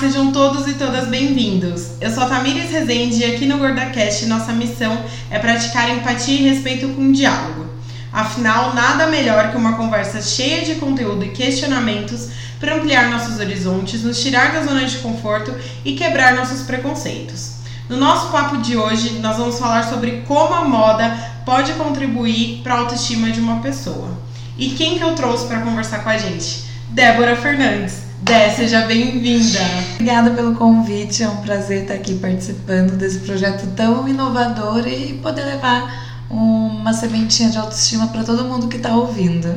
Sejam 0.00 0.30
todos 0.30 0.68
e 0.68 0.74
todas 0.74 1.08
bem-vindos. 1.08 2.00
Eu 2.00 2.08
sou 2.12 2.22
a 2.22 2.26
Tamires 2.26 2.70
Rezende 2.70 3.16
e 3.16 3.24
aqui 3.24 3.46
no 3.46 3.58
GordaCast 3.58 4.26
nossa 4.26 4.52
missão 4.52 4.96
é 5.28 5.40
praticar 5.40 5.90
empatia 5.90 6.38
e 6.38 6.48
respeito 6.48 6.88
com 6.90 7.10
diálogo. 7.10 7.66
Afinal, 8.12 8.74
nada 8.74 9.08
melhor 9.08 9.50
que 9.50 9.56
uma 9.56 9.72
conversa 9.72 10.22
cheia 10.22 10.64
de 10.64 10.76
conteúdo 10.76 11.24
e 11.24 11.30
questionamentos 11.30 12.28
para 12.60 12.76
ampliar 12.76 13.10
nossos 13.10 13.40
horizontes, 13.40 14.04
nos 14.04 14.22
tirar 14.22 14.52
da 14.52 14.62
zona 14.62 14.84
de 14.84 14.98
conforto 14.98 15.52
e 15.84 15.94
quebrar 15.94 16.36
nossos 16.36 16.62
preconceitos. 16.62 17.54
No 17.88 17.96
nosso 17.96 18.30
papo 18.30 18.58
de 18.58 18.76
hoje, 18.76 19.18
nós 19.18 19.36
vamos 19.36 19.58
falar 19.58 19.82
sobre 19.82 20.22
como 20.28 20.54
a 20.54 20.64
moda 20.64 21.10
pode 21.44 21.72
contribuir 21.72 22.60
para 22.62 22.74
a 22.74 22.78
autoestima 22.78 23.32
de 23.32 23.40
uma 23.40 23.60
pessoa. 23.60 24.16
E 24.56 24.70
quem 24.70 24.96
que 24.96 25.02
eu 25.02 25.16
trouxe 25.16 25.46
para 25.46 25.62
conversar 25.62 26.04
com 26.04 26.10
a 26.10 26.16
gente? 26.16 26.66
Débora 26.88 27.34
Fernandes. 27.34 28.07
Dé, 28.20 28.50
seja 28.50 28.82
bem-vinda. 28.82 29.60
Obrigada 29.94 30.30
pelo 30.30 30.54
convite, 30.54 31.22
é 31.22 31.28
um 31.28 31.36
prazer 31.36 31.82
estar 31.82 31.94
aqui 31.94 32.14
participando 32.14 32.96
desse 32.96 33.20
projeto 33.20 33.66
tão 33.76 34.08
inovador 34.08 34.86
e 34.88 35.14
poder 35.22 35.44
levar 35.44 36.26
uma 36.28 36.92
sementinha 36.92 37.48
de 37.48 37.58
autoestima 37.58 38.08
para 38.08 38.24
todo 38.24 38.44
mundo 38.44 38.68
que 38.68 38.76
está 38.76 38.94
ouvindo. 38.94 39.48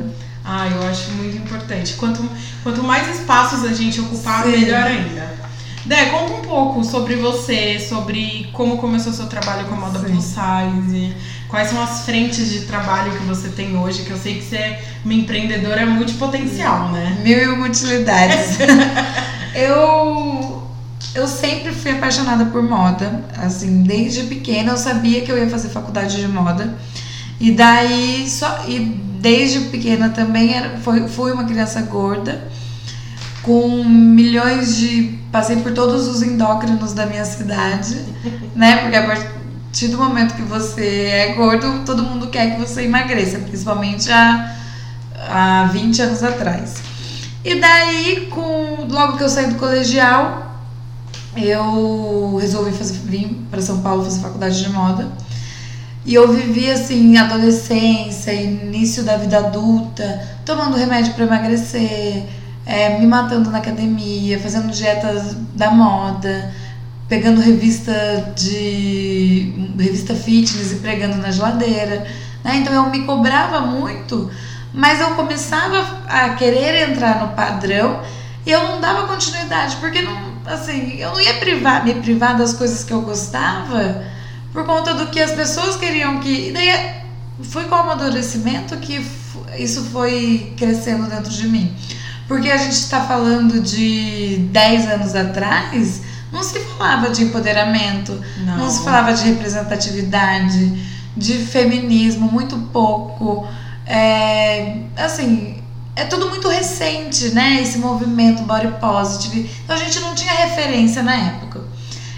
Ah, 0.44 0.68
eu 0.68 0.82
acho 0.88 1.10
muito 1.12 1.36
importante. 1.36 1.94
Quanto, 1.94 2.24
quanto 2.62 2.82
mais 2.82 3.18
espaços 3.18 3.64
a 3.64 3.74
gente 3.74 4.00
ocupar, 4.00 4.44
Sim. 4.44 4.52
melhor 4.52 4.84
ainda. 4.84 5.42
Dé, 5.84 6.06
conta 6.06 6.32
um 6.34 6.42
pouco 6.42 6.84
sobre 6.84 7.16
você, 7.16 7.80
sobre 7.80 8.48
como 8.52 8.78
começou 8.78 9.12
seu 9.12 9.26
trabalho 9.26 9.66
com 9.66 9.74
a 9.74 9.78
moda 9.78 9.98
Sim. 9.98 10.06
plus 10.06 10.24
size, 10.24 11.14
quais 11.52 11.68
são 11.68 11.82
as 11.82 12.06
frentes 12.06 12.50
de 12.50 12.60
trabalho 12.60 13.12
que 13.12 13.24
você 13.24 13.50
tem 13.50 13.76
hoje, 13.76 14.04
que 14.04 14.10
eu 14.10 14.16
sei 14.16 14.36
que 14.36 14.42
você 14.42 14.56
é 14.56 14.84
uma 15.04 15.12
empreendedora 15.12 15.84
multipotencial, 15.84 16.90
né? 16.90 17.18
Mil 17.22 17.38
e 17.38 17.46
uma 17.46 17.66
utilidades. 17.66 18.56
eu, 19.54 20.66
eu 21.14 21.28
sempre 21.28 21.74
fui 21.74 21.90
apaixonada 21.90 22.46
por 22.46 22.62
moda, 22.62 23.22
assim, 23.36 23.82
desde 23.82 24.22
pequena 24.22 24.72
eu 24.72 24.78
sabia 24.78 25.20
que 25.20 25.30
eu 25.30 25.36
ia 25.36 25.48
fazer 25.50 25.68
faculdade 25.68 26.16
de 26.16 26.26
moda. 26.26 26.74
E 27.38 27.52
daí, 27.52 28.24
só, 28.30 28.64
e 28.66 28.78
desde 29.20 29.60
pequena 29.68 30.08
também 30.08 30.54
era, 30.54 30.78
foi, 30.78 31.06
fui 31.06 31.32
uma 31.32 31.44
criança 31.44 31.82
gorda 31.82 32.50
com 33.42 33.84
milhões 33.84 34.74
de. 34.78 35.18
Passei 35.30 35.56
por 35.56 35.72
todos 35.72 36.08
os 36.08 36.22
endócrinos 36.22 36.94
da 36.94 37.04
minha 37.04 37.24
cidade, 37.26 38.02
né? 38.54 38.76
Porque 38.78 38.96
a 38.96 39.41
partir 39.72 39.88
do 39.88 39.96
momento 39.96 40.34
que 40.34 40.42
você 40.42 41.06
é 41.06 41.32
gordo, 41.32 41.82
todo 41.86 42.02
mundo 42.02 42.26
quer 42.26 42.54
que 42.54 42.60
você 42.60 42.82
emagreça, 42.82 43.38
principalmente 43.38 44.12
há, 44.12 44.54
há 45.16 45.70
20 45.72 46.02
anos 46.02 46.22
atrás. 46.22 46.74
E 47.42 47.54
daí, 47.54 48.28
com, 48.30 48.86
logo 48.86 49.16
que 49.16 49.24
eu 49.24 49.30
saí 49.30 49.46
do 49.46 49.54
colegial, 49.54 50.60
eu 51.34 52.36
resolvi 52.38 52.72
fazer, 52.72 52.98
vir 52.98 53.28
para 53.50 53.62
São 53.62 53.80
Paulo 53.80 54.04
fazer 54.04 54.20
faculdade 54.20 54.62
de 54.62 54.68
moda. 54.68 55.10
E 56.04 56.12
eu 56.12 56.30
vivi 56.30 56.70
assim, 56.70 57.16
adolescência, 57.16 58.30
início 58.30 59.02
da 59.02 59.16
vida 59.16 59.38
adulta, 59.38 60.20
tomando 60.44 60.76
remédio 60.76 61.14
para 61.14 61.24
emagrecer, 61.24 62.24
é, 62.66 62.98
me 62.98 63.06
matando 63.06 63.50
na 63.50 63.56
academia, 63.56 64.38
fazendo 64.38 64.70
dietas 64.70 65.34
da 65.54 65.70
moda, 65.70 66.52
pegando 67.12 67.42
revista 67.42 68.32
de 68.34 69.52
revista 69.78 70.14
fitness 70.14 70.72
e 70.72 70.76
pregando 70.76 71.18
na 71.18 71.30
geladeira, 71.30 72.06
né? 72.42 72.56
Então 72.56 72.72
eu 72.72 72.88
me 72.88 73.04
cobrava 73.04 73.60
muito, 73.60 74.30
mas 74.72 74.98
eu 74.98 75.10
começava 75.10 76.04
a 76.08 76.30
querer 76.30 76.88
entrar 76.88 77.20
no 77.20 77.34
padrão 77.34 78.00
e 78.46 78.50
eu 78.50 78.62
não 78.62 78.80
dava 78.80 79.06
continuidade, 79.06 79.76
porque 79.76 80.00
não, 80.00 80.16
assim, 80.46 80.94
eu 80.96 81.10
não 81.10 81.20
ia 81.20 81.34
privar, 81.34 81.84
me 81.84 81.96
privar 81.96 82.34
das 82.34 82.54
coisas 82.54 82.82
que 82.82 82.94
eu 82.94 83.02
gostava 83.02 84.02
por 84.50 84.64
conta 84.64 84.94
do 84.94 85.08
que 85.08 85.20
as 85.20 85.32
pessoas 85.32 85.76
queriam 85.76 86.18
que. 86.18 86.48
E 86.48 86.52
daí 86.52 87.02
foi 87.42 87.64
com 87.64 87.74
o 87.74 87.78
amadurecimento 87.78 88.74
que 88.78 89.06
isso 89.58 89.84
foi 89.92 90.54
crescendo 90.56 91.10
dentro 91.10 91.30
de 91.30 91.46
mim. 91.46 91.76
Porque 92.26 92.50
a 92.50 92.56
gente 92.56 92.72
está 92.72 93.02
falando 93.02 93.60
de 93.60 94.48
10 94.50 94.88
anos 94.88 95.14
atrás, 95.14 96.00
não 96.32 96.42
se 96.42 96.58
falava 96.60 97.10
de 97.10 97.24
empoderamento, 97.24 98.18
não, 98.38 98.56
não 98.56 98.70
se 98.70 98.82
falava 98.82 99.12
de 99.12 99.22
representatividade, 99.24 100.90
de 101.16 101.34
feminismo, 101.44 102.32
muito 102.32 102.56
pouco. 102.72 103.46
É, 103.86 104.78
assim, 104.96 105.62
é 105.94 106.04
tudo 106.04 106.30
muito 106.30 106.48
recente, 106.48 107.28
né? 107.30 107.60
Esse 107.60 107.78
movimento 107.78 108.42
body 108.44 108.68
positive. 108.80 109.50
Então 109.62 109.76
a 109.76 109.78
gente 109.78 110.00
não 110.00 110.14
tinha 110.14 110.32
referência 110.32 111.02
na 111.02 111.14
época. 111.14 111.60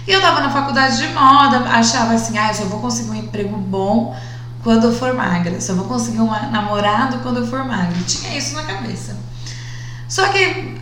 E 0.07 0.11
eu 0.11 0.21
tava 0.21 0.39
na 0.39 0.49
faculdade 0.49 0.97
de 0.97 1.07
moda, 1.09 1.57
achava 1.69 2.13
assim, 2.13 2.37
ah, 2.37 2.49
eu 2.49 2.53
só 2.53 2.63
vou 2.65 2.79
conseguir 2.79 3.09
um 3.09 3.15
emprego 3.15 3.57
bom 3.57 4.15
quando 4.63 4.85
eu 4.87 4.95
for 4.95 5.13
magra, 5.13 5.59
só 5.59 5.73
vou 5.73 5.85
conseguir 5.85 6.21
um 6.21 6.29
namorado 6.51 7.19
quando 7.19 7.37
eu 7.37 7.47
for 7.47 7.63
magra. 7.65 7.97
Tinha 8.07 8.37
isso 8.37 8.55
na 8.55 8.63
cabeça. 8.63 9.15
Só 10.07 10.27
que 10.29 10.77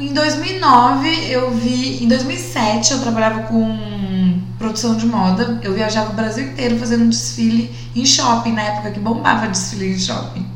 em 0.00 0.12
2009 0.12 1.30
eu 1.30 1.50
vi, 1.52 2.02
em 2.02 2.08
2007 2.08 2.92
eu 2.92 3.00
trabalhava 3.00 3.42
com 3.44 4.40
produção 4.58 4.96
de 4.96 5.06
moda. 5.06 5.60
Eu 5.62 5.74
viajava 5.74 6.10
o 6.10 6.14
Brasil 6.14 6.44
inteiro 6.44 6.78
fazendo 6.78 7.08
desfile 7.08 7.74
em 7.94 8.06
shopping, 8.06 8.52
na 8.52 8.62
época 8.62 8.92
que 8.92 9.00
bombava 9.00 9.48
desfile 9.48 9.92
em 9.92 9.98
shopping. 9.98 10.46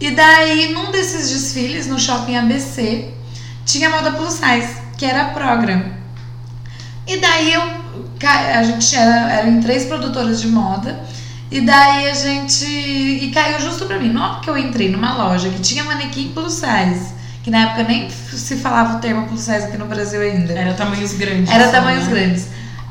E 0.00 0.12
daí, 0.12 0.72
num 0.72 0.92
desses 0.92 1.28
desfiles 1.30 1.88
no 1.88 1.98
shopping 1.98 2.36
ABC, 2.36 3.12
tinha 3.66 3.90
moda 3.90 4.12
plus 4.12 4.34
size, 4.34 4.76
que 4.96 5.04
era 5.04 5.22
a 5.22 5.30
Program. 5.30 5.84
E 7.06 7.16
daí 7.16 7.52
eu 7.52 7.88
a 8.26 8.62
gente 8.62 8.96
era, 8.96 9.32
era 9.32 9.48
em 9.48 9.60
três 9.60 9.84
produtoras 9.84 10.40
de 10.40 10.48
moda 10.48 11.04
e 11.50 11.60
daí 11.60 12.10
a 12.10 12.14
gente. 12.14 12.64
E 12.66 13.30
caiu 13.32 13.60
justo 13.60 13.86
pra 13.86 13.98
mim. 13.98 14.10
Não 14.10 14.40
que 14.40 14.50
eu 14.50 14.56
entrei 14.56 14.90
numa 14.90 15.14
loja 15.14 15.48
que 15.48 15.60
tinha 15.60 15.84
manequim 15.84 16.32
plus 16.34 16.54
size. 16.54 17.17
Que 17.42 17.50
na 17.50 17.62
época 17.62 17.84
nem 17.84 18.10
se 18.10 18.56
falava 18.56 18.96
o 18.96 19.00
termo 19.00 19.26
plus 19.26 19.40
size 19.40 19.64
aqui 19.64 19.76
no 19.76 19.86
Brasil 19.86 20.20
ainda. 20.20 20.52
Era 20.52 20.74
tamanhos 20.74 21.12
grandes. 21.14 21.50
Era 21.50 21.68
tamanhos 21.68 22.06
né? 22.06 22.10
grandes. 22.10 22.46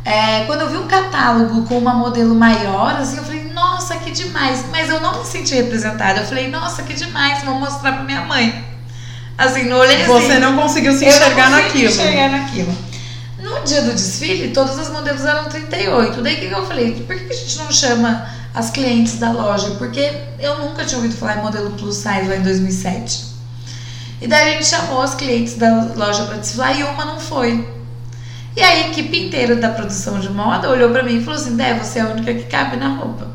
É, 0.06 0.46
quando 0.46 0.62
eu 0.62 0.69
vi 0.69 0.78
um 0.78 0.88
catálogo 0.88 1.63
com 1.63 1.78
uma 1.78 1.94
modelo 1.94 2.34
maior, 2.34 2.96
assim, 2.96 3.18
eu 3.18 3.24
falei, 3.24 3.44
nossa, 3.53 3.97
que 3.97 4.12
demais. 4.12 4.63
Mas 4.72 4.90
eu 4.90 5.02
não 5.02 5.19
me 5.19 5.25
senti 5.25 5.53
representada. 5.53 6.22
Eu 6.22 6.25
falei, 6.25 6.50
nossa, 6.50 6.84
que 6.84 6.94
demais, 6.94 7.44
vou 7.44 7.56
mostrar 7.56 7.91
pra 7.91 8.03
minha 8.03 8.22
mãe. 8.22 8.66
Assim, 9.38 9.66
no 9.66 9.75
olhei 9.75 10.02
assim. 10.02 10.12
Você 10.12 10.40
não 10.40 10.56
conseguiu 10.56 10.97
se 10.97 11.06
enxergar 11.06 11.50
naquilo. 11.50 11.90
enxergar 11.90 12.30
naquilo. 12.30 12.74
No 13.40 13.59
dia 13.66 13.81
do 13.81 13.91
desfile, 13.91 14.50
todas 14.50 14.80
as 14.80 14.90
modelos 14.90 15.24
eram 15.24 15.46
38. 15.46 16.22
Daí 16.22 16.36
o 16.36 16.40
que 16.40 16.52
eu 16.52 16.66
falei? 16.66 16.91
Por 17.06 17.16
que 17.16 17.31
a 17.31 17.36
gente 17.36 17.57
não 17.59 17.72
chama 17.72 18.25
as 18.57 18.72
clientes 18.72 19.19
da 19.19 19.31
loja, 19.31 19.72
porque 19.78 20.12
eu 20.40 20.57
nunca 20.57 20.84
tinha 20.84 20.97
ouvido 20.97 21.16
falar 21.16 21.38
em 21.38 21.44
modelo 21.44 21.72
plus 21.72 21.97
size 21.97 22.28
lá 22.28 22.36
em 22.38 22.41
2007. 22.41 23.26
E 24.22 24.28
daí 24.28 24.50
a 24.50 24.53
gente 24.53 24.66
chamou 24.66 25.01
as 25.01 25.16
clientes 25.16 25.55
da 25.55 25.94
loja 25.95 26.25
para 26.25 26.38
desfilar 26.38 26.78
e 26.78 26.83
uma 26.83 27.05
não 27.05 27.19
foi. 27.19 27.67
E 28.55 28.61
a 28.61 28.88
equipe 28.88 29.25
inteira 29.25 29.55
da 29.55 29.69
produção 29.69 30.19
de 30.19 30.29
moda 30.29 30.69
olhou 30.69 30.89
para 30.89 31.03
mim 31.03 31.17
e 31.17 31.23
falou 31.23 31.39
assim: 31.39 31.55
Dé, 31.55 31.75
você 31.75 32.00
é 32.00 32.01
a 32.01 32.07
única 32.07 32.33
que 32.33 32.45
cabe 32.45 32.77
na 32.77 32.89
roupa. 32.89 33.27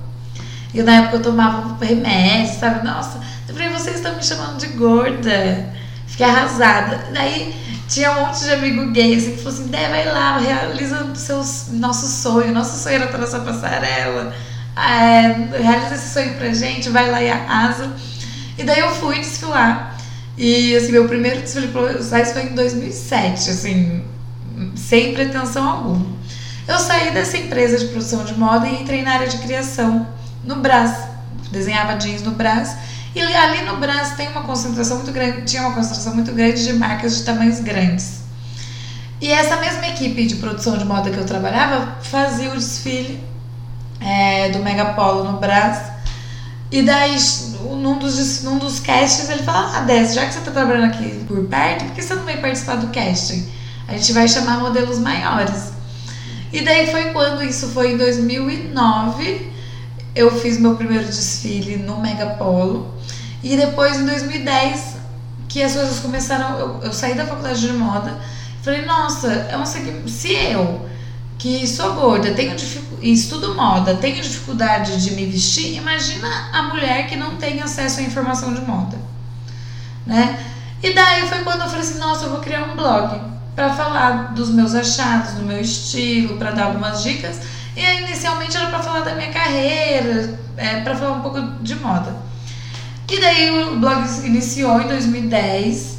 E 0.74 0.82
na 0.82 0.96
época 0.96 1.16
eu 1.16 1.22
tomava 1.22 1.84
remédio, 1.84 2.58
sabe? 2.58 2.84
Nossa, 2.84 3.20
eu 3.48 3.54
falei: 3.54 3.68
vocês 3.70 3.96
estão 3.96 4.16
me 4.16 4.22
chamando 4.22 4.58
de 4.58 4.66
gorda. 4.68 5.72
Fiquei 6.06 6.26
arrasada. 6.26 7.06
Daí 7.12 7.54
tinha 7.88 8.10
um 8.12 8.26
monte 8.26 8.40
de 8.40 8.50
amigo 8.50 8.90
gay 8.90 9.16
assim, 9.16 9.32
que 9.32 9.42
falou 9.42 9.52
assim: 9.52 9.68
Dé, 9.68 9.88
vai 9.88 10.04
lá, 10.06 10.38
realiza 10.38 11.04
o 11.04 11.76
nosso 11.76 12.08
sonho. 12.08 12.52
Nosso 12.52 12.82
sonho 12.82 12.96
era 12.96 13.04
estar 13.04 13.18
nessa 13.18 13.40
passarela 13.40 14.34
é, 14.76 15.58
realiza 15.58 15.94
esse 15.94 16.12
sonho 16.12 16.34
pra 16.34 16.52
gente, 16.52 16.88
vai 16.88 17.10
lá 17.10 17.22
e 17.22 17.30
arrasa. 17.30 17.92
E 18.56 18.64
daí 18.64 18.80
eu 18.80 18.90
fui 18.90 19.18
desfilar. 19.18 19.91
E 20.36 20.74
assim, 20.76 20.92
meu 20.92 21.06
primeiro 21.06 21.40
desfile 21.40 21.68
plus 21.68 22.06
size 22.06 22.32
foi 22.32 22.44
em 22.44 22.54
2007, 22.54 23.50
assim, 23.50 24.04
sem 24.74 25.12
pretensão 25.12 25.68
alguma. 25.68 26.06
Eu 26.66 26.78
saí 26.78 27.10
dessa 27.10 27.36
empresa 27.36 27.78
de 27.78 27.86
produção 27.86 28.24
de 28.24 28.34
moda 28.34 28.66
e 28.66 28.82
entrei 28.82 29.02
na 29.02 29.12
área 29.14 29.28
de 29.28 29.38
criação 29.38 30.06
no 30.44 30.56
Brás. 30.56 30.96
Desenhava 31.50 31.96
jeans 31.96 32.22
no 32.22 32.30
Brás. 32.30 32.76
E 33.14 33.20
ali 33.20 33.62
no 33.64 33.76
Brás 33.76 34.12
tem 34.16 34.28
uma 34.28 34.42
concentração 34.42 34.98
muito 34.98 35.12
grande, 35.12 35.42
tinha 35.42 35.62
uma 35.62 35.74
concentração 35.74 36.14
muito 36.14 36.32
grande 36.32 36.64
de 36.64 36.72
marcas 36.72 37.16
de 37.16 37.24
tamanhos 37.24 37.60
grandes. 37.60 38.22
E 39.20 39.30
essa 39.30 39.56
mesma 39.56 39.86
equipe 39.88 40.26
de 40.26 40.36
produção 40.36 40.78
de 40.78 40.84
moda 40.84 41.10
que 41.10 41.18
eu 41.18 41.26
trabalhava 41.26 41.98
fazia 42.02 42.50
o 42.50 42.54
desfile 42.54 43.22
é, 44.00 44.48
do 44.50 44.60
Megapolo 44.60 45.30
no 45.30 45.38
Brás. 45.38 45.91
E 46.72 46.80
daí, 46.82 47.16
num 47.60 47.98
dos, 47.98 48.42
num 48.42 48.58
dos 48.58 48.80
castings, 48.80 49.28
ele 49.28 49.42
fala: 49.42 49.76
Ah, 49.76 49.80
Dez, 49.82 50.14
já 50.14 50.26
que 50.26 50.32
você 50.32 50.40
tá 50.40 50.50
trabalhando 50.50 50.86
aqui 50.86 51.22
por 51.28 51.44
perto, 51.44 51.84
por 51.84 51.94
que 51.94 52.02
você 52.02 52.14
não 52.14 52.24
vem 52.24 52.38
participar 52.38 52.76
do 52.76 52.86
casting? 52.88 53.46
A 53.86 53.92
gente 53.92 54.12
vai 54.12 54.26
chamar 54.26 54.58
modelos 54.58 54.98
maiores. 54.98 55.70
E 56.50 56.62
daí 56.62 56.90
foi 56.90 57.12
quando 57.12 57.42
isso 57.42 57.68
foi 57.68 57.92
em 57.92 57.96
2009. 57.98 59.52
Eu 60.14 60.30
fiz 60.40 60.58
meu 60.58 60.74
primeiro 60.74 61.04
desfile 61.04 61.76
no 61.76 62.00
Megapolo. 62.00 62.94
E 63.42 63.56
depois, 63.56 63.98
em 63.98 64.06
2010, 64.06 64.96
que 65.48 65.62
as 65.62 65.74
coisas 65.74 65.98
começaram. 65.98 66.58
Eu, 66.58 66.80
eu 66.84 66.92
saí 66.92 67.14
da 67.14 67.26
faculdade 67.26 67.60
de 67.60 67.72
moda 67.72 68.18
Falei, 68.62 68.84
nossa, 68.86 69.26
é 69.26 69.58
um 69.58 69.66
segmento. 69.66 70.08
Se 70.08 70.32
eu, 70.32 70.88
que 71.42 71.66
sou 71.66 71.94
gorda, 71.94 72.32
tenho 72.34 72.54
estudo 73.02 73.52
moda, 73.56 73.96
tenho 73.96 74.22
dificuldade 74.22 75.02
de 75.02 75.10
me 75.16 75.26
vestir, 75.26 75.76
imagina 75.76 76.28
a 76.52 76.62
mulher 76.62 77.08
que 77.08 77.16
não 77.16 77.34
tem 77.34 77.60
acesso 77.60 77.98
à 77.98 78.04
informação 78.04 78.54
de 78.54 78.60
moda. 78.60 78.96
Né? 80.06 80.38
E 80.80 80.94
daí 80.94 81.26
foi 81.26 81.38
quando 81.38 81.62
eu 81.62 81.66
falei 81.66 81.80
assim, 81.80 81.98
nossa, 81.98 82.26
eu 82.26 82.30
vou 82.30 82.38
criar 82.38 82.62
um 82.70 82.76
blog 82.76 83.20
para 83.56 83.74
falar 83.74 84.34
dos 84.34 84.50
meus 84.50 84.72
achados, 84.72 85.32
do 85.32 85.42
meu 85.42 85.60
estilo, 85.60 86.36
para 86.36 86.52
dar 86.52 86.66
algumas 86.66 87.02
dicas. 87.02 87.40
E 87.76 87.84
aí, 87.84 88.04
inicialmente 88.04 88.56
era 88.56 88.68
para 88.68 88.78
falar 88.78 89.00
da 89.00 89.16
minha 89.16 89.32
carreira, 89.32 90.38
é, 90.56 90.80
para 90.82 90.94
falar 90.94 91.14
um 91.14 91.22
pouco 91.22 91.40
de 91.60 91.74
moda. 91.74 92.14
E 93.10 93.20
daí 93.20 93.50
o 93.50 93.80
blog 93.80 94.06
iniciou 94.24 94.80
em 94.80 94.86
2010. 94.86 95.98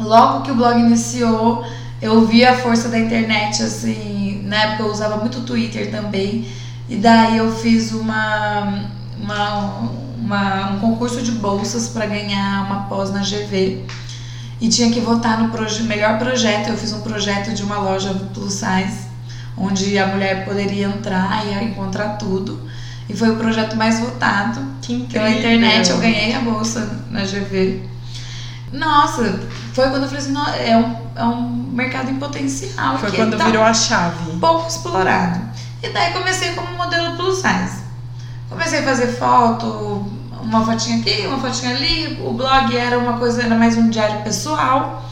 Logo 0.00 0.42
que 0.42 0.50
o 0.50 0.56
blog 0.56 0.80
iniciou, 0.80 1.64
eu 2.00 2.26
vi 2.26 2.44
a 2.44 2.56
força 2.56 2.88
da 2.88 2.98
internet, 2.98 3.62
assim, 3.62 4.42
na 4.44 4.56
época 4.56 4.84
eu 4.84 4.90
usava 4.90 5.16
muito 5.16 5.42
Twitter 5.42 5.90
também. 5.90 6.46
E 6.88 6.96
daí 6.96 7.36
eu 7.36 7.54
fiz 7.54 7.92
uma, 7.92 8.88
uma, 9.18 9.90
uma 10.18 10.70
um 10.72 10.78
concurso 10.80 11.22
de 11.22 11.32
bolsas 11.32 11.88
para 11.88 12.06
ganhar 12.06 12.64
uma 12.64 12.82
pós 12.88 13.12
na 13.12 13.20
GV. 13.20 13.84
E 14.60 14.68
tinha 14.68 14.90
que 14.90 15.00
votar 15.00 15.40
no 15.42 15.50
proje 15.50 15.82
melhor 15.84 16.18
projeto. 16.18 16.68
Eu 16.68 16.76
fiz 16.76 16.92
um 16.92 17.00
projeto 17.00 17.54
de 17.54 17.62
uma 17.62 17.78
loja 17.78 18.12
plus 18.34 18.54
size, 18.54 19.08
onde 19.56 19.98
a 19.98 20.06
mulher 20.06 20.44
poderia 20.44 20.86
entrar 20.86 21.46
e 21.46 21.64
encontrar 21.64 22.16
tudo. 22.16 22.60
E 23.08 23.16
foi 23.16 23.30
o 23.30 23.36
projeto 23.36 23.76
mais 23.76 24.00
votado. 24.00 24.60
Que 24.80 25.04
Pela 25.04 25.30
internet 25.30 25.90
eu 25.90 25.98
ganhei 25.98 26.34
a 26.34 26.40
bolsa 26.40 27.04
na 27.10 27.22
GV. 27.22 27.82
Nossa, 28.72 29.40
foi 29.80 29.90
quando 29.90 30.02
eu 30.02 30.08
falei 30.08 30.24
assim, 30.24 30.34
é 30.62 30.76
um, 30.76 30.96
é 31.16 31.24
um 31.24 31.48
mercado 31.72 32.10
em 32.10 32.16
potencial. 32.16 32.98
Foi 32.98 33.10
quando 33.12 33.36
tá 33.38 33.44
virou 33.44 33.62
a 33.62 33.72
chave. 33.72 34.38
Pouco 34.38 34.68
explorado. 34.68 35.40
E 35.82 35.88
daí 35.88 36.12
comecei 36.12 36.52
como 36.52 36.76
modelo 36.76 37.16
plus 37.16 37.36
size. 37.36 37.82
Comecei 38.48 38.80
a 38.80 38.82
fazer 38.82 39.06
foto, 39.06 40.06
uma 40.42 40.64
fotinha 40.64 40.98
aqui, 40.98 41.26
uma 41.26 41.38
fotinha 41.38 41.74
ali. 41.74 42.20
O 42.22 42.32
blog 42.32 42.76
era 42.76 42.98
uma 42.98 43.14
coisa, 43.14 43.42
era 43.42 43.54
mais 43.54 43.78
um 43.78 43.88
diário 43.88 44.22
pessoal. 44.22 45.02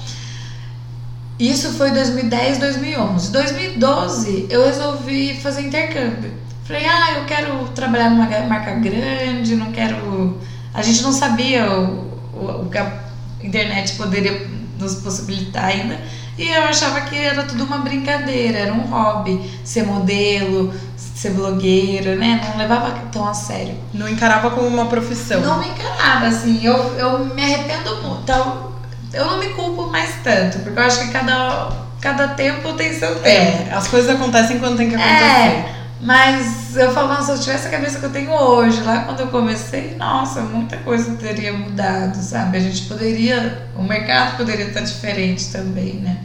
Isso 1.38 1.72
foi 1.72 1.90
2010, 1.92 2.58
2011. 2.58 3.32
2012 3.32 4.48
eu 4.50 4.66
resolvi 4.66 5.34
fazer 5.40 5.62
intercâmbio. 5.62 6.32
Falei, 6.64 6.84
ah, 6.84 7.12
eu 7.12 7.24
quero 7.24 7.68
trabalhar 7.68 8.10
numa 8.10 8.26
marca 8.46 8.72
grande, 8.74 9.56
não 9.56 9.72
quero. 9.72 10.38
A 10.74 10.82
gente 10.82 11.02
não 11.02 11.12
sabia 11.12 11.70
o, 11.70 12.12
o, 12.34 12.62
o 12.62 12.68
que 12.68 12.76
a 12.76 12.98
internet 13.42 13.94
poderia 13.94 14.57
nos 14.78 14.96
possibilitar 14.96 15.66
ainda. 15.66 15.98
E 16.36 16.48
eu 16.48 16.62
achava 16.62 17.00
que 17.02 17.16
era 17.16 17.42
tudo 17.42 17.64
uma 17.64 17.78
brincadeira, 17.78 18.58
era 18.58 18.72
um 18.72 18.82
hobby, 18.82 19.50
ser 19.64 19.84
modelo, 19.84 20.72
ser 20.96 21.30
blogueira, 21.30 22.14
né? 22.14 22.40
Não 22.48 22.56
levava 22.56 22.92
tão 23.10 23.26
a 23.26 23.34
sério. 23.34 23.74
Não 23.92 24.08
encarava 24.08 24.50
como 24.50 24.68
uma 24.68 24.86
profissão. 24.86 25.40
Não 25.40 25.58
me 25.58 25.68
encarava, 25.68 26.26
assim. 26.26 26.64
Eu, 26.64 26.76
eu 26.96 27.24
me 27.24 27.42
arrependo 27.42 27.96
muito. 28.02 28.22
Então, 28.22 28.72
eu 29.12 29.24
não 29.24 29.38
me 29.38 29.48
culpo 29.48 29.86
mais 29.88 30.14
tanto, 30.22 30.60
porque 30.60 30.78
eu 30.78 30.82
acho 30.84 31.00
que 31.00 31.08
cada, 31.08 31.70
cada 32.00 32.28
tempo 32.28 32.72
tem 32.74 32.92
seu 32.92 33.16
tempo. 33.16 33.26
É, 33.26 33.72
as 33.72 33.88
coisas 33.88 34.14
acontecem 34.14 34.60
quando 34.60 34.76
tem 34.76 34.88
que 34.88 34.94
acontecer. 34.94 35.24
É. 35.24 35.77
Mas 36.00 36.76
eu 36.76 36.92
falo, 36.92 37.08
nossa, 37.08 37.24
se 37.24 37.32
eu 37.32 37.44
tivesse 37.44 37.66
a 37.66 37.70
cabeça 37.70 37.98
que 37.98 38.06
eu 38.06 38.12
tenho 38.12 38.30
hoje, 38.30 38.80
lá 38.82 39.00
quando 39.00 39.20
eu 39.20 39.28
comecei, 39.28 39.96
nossa, 39.96 40.42
muita 40.42 40.76
coisa 40.78 41.16
teria 41.16 41.52
mudado, 41.52 42.16
sabe? 42.16 42.56
A 42.56 42.60
gente 42.60 42.82
poderia, 42.82 43.68
o 43.74 43.82
mercado 43.82 44.36
poderia 44.36 44.66
estar 44.66 44.80
diferente 44.80 45.50
também, 45.50 45.94
né? 45.94 46.18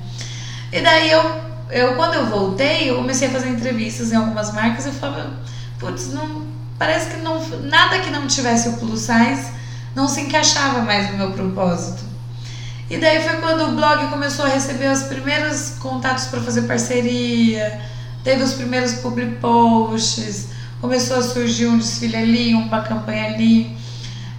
E 0.72 0.80
daí 0.80 1.10
eu, 1.10 1.24
eu 1.72 1.96
quando 1.96 2.14
eu 2.14 2.28
voltei, 2.28 2.90
eu 2.90 2.98
comecei 2.98 3.28
a 3.28 3.32
fazer 3.32 3.50
entrevistas 3.50 4.12
em 4.12 4.16
algumas 4.16 4.54
marcas 4.54 4.86
e 4.86 4.90
eu 4.90 4.94
falava, 4.94 5.32
putz, 5.80 6.14
não, 6.14 6.44
parece 6.78 7.10
que 7.10 7.18
não, 7.22 7.44
nada 7.62 7.98
que 8.00 8.12
não 8.12 8.28
tivesse 8.28 8.70
o 8.70 8.74
plus 8.74 9.02
size 9.02 9.64
não 9.96 10.08
se 10.08 10.22
encaixava 10.22 10.82
mais 10.82 11.12
no 11.12 11.18
meu 11.18 11.32
propósito. 11.32 12.04
E 12.90 12.98
daí 12.98 13.24
foi 13.24 13.38
quando 13.38 13.70
o 13.70 13.76
blog 13.76 14.08
começou 14.10 14.46
a 14.46 14.50
receber 14.50 14.92
os 14.92 15.04
primeiros 15.04 15.76
contatos 15.80 16.26
para 16.26 16.42
fazer 16.42 16.64
parceria, 16.64 17.82
teve 18.24 18.44
os 18.44 18.54
primeiros 18.54 18.94
public 18.94 19.36
posts, 19.36 20.48
começou 20.80 21.18
a 21.18 21.22
surgir 21.22 21.68
um 21.68 21.78
desfile 21.78 22.16
ali, 22.16 22.56
uma 22.56 22.82
campanha 22.82 23.34
ali. 23.34 23.76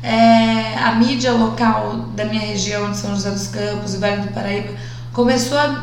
É, 0.02 0.76
a 0.78 0.94
mídia 0.96 1.32
local 1.32 1.96
da 2.14 2.26
minha 2.26 2.42
região 2.42 2.90
de 2.90 2.96
São 2.98 3.14
José 3.14 3.30
dos 3.30 3.48
Campos 3.48 3.94
e 3.94 3.96
Vale 3.96 4.20
do 4.20 4.34
Paraíba 4.34 4.74
começou 5.14 5.56
a 5.56 5.82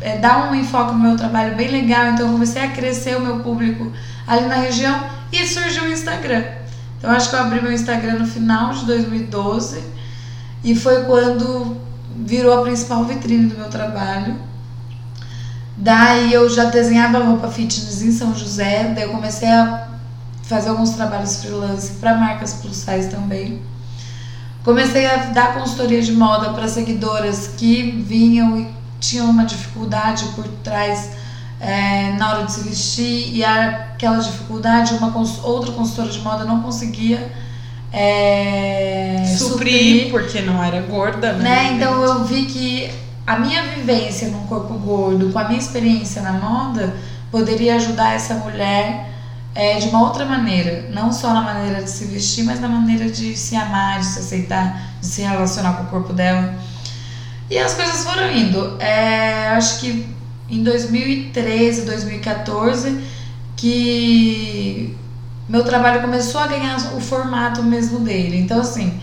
é, 0.00 0.16
dar 0.16 0.50
um 0.50 0.54
enfoque 0.54 0.94
no 0.94 1.00
meu 1.00 1.16
trabalho 1.16 1.54
bem 1.54 1.68
legal, 1.68 2.06
então 2.06 2.26
eu 2.26 2.32
comecei 2.32 2.62
a 2.62 2.70
crescer 2.70 3.16
o 3.16 3.20
meu 3.20 3.40
público 3.40 3.92
ali 4.26 4.46
na 4.46 4.54
região 4.54 5.04
e 5.30 5.46
surgiu 5.46 5.84
o 5.84 5.88
Instagram. 5.88 6.44
Então 6.98 7.10
acho 7.10 7.28
que 7.28 7.36
eu 7.36 7.40
abri 7.40 7.60
meu 7.60 7.72
Instagram 7.72 8.20
no 8.20 8.26
final 8.26 8.72
de 8.72 8.86
2012 8.86 9.82
e 10.64 10.74
foi 10.74 11.04
quando 11.04 11.76
virou 12.16 12.58
a 12.58 12.62
principal 12.62 13.04
vitrine 13.04 13.46
do 13.46 13.58
meu 13.58 13.68
trabalho. 13.68 14.36
Daí 15.76 16.32
eu 16.32 16.48
já 16.48 16.66
desenhava 16.66 17.24
roupa 17.24 17.48
fitness 17.48 18.02
em 18.02 18.12
São 18.12 18.34
José, 18.34 18.92
daí 18.94 19.04
eu 19.04 19.10
comecei 19.10 19.48
a 19.48 19.88
fazer 20.42 20.68
alguns 20.68 20.90
trabalhos 20.90 21.36
freelance 21.36 21.92
para 21.92 22.14
marcas 22.14 22.54
plus 22.54 22.76
size 22.76 23.08
também. 23.08 23.60
Comecei 24.62 25.06
a 25.06 25.16
dar 25.26 25.54
consultoria 25.54 26.00
de 26.00 26.12
moda 26.12 26.50
para 26.50 26.68
seguidoras 26.68 27.50
que 27.56 27.90
vinham 28.06 28.56
e 28.56 28.68
tinham 29.00 29.28
uma 29.28 29.44
dificuldade 29.44 30.24
por 30.36 30.46
trás 30.62 31.10
é, 31.60 32.12
na 32.18 32.30
hora 32.30 32.44
de 32.44 32.52
se 32.52 32.60
vestir 32.60 33.34
e 33.34 33.44
aquela 33.44 34.18
dificuldade 34.18 34.94
uma 34.94 35.12
outra 35.44 35.72
consultora 35.72 36.10
de 36.10 36.18
moda 36.20 36.44
não 36.44 36.60
conseguia 36.60 37.32
é, 37.92 39.24
suprir, 39.36 40.08
suprir, 40.08 40.10
porque 40.10 40.40
não 40.42 40.62
era 40.62 40.80
gorda, 40.82 41.32
né? 41.32 41.42
né? 41.42 41.72
Então 41.74 42.02
eu 42.02 42.24
vi 42.24 42.46
que 42.46 42.90
a 43.26 43.38
minha 43.38 43.62
vivência 43.64 44.28
num 44.28 44.46
corpo 44.46 44.74
gordo, 44.74 45.30
com 45.32 45.38
a 45.38 45.44
minha 45.44 45.58
experiência 45.58 46.22
na 46.22 46.32
moda, 46.32 46.94
poderia 47.30 47.76
ajudar 47.76 48.14
essa 48.14 48.34
mulher 48.34 49.10
é, 49.54 49.78
de 49.78 49.88
uma 49.88 50.02
outra 50.02 50.24
maneira. 50.24 50.88
Não 50.90 51.12
só 51.12 51.32
na 51.32 51.42
maneira 51.42 51.82
de 51.82 51.90
se 51.90 52.06
vestir, 52.06 52.44
mas 52.44 52.60
na 52.60 52.68
maneira 52.68 53.08
de 53.08 53.36
se 53.36 53.54
amar, 53.54 54.00
de 54.00 54.06
se 54.06 54.18
aceitar, 54.18 54.94
de 55.00 55.06
se 55.06 55.22
relacionar 55.22 55.74
com 55.74 55.84
o 55.84 55.86
corpo 55.86 56.12
dela. 56.12 56.54
E 57.48 57.58
as 57.58 57.74
coisas 57.74 58.04
foram 58.04 58.30
indo. 58.30 58.76
É, 58.80 59.48
acho 59.50 59.80
que 59.80 60.06
em 60.48 60.62
2013, 60.62 61.82
2014, 61.82 63.00
que 63.56 64.96
meu 65.48 65.64
trabalho 65.64 66.00
começou 66.00 66.40
a 66.40 66.46
ganhar 66.46 66.76
o 66.96 67.00
formato 67.00 67.62
mesmo 67.62 68.00
dele. 68.00 68.38
Então, 68.38 68.60
assim, 68.60 69.00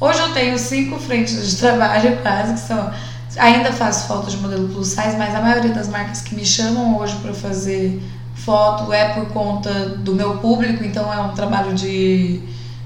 hoje 0.00 0.18
eu 0.18 0.32
tenho 0.32 0.58
cinco 0.58 0.98
frentes 0.98 1.50
de 1.50 1.56
trabalho 1.62 2.18
quase, 2.22 2.54
que 2.54 2.60
são 2.60 2.92
Ainda 3.36 3.72
faço 3.72 4.06
foto 4.06 4.30
de 4.30 4.36
modelo 4.36 4.68
plus 4.68 4.88
size, 4.88 5.16
mas 5.16 5.34
a 5.34 5.40
maioria 5.40 5.72
das 5.72 5.88
marcas 5.88 6.20
que 6.20 6.34
me 6.34 6.44
chamam 6.44 6.98
hoje 6.98 7.16
para 7.16 7.32
fazer 7.32 8.02
foto 8.34 8.92
é 8.92 9.10
por 9.14 9.26
conta 9.26 9.70
do 9.90 10.14
meu 10.14 10.38
público, 10.38 10.84
então 10.84 11.12
é 11.12 11.20
um 11.20 11.32
trabalho 11.32 11.74
de, 11.74 12.40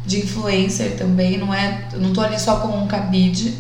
de 0.05 0.21
influencer 0.21 0.97
também, 0.97 1.39
não 1.39 1.53
é, 1.53 1.89
eu 1.93 2.01
não 2.01 2.13
tô 2.13 2.21
ali 2.21 2.39
só 2.39 2.57
como 2.57 2.77
um 2.77 2.87
cabide. 2.87 3.55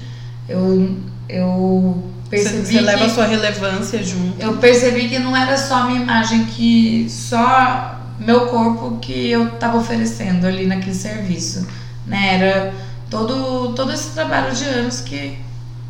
Eu 0.48 0.96
eu 1.28 2.04
percebi 2.30 2.58
você, 2.58 2.72
você 2.72 2.80
leva 2.80 3.04
a 3.04 3.08
sua 3.08 3.26
relevância 3.26 4.02
junto. 4.02 4.40
Eu 4.40 4.56
percebi 4.58 5.08
que 5.08 5.18
não 5.18 5.36
era 5.36 5.56
só 5.56 5.82
a 5.82 5.86
minha 5.86 6.00
imagem 6.00 6.44
que 6.44 7.06
só 7.10 8.00
meu 8.18 8.46
corpo 8.46 8.98
que 8.98 9.30
eu 9.30 9.48
estava 9.48 9.76
oferecendo 9.76 10.46
ali 10.46 10.66
naquele 10.66 10.94
serviço, 10.94 11.66
né? 12.06 12.36
Era 12.36 12.74
todo 13.10 13.74
todo 13.74 13.92
esse 13.92 14.10
trabalho 14.10 14.54
de 14.54 14.64
anos 14.64 15.00
que 15.00 15.38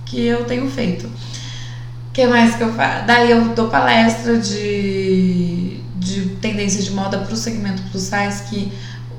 que 0.07 0.25
eu 0.25 0.45
tenho 0.45 0.71
feito. 0.71 1.07
O 1.07 2.13
que 2.13 2.27
mais 2.27 2.55
que 2.55 2.63
eu 2.63 2.73
faço? 2.73 3.07
Daí 3.07 3.31
eu 3.31 3.55
dou 3.55 3.69
palestra 3.69 4.39
de, 4.39 5.81
de 5.97 6.37
tendências 6.41 6.87
de 6.87 6.93
moda 6.93 7.19
para 7.19 7.35
o 7.35 7.37
segmento 7.37 7.83
plus 7.91 8.05
size, 8.05 8.45
que 8.49 8.73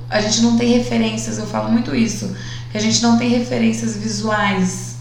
a 0.09 0.19
gente 0.19 0.41
não 0.41 0.57
tem 0.57 0.77
referências, 0.77 1.37
eu 1.37 1.45
falo 1.45 1.69
muito 1.69 1.93
isso, 1.93 2.33
que 2.71 2.77
a 2.77 2.81
gente 2.81 3.03
não 3.03 3.17
tem 3.17 3.29
referências 3.29 3.97
visuais 3.97 4.95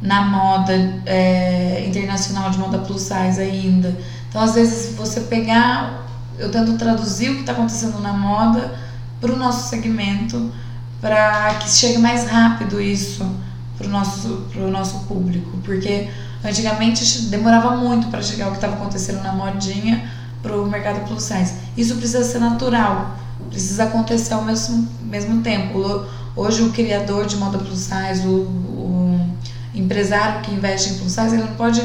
na 0.00 0.22
moda 0.22 0.72
é, 1.06 1.84
internacional 1.86 2.50
de 2.50 2.58
moda 2.58 2.78
plus 2.78 3.02
size 3.02 3.40
ainda. 3.40 3.96
Então, 4.28 4.40
às 4.40 4.54
vezes, 4.54 4.94
você 4.96 5.20
pegar, 5.20 6.06
eu 6.38 6.50
tento 6.50 6.76
traduzir 6.76 7.30
o 7.30 7.34
que 7.34 7.40
está 7.40 7.52
acontecendo 7.52 8.00
na 8.00 8.12
moda 8.12 8.74
para 9.20 9.32
o 9.32 9.36
nosso 9.36 9.68
segmento, 9.68 10.52
para 11.00 11.54
que 11.60 11.70
chegue 11.70 11.98
mais 11.98 12.28
rápido 12.28 12.80
isso 12.80 13.24
para 13.76 13.86
o 13.86 13.90
nosso, 13.90 14.46
pro 14.52 14.70
nosso 14.70 15.00
público, 15.00 15.58
porque 15.64 16.08
antigamente 16.44 17.22
demorava 17.22 17.76
muito 17.76 18.08
para 18.08 18.22
chegar 18.22 18.48
o 18.48 18.50
que 18.50 18.56
estava 18.56 18.74
acontecendo 18.74 19.22
na 19.22 19.32
modinha 19.32 20.10
para 20.42 20.56
o 20.56 20.66
mercado 20.66 21.06
plus 21.06 21.24
size. 21.24 21.54
Isso 21.76 21.96
precisa 21.96 22.24
ser 22.24 22.38
natural, 22.38 23.16
precisa 23.50 23.84
acontecer 23.84 24.34
ao 24.34 24.42
mesmo, 24.42 24.88
mesmo 25.02 25.42
tempo. 25.42 26.06
Hoje 26.34 26.62
o 26.62 26.72
criador 26.72 27.26
de 27.26 27.36
moda 27.36 27.58
plus 27.58 27.80
size, 27.80 28.26
o, 28.26 28.40
o 28.40 29.36
empresário 29.74 30.42
que 30.42 30.52
investe 30.52 30.90
em 30.90 30.98
plus 30.98 31.12
size, 31.12 31.34
ele 31.34 31.44
não 31.44 31.54
pode 31.54 31.82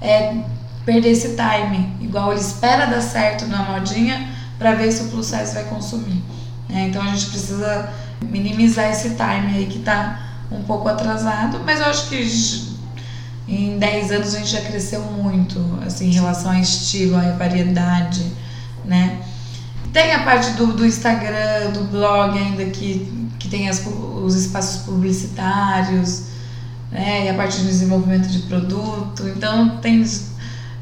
é 0.00 0.36
perder 0.84 1.10
esse 1.10 1.30
time. 1.30 1.96
Igual 2.00 2.32
ele 2.32 2.40
espera 2.40 2.86
dar 2.86 3.00
certo 3.00 3.46
na 3.46 3.62
modinha 3.62 4.28
para 4.58 4.74
ver 4.74 4.92
se 4.92 5.02
o 5.04 5.08
plus 5.08 5.26
size 5.26 5.54
vai 5.54 5.64
consumir. 5.64 6.22
Né? 6.68 6.88
Então 6.88 7.02
a 7.02 7.08
gente 7.08 7.26
precisa 7.26 7.92
minimizar 8.22 8.90
esse 8.90 9.10
time 9.10 9.56
aí 9.56 9.66
que 9.66 9.80
tá 9.80 10.25
um 10.50 10.62
pouco 10.62 10.88
atrasado, 10.88 11.60
mas 11.64 11.80
eu 11.80 11.86
acho 11.86 12.08
que 12.08 12.76
em 13.48 13.78
10 13.78 14.10
anos 14.10 14.34
a 14.34 14.38
gente 14.38 14.50
já 14.50 14.60
cresceu 14.60 15.00
muito, 15.02 15.60
assim, 15.86 16.08
em 16.08 16.12
relação 16.12 16.50
a 16.50 16.60
estilo, 16.60 17.16
a 17.16 17.32
variedade, 17.32 18.24
né? 18.84 19.20
Tem 19.92 20.12
a 20.12 20.24
parte 20.24 20.50
do, 20.52 20.68
do 20.68 20.84
Instagram, 20.84 21.70
do 21.72 21.84
blog 21.84 22.36
ainda 22.36 22.64
que, 22.66 23.28
que 23.38 23.48
tem 23.48 23.68
as, 23.68 23.84
os 23.86 24.34
espaços 24.34 24.82
publicitários, 24.82 26.24
né? 26.90 27.26
E 27.26 27.28
a 27.28 27.34
parte 27.34 27.58
do 27.58 27.66
desenvolvimento 27.66 28.28
de 28.28 28.40
produto. 28.40 29.28
Então 29.28 29.78
tem, 29.78 30.04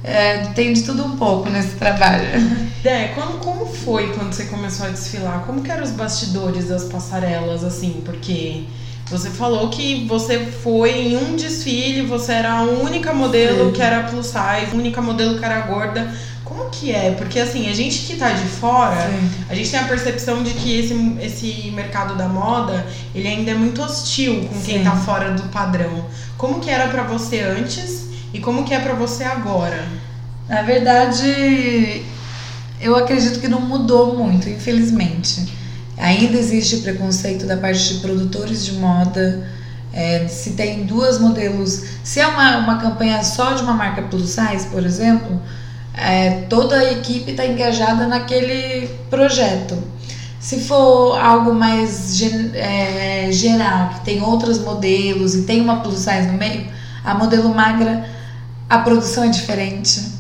é, 0.02 0.38
tem 0.54 0.72
de 0.72 0.82
tudo 0.82 1.04
um 1.04 1.16
pouco 1.16 1.48
nesse 1.50 1.76
trabalho. 1.76 2.24
É, 2.84 3.08
quando, 3.14 3.42
como 3.42 3.64
foi 3.64 4.12
quando 4.12 4.34
você 4.34 4.44
começou 4.44 4.84
a 4.84 4.90
desfilar? 4.90 5.44
Como 5.46 5.62
que 5.62 5.70
eram 5.70 5.82
os 5.82 5.92
bastidores 5.92 6.68
das 6.68 6.84
passarelas, 6.84 7.64
assim? 7.64 8.02
Porque 8.04 8.66
você 9.10 9.30
falou 9.30 9.68
que 9.68 10.06
você 10.06 10.38
foi 10.40 10.90
em 10.90 11.16
um 11.16 11.36
desfile, 11.36 12.02
você 12.02 12.32
era 12.32 12.52
a 12.52 12.62
única 12.62 13.12
modelo 13.12 13.66
Sim. 13.66 13.72
que 13.72 13.82
era 13.82 14.04
plus 14.04 14.26
size, 14.26 14.72
a 14.72 14.74
única 14.74 15.02
modelo 15.02 15.38
que 15.38 15.44
era 15.44 15.60
gorda. 15.60 16.10
Como 16.44 16.70
que 16.70 16.92
é? 16.92 17.10
Porque 17.12 17.38
assim, 17.38 17.68
a 17.68 17.74
gente 17.74 18.06
que 18.06 18.16
tá 18.16 18.30
de 18.30 18.46
fora, 18.46 19.08
Sim. 19.08 19.30
a 19.48 19.54
gente 19.54 19.70
tem 19.70 19.80
a 19.80 19.84
percepção 19.84 20.42
de 20.42 20.50
que 20.54 20.78
esse, 20.78 20.94
esse 21.20 21.70
mercado 21.70 22.16
da 22.16 22.28
moda, 22.28 22.86
ele 23.14 23.28
ainda 23.28 23.50
é 23.50 23.54
muito 23.54 23.82
hostil 23.82 24.46
com 24.46 24.54
Sim. 24.54 24.64
quem 24.64 24.84
tá 24.84 24.92
fora 24.92 25.32
do 25.32 25.42
padrão. 25.44 26.06
Como 26.38 26.60
que 26.60 26.70
era 26.70 26.88
para 26.88 27.02
você 27.02 27.40
antes 27.40 28.08
e 28.32 28.40
como 28.40 28.64
que 28.64 28.72
é 28.72 28.78
para 28.78 28.94
você 28.94 29.24
agora? 29.24 29.86
Na 30.48 30.62
verdade, 30.62 32.04
eu 32.80 32.96
acredito 32.96 33.40
que 33.40 33.48
não 33.48 33.60
mudou 33.60 34.16
muito, 34.16 34.48
infelizmente. 34.48 35.52
Ainda 35.96 36.36
existe 36.36 36.78
preconceito 36.78 37.46
da 37.46 37.56
parte 37.56 37.94
de 37.94 38.00
produtores 38.00 38.64
de 38.64 38.72
moda. 38.72 39.48
É, 39.92 40.26
se 40.26 40.50
tem 40.50 40.84
duas 40.84 41.20
modelos, 41.20 41.84
se 42.02 42.18
é 42.18 42.26
uma, 42.26 42.58
uma 42.58 42.78
campanha 42.78 43.22
só 43.22 43.52
de 43.52 43.62
uma 43.62 43.74
marca 43.74 44.02
plus 44.02 44.30
size, 44.30 44.66
por 44.66 44.84
exemplo, 44.84 45.40
é, 45.94 46.42
toda 46.48 46.76
a 46.76 46.92
equipe 46.92 47.30
está 47.30 47.46
engajada 47.46 48.08
naquele 48.08 48.88
projeto. 49.08 49.80
Se 50.40 50.60
for 50.60 51.16
algo 51.16 51.54
mais 51.54 52.20
é, 52.54 53.30
geral, 53.30 53.90
que 53.90 54.04
tem 54.04 54.20
outros 54.20 54.58
modelos 54.58 55.36
e 55.36 55.42
tem 55.42 55.60
uma 55.60 55.80
plus 55.80 56.00
size 56.00 56.26
no 56.26 56.34
meio, 56.34 56.66
a 57.04 57.14
modelo 57.14 57.54
magra, 57.54 58.04
a 58.68 58.78
produção 58.78 59.24
é 59.24 59.28
diferente. 59.28 60.12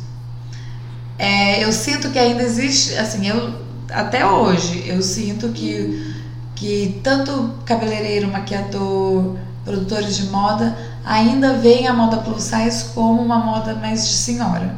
É, 1.18 1.64
eu 1.64 1.72
sinto 1.72 2.10
que 2.10 2.18
ainda 2.18 2.42
existe, 2.42 2.94
assim, 2.94 3.26
eu 3.26 3.63
até 3.94 4.26
hoje 4.26 4.84
eu 4.86 5.00
sinto 5.00 5.50
que, 5.50 6.14
que 6.54 7.00
tanto 7.02 7.54
cabeleireiro, 7.64 8.30
maquiador, 8.30 9.36
produtores 9.64 10.16
de 10.16 10.26
moda 10.26 10.76
ainda 11.04 11.54
veem 11.54 11.86
a 11.86 11.92
moda 11.92 12.18
plus 12.18 12.42
size 12.42 12.86
como 12.94 13.22
uma 13.22 13.38
moda 13.38 13.74
mais 13.74 14.06
de 14.06 14.14
senhora. 14.14 14.74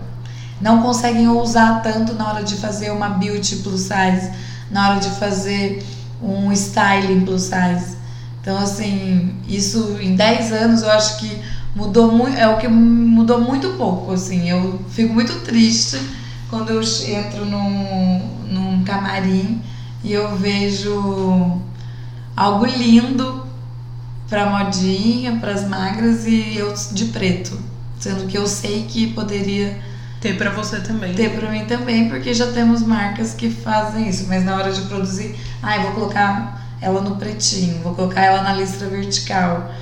Não 0.61 0.83
conseguem 0.83 1.29
ousar 1.29 1.83
tanto 1.83 2.15
na 2.15 2.29
hora 2.31 2.43
de 2.43 2.57
fazer 2.57 2.91
uma 2.91 3.09
beauty 3.11 3.57
plus 3.57 3.83
size, 3.83 4.31
na 4.71 4.91
hora 4.91 5.01
de 5.01 5.11
fazer 5.11 5.85
um 6.23 6.51
styling 6.53 7.25
plus 7.25 7.43
size. 7.43 7.97
Então, 8.41 8.59
assim, 8.59 9.35
isso 9.49 9.97
em 10.01 10.15
10 10.15 10.53
anos 10.53 10.83
eu 10.83 10.91
acho 10.91 11.19
que 11.19 11.43
mudou 11.75 12.11
muito, 12.11 12.37
é 12.37 12.49
o 12.49 12.57
que 12.59 12.69
mudou 12.69 13.41
muito 13.41 13.71
pouco, 13.71 14.13
assim. 14.13 14.49
Eu 14.49 14.81
fico 14.89 15.13
muito 15.13 15.41
triste 15.41 16.01
quando 16.49 16.71
eu 16.71 16.81
entro 16.81 17.45
num, 17.45 18.19
num 18.49 18.85
camarim 18.85 19.61
e 20.05 20.13
eu 20.13 20.37
vejo 20.37 21.61
algo 22.37 22.67
lindo 22.67 23.45
para 24.29 24.47
modinha, 24.47 25.39
para 25.41 25.53
as 25.53 25.69
magras 25.69 26.27
e 26.27 26.57
eu 26.57 26.73
de 26.93 27.07
preto, 27.07 27.59
sendo 27.99 28.27
que 28.27 28.37
eu 28.37 28.47
sei 28.47 28.85
que 28.85 29.13
poderia 29.13 29.79
ter 30.21 30.37
para 30.37 30.51
você 30.51 30.81
também. 30.81 31.15
Ter 31.15 31.31
para 31.31 31.51
mim 31.51 31.65
também, 31.65 32.09
porque 32.09 32.35
já 32.35 32.51
temos 32.53 32.83
marcas 32.83 33.35
que 33.35 33.49
fazem 33.51 34.09
isso, 34.09 34.27
mas 34.29 34.45
na 34.45 34.57
hora 34.57 34.73
de 34.73 34.83
produzir, 34.83 35.35
ai, 35.63 35.79
ah, 35.79 35.83
vou 35.83 35.93
colocar 35.93 36.67
ela 36.81 37.01
no 37.01 37.17
pretinho, 37.17 37.83
vou 37.83 37.95
colocar 37.95 38.23
ela 38.23 38.43
na 38.43 38.53
listra 38.53 38.89
vertical. 38.89 39.73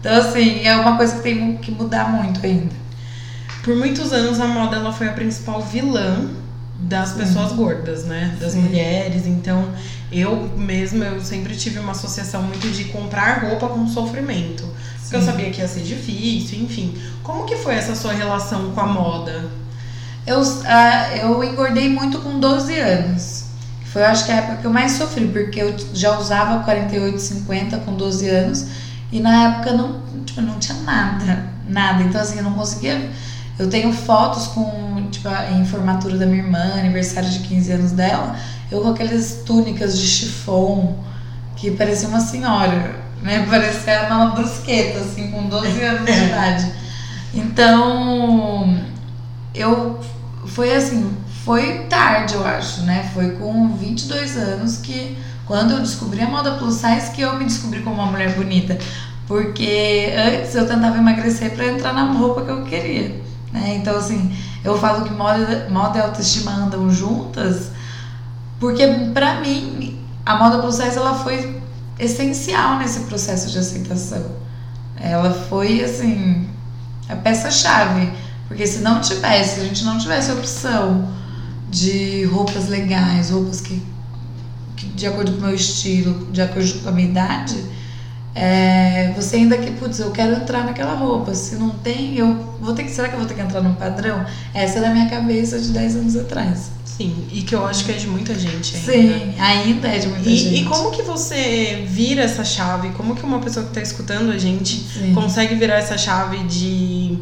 Então 0.00 0.14
assim, 0.16 0.66
é 0.66 0.76
uma 0.76 0.96
coisa 0.96 1.16
que 1.16 1.22
tem 1.22 1.56
que 1.56 1.70
mudar 1.70 2.10
muito 2.10 2.44
ainda. 2.44 2.83
Por 3.64 3.74
muitos 3.74 4.12
anos 4.12 4.38
a 4.40 4.46
moda 4.46 4.76
ela 4.76 4.92
foi 4.92 5.08
a 5.08 5.12
principal 5.12 5.62
vilã 5.62 6.28
das 6.78 7.12
pessoas 7.12 7.52
gordas, 7.52 8.04
né? 8.04 8.36
Das 8.38 8.52
Sim. 8.52 8.60
mulheres. 8.60 9.26
Então, 9.26 9.66
eu 10.12 10.52
mesma 10.56 11.06
eu 11.06 11.20
sempre 11.20 11.56
tive 11.56 11.78
uma 11.78 11.92
associação 11.92 12.42
muito 12.42 12.70
de 12.70 12.84
comprar 12.84 13.44
roupa 13.44 13.68
com 13.68 13.88
sofrimento. 13.88 14.68
Porque 15.00 15.16
eu 15.16 15.22
sabia 15.22 15.50
que 15.50 15.60
ia 15.60 15.68
ser 15.68 15.80
difícil, 15.80 16.60
enfim. 16.60 16.94
Como 17.22 17.44
que 17.44 17.56
foi 17.56 17.74
essa 17.74 17.94
sua 17.94 18.12
relação 18.12 18.72
com 18.72 18.80
a 18.80 18.86
moda? 18.86 19.50
Eu, 20.26 20.42
uh, 20.42 21.16
eu 21.22 21.42
engordei 21.44 21.88
muito 21.88 22.18
com 22.20 22.38
12 22.38 22.78
anos. 22.78 23.44
Foi, 23.86 24.02
eu 24.02 24.06
acho 24.06 24.26
que 24.26 24.32
a 24.32 24.36
época 24.36 24.56
que 24.56 24.66
eu 24.66 24.72
mais 24.72 24.92
sofri, 24.92 25.26
porque 25.28 25.60
eu 25.60 25.74
já 25.94 26.18
usava 26.18 26.64
48, 26.64 27.18
50 27.18 27.78
com 27.78 27.94
12 27.94 28.28
anos. 28.28 28.66
E 29.12 29.20
na 29.20 29.44
época 29.44 29.72
não, 29.72 30.02
tipo, 30.24 30.40
não 30.42 30.58
tinha 30.58 30.76
nada, 30.78 31.48
nada. 31.68 32.02
Então, 32.02 32.20
assim, 32.20 32.38
eu 32.38 32.44
não 32.44 32.54
conseguia 32.54 33.10
eu 33.58 33.68
tenho 33.68 33.92
fotos 33.92 34.48
com, 34.48 35.06
tipo, 35.10 35.28
em 35.28 35.64
formatura 35.64 36.16
da 36.16 36.26
minha 36.26 36.42
irmã, 36.42 36.74
aniversário 36.78 37.28
de 37.28 37.40
15 37.40 37.72
anos 37.72 37.92
dela, 37.92 38.36
eu 38.70 38.80
com 38.80 38.88
aquelas 38.88 39.42
túnicas 39.46 39.98
de 39.98 40.06
chiffon, 40.06 40.98
que 41.56 41.70
parecia 41.70 42.08
uma 42.08 42.20
senhora, 42.20 42.96
né? 43.22 43.46
Parecia 43.48 44.08
uma 44.10 44.30
brusqueta, 44.30 44.98
assim, 44.98 45.30
com 45.30 45.48
12 45.48 45.82
anos 45.82 46.04
de 46.04 46.24
idade. 46.24 46.72
Então, 47.32 48.78
eu. 49.54 49.98
Foi 50.46 50.74
assim, 50.74 51.10
foi 51.44 51.84
tarde, 51.88 52.34
eu 52.34 52.46
acho, 52.46 52.82
né? 52.82 53.10
Foi 53.14 53.30
com 53.32 53.74
22 53.76 54.36
anos 54.36 54.76
que, 54.78 55.16
quando 55.46 55.72
eu 55.72 55.80
descobri 55.80 56.20
a 56.20 56.28
moda 56.28 56.52
plus 56.52 56.74
size, 56.74 57.12
que 57.12 57.22
eu 57.22 57.38
me 57.38 57.44
descobri 57.44 57.80
como 57.80 57.96
uma 57.96 58.10
mulher 58.10 58.34
bonita. 58.34 58.76
Porque 59.26 60.12
antes 60.16 60.54
eu 60.54 60.66
tentava 60.66 60.98
emagrecer 60.98 61.52
para 61.52 61.66
entrar 61.66 61.94
na 61.94 62.12
roupa 62.12 62.42
que 62.42 62.50
eu 62.50 62.62
queria. 62.64 63.23
Né? 63.54 63.76
Então, 63.76 63.96
assim, 63.96 64.36
eu 64.64 64.76
falo 64.76 65.04
que 65.04 65.14
moda, 65.14 65.68
moda 65.70 65.98
e 65.98 66.02
autoestima 66.02 66.50
andam 66.50 66.90
juntas, 66.90 67.70
porque 68.58 68.84
para 69.14 69.40
mim 69.40 70.00
a 70.26 70.36
moda 70.36 70.58
plus 70.58 70.80
ela 70.80 71.14
foi 71.14 71.62
essencial 71.98 72.78
nesse 72.78 73.00
processo 73.00 73.48
de 73.50 73.58
aceitação. 73.58 74.24
Ela 74.96 75.32
foi 75.32 75.84
assim 75.84 76.48
a 77.08 77.14
peça-chave, 77.14 78.12
porque 78.48 78.66
se 78.66 78.80
não 78.80 79.00
tivesse, 79.00 79.56
se 79.56 79.60
a 79.60 79.64
gente 79.64 79.84
não 79.84 79.98
tivesse 79.98 80.32
opção 80.32 81.08
de 81.70 82.24
roupas 82.24 82.68
legais, 82.68 83.30
roupas 83.30 83.60
que, 83.60 83.80
que 84.74 84.86
de 84.86 85.06
acordo 85.06 85.32
com 85.32 85.38
o 85.38 85.42
meu 85.42 85.54
estilo, 85.54 86.26
de 86.32 86.42
acordo 86.42 86.82
com 86.82 86.88
a 86.88 86.92
minha 86.92 87.08
idade, 87.08 87.62
é, 88.34 89.12
você 89.14 89.36
ainda 89.36 89.56
que, 89.56 89.70
putz, 89.72 90.00
eu 90.00 90.10
quero 90.10 90.34
entrar 90.34 90.64
naquela 90.64 90.94
roupa. 90.94 91.34
Se 91.34 91.54
não 91.56 91.70
tem, 91.70 92.16
eu 92.18 92.34
vou 92.60 92.74
ter 92.74 92.84
que. 92.84 92.90
Será 92.90 93.08
que 93.08 93.14
eu 93.14 93.18
vou 93.18 93.28
ter 93.28 93.34
que 93.34 93.40
entrar 93.40 93.60
num 93.60 93.74
padrão? 93.74 94.24
Essa 94.52 94.78
era 94.78 94.88
a 94.88 94.90
minha 94.90 95.08
cabeça 95.08 95.58
de 95.58 95.68
10 95.68 95.96
anos 95.96 96.16
atrás. 96.16 96.70
Sim, 96.84 97.26
e 97.32 97.42
que 97.42 97.54
eu 97.54 97.64
acho 97.66 97.84
que 97.84 97.90
é 97.90 97.94
de 97.94 98.06
muita 98.06 98.38
gente 98.38 98.76
ainda. 98.76 98.92
Sim, 98.92 99.34
ainda 99.38 99.88
é 99.88 99.98
de 99.98 100.06
muita 100.06 100.28
e, 100.28 100.36
gente. 100.36 100.62
E 100.62 100.64
como 100.64 100.90
que 100.92 101.02
você 101.02 101.84
vira 101.88 102.22
essa 102.22 102.44
chave? 102.44 102.90
Como 102.90 103.16
que 103.16 103.24
uma 103.24 103.40
pessoa 103.40 103.64
que 103.64 103.70
está 103.70 103.80
escutando 103.80 104.30
a 104.30 104.38
gente 104.38 104.76
Sim. 104.76 105.12
consegue 105.12 105.56
virar 105.56 105.76
essa 105.76 105.98
chave 105.98 106.38
de 106.44 107.18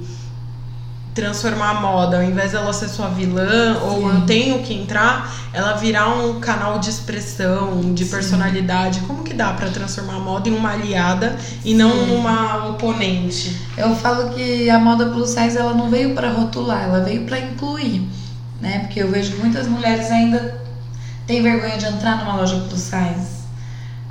transformar 1.14 1.70
a 1.70 1.80
moda, 1.80 2.16
ao 2.16 2.22
invés 2.22 2.52
dela 2.52 2.72
ser 2.72 2.88
sua 2.88 3.08
vilã, 3.08 3.74
Sim. 3.74 3.80
ou 3.82 4.10
eu 4.10 4.20
tenho 4.22 4.62
que 4.62 4.72
entrar, 4.72 5.32
ela 5.52 5.74
virar 5.74 6.08
um 6.08 6.40
canal 6.40 6.78
de 6.78 6.88
expressão, 6.88 7.92
de 7.92 8.04
Sim. 8.04 8.10
personalidade. 8.10 9.00
Como 9.00 9.22
que 9.22 9.34
dá 9.34 9.52
para 9.52 9.68
transformar 9.68 10.14
a 10.14 10.20
moda 10.20 10.48
em 10.48 10.54
uma 10.54 10.72
aliada 10.72 11.36
e 11.64 11.74
não 11.74 11.92
uma 12.14 12.68
oponente? 12.68 13.56
Eu 13.76 13.94
falo 13.94 14.30
que 14.30 14.70
a 14.70 14.78
moda 14.78 15.06
plus 15.06 15.30
size 15.30 15.56
ela 15.56 15.74
não 15.74 15.90
veio 15.90 16.14
para 16.14 16.30
rotular, 16.30 16.84
ela 16.84 17.00
veio 17.00 17.24
para 17.24 17.38
incluir, 17.38 18.08
né? 18.60 18.80
Porque 18.80 19.02
eu 19.02 19.10
vejo 19.10 19.36
muitas 19.36 19.66
mulheres 19.66 20.10
ainda 20.10 20.62
têm 21.26 21.42
vergonha 21.42 21.76
de 21.76 21.86
entrar 21.86 22.24
numa 22.24 22.36
loja 22.36 22.56
plus 22.68 22.80
size, 22.80 23.42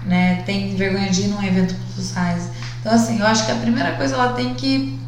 né? 0.05 0.43
Tem 0.45 0.75
vergonha 0.75 1.09
de 1.09 1.21
ir 1.23 1.27
num 1.29 1.43
evento 1.43 1.75
plus 1.95 2.05
size. 2.07 2.49
Então 2.79 2.93
assim, 2.93 3.19
eu 3.19 3.25
acho 3.25 3.45
que 3.45 3.51
a 3.51 3.55
primeira 3.55 3.93
coisa 3.93 4.13
ela 4.13 4.33
tem 4.33 4.53
que 4.53 5.00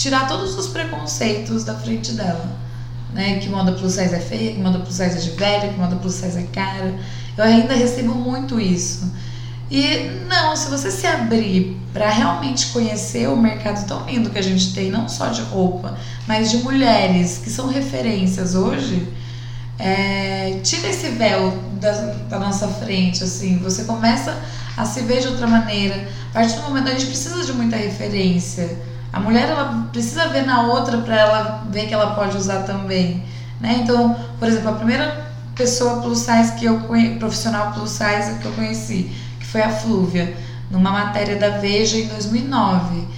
tirar 0.00 0.26
todos 0.26 0.56
os 0.56 0.68
preconceitos 0.68 1.62
da 1.62 1.74
frente 1.74 2.12
dela. 2.12 2.58
Né? 3.12 3.38
Que 3.38 3.48
moda 3.50 3.72
plus 3.72 3.92
size 3.92 4.14
é 4.14 4.20
feia, 4.20 4.52
que 4.52 4.58
moda 4.58 4.78
plus 4.78 4.94
size 4.94 5.16
é 5.16 5.20
de 5.20 5.30
velha, 5.32 5.68
que 5.68 5.78
moda 5.78 5.96
plus 5.96 6.14
size 6.14 6.38
é 6.38 6.42
cara. 6.44 6.94
Eu 7.36 7.44
ainda 7.44 7.74
recebo 7.74 8.14
muito 8.14 8.58
isso. 8.58 9.12
E 9.70 10.10
não, 10.26 10.56
se 10.56 10.70
você 10.70 10.90
se 10.90 11.06
abrir 11.06 11.76
para 11.92 12.08
realmente 12.08 12.66
conhecer 12.68 13.28
o 13.28 13.36
mercado 13.36 13.86
tão 13.86 14.06
lindo 14.06 14.30
que 14.30 14.38
a 14.38 14.42
gente 14.42 14.72
tem, 14.72 14.90
não 14.90 15.08
só 15.08 15.28
de 15.28 15.42
roupa, 15.42 15.96
mas 16.26 16.50
de 16.50 16.58
mulheres 16.58 17.38
que 17.38 17.50
são 17.50 17.68
referências 17.68 18.54
hoje, 18.54 19.06
é, 19.78 20.60
tira 20.62 20.88
esse 20.88 21.08
véu 21.10 21.56
da, 21.74 21.92
da, 22.28 22.38
nossa 22.38 22.68
frente, 22.68 23.22
assim, 23.22 23.58
você 23.58 23.84
começa 23.84 24.36
a 24.76 24.84
se 24.84 25.02
ver 25.02 25.20
de 25.20 25.28
outra 25.28 25.46
maneira. 25.46 26.08
A 26.30 26.34
partir 26.34 26.56
do 26.56 26.62
momento 26.62 26.88
a 26.88 26.92
gente 26.92 27.06
precisa 27.06 27.44
de 27.44 27.52
muita 27.52 27.76
referência. 27.76 28.89
A 29.12 29.18
mulher 29.18 29.48
ela 29.48 29.88
precisa 29.92 30.28
ver 30.28 30.46
na 30.46 30.62
outra 30.62 30.98
para 30.98 31.16
ela 31.16 31.64
ver 31.70 31.86
que 31.86 31.94
ela 31.94 32.14
pode 32.14 32.36
usar 32.36 32.60
também, 32.60 33.24
né? 33.60 33.80
Então, 33.82 34.16
por 34.38 34.46
exemplo, 34.46 34.70
a 34.70 34.74
primeira 34.74 35.30
pessoa 35.54 36.00
plus 36.00 36.20
size 36.20 36.52
que 36.52 36.64
eu 36.64 36.80
conheci, 36.80 37.16
profissional 37.16 37.72
plus 37.72 37.90
size 37.90 38.38
que 38.40 38.46
eu 38.46 38.52
conheci, 38.52 39.12
que 39.38 39.46
foi 39.46 39.62
a 39.62 39.70
Flúvia, 39.70 40.36
numa 40.70 40.90
matéria 40.90 41.36
da 41.36 41.58
Veja 41.58 41.98
em 41.98 42.06
2009. 42.06 43.08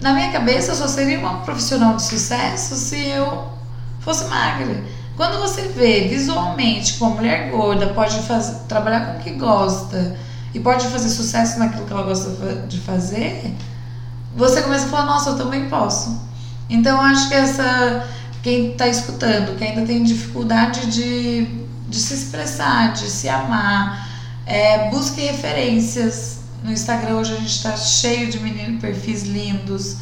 Na 0.00 0.12
minha 0.12 0.30
cabeça, 0.30 0.72
eu 0.72 0.76
só 0.76 0.86
seria 0.86 1.18
uma 1.18 1.38
profissional 1.38 1.96
de 1.96 2.02
sucesso 2.02 2.76
se 2.76 3.08
eu 3.08 3.48
fosse 4.00 4.26
magra. 4.26 4.84
Quando 5.16 5.40
você 5.40 5.62
vê 5.62 6.08
visualmente 6.08 6.92
que 6.92 7.02
uma 7.02 7.14
mulher 7.14 7.50
gorda 7.50 7.86
pode 7.88 8.20
fazer, 8.20 8.58
trabalhar 8.68 9.06
com 9.06 9.18
o 9.18 9.22
que 9.22 9.30
gosta 9.30 10.14
e 10.52 10.60
pode 10.60 10.86
fazer 10.88 11.08
sucesso 11.08 11.58
naquilo 11.58 11.86
que 11.86 11.92
ela 11.92 12.02
gosta 12.02 12.66
de 12.68 12.78
fazer, 12.78 13.54
você 14.36 14.62
começa 14.62 14.86
a 14.86 14.88
falar: 14.88 15.06
Nossa, 15.06 15.30
eu 15.30 15.36
também 15.36 15.68
posso. 15.68 16.20
Então, 16.68 17.00
acho 17.00 17.28
que 17.28 17.34
essa 17.34 18.06
quem 18.46 18.70
está 18.70 18.86
escutando, 18.86 19.58
que 19.58 19.64
ainda 19.64 19.84
tem 19.84 20.04
dificuldade 20.04 20.86
de, 20.86 21.46
de 21.88 21.98
se 21.98 22.14
expressar, 22.14 22.92
de 22.92 23.10
se 23.10 23.28
amar, 23.28 24.08
é, 24.46 24.88
busque 24.88 25.20
referências. 25.20 26.42
No 26.62 26.70
Instagram 26.70 27.16
hoje 27.16 27.32
a 27.32 27.36
gente 27.38 27.48
está 27.48 27.76
cheio 27.76 28.30
de 28.30 28.38
meninos, 28.38 28.80
perfis 28.80 29.24
lindos. 29.24 29.96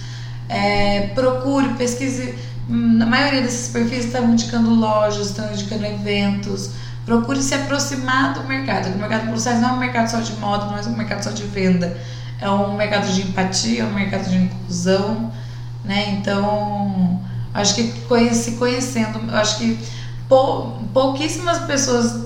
É, 0.47 1.09
procure, 1.15 1.69
pesquise. 1.75 2.35
Na 2.69 3.07
maioria 3.07 3.41
desses 3.41 3.71
perfis 3.71 4.05
estão 4.05 4.31
indicando 4.31 4.75
lojas, 4.75 5.29
estão 5.29 5.51
indicando 5.51 5.87
eventos. 5.87 6.73
Procure 7.07 7.43
se 7.43 7.55
aproximar 7.55 8.35
do 8.35 8.45
mercado. 8.45 8.95
O 8.95 8.99
mercado 8.99 9.29
plus 9.29 9.47
não 9.47 9.71
é 9.71 9.73
um 9.73 9.79
mercado 9.79 10.11
só 10.11 10.21
de 10.21 10.35
moda, 10.35 10.67
não 10.67 10.77
é 10.77 10.83
um 10.83 10.97
mercado 10.97 11.23
só 11.23 11.31
de 11.31 11.45
venda. 11.45 11.99
É 12.41 12.51
um 12.51 12.77
mercado 12.77 13.13
de 13.13 13.23
empatia, 13.23 13.83
é 13.83 13.87
um 13.87 13.95
mercado 13.95 14.29
de 14.29 14.37
inclusão. 14.37 15.33
Né? 15.85 16.17
Então, 16.19 17.21
Acho 17.55 17.77
que 17.77 17.95
se 18.35 18.53
conhecendo, 18.53 19.33
acho 19.33 19.59
que 19.59 19.79
pou, 20.29 20.77
pouquíssimas 20.93 21.61
pessoas 21.61 22.25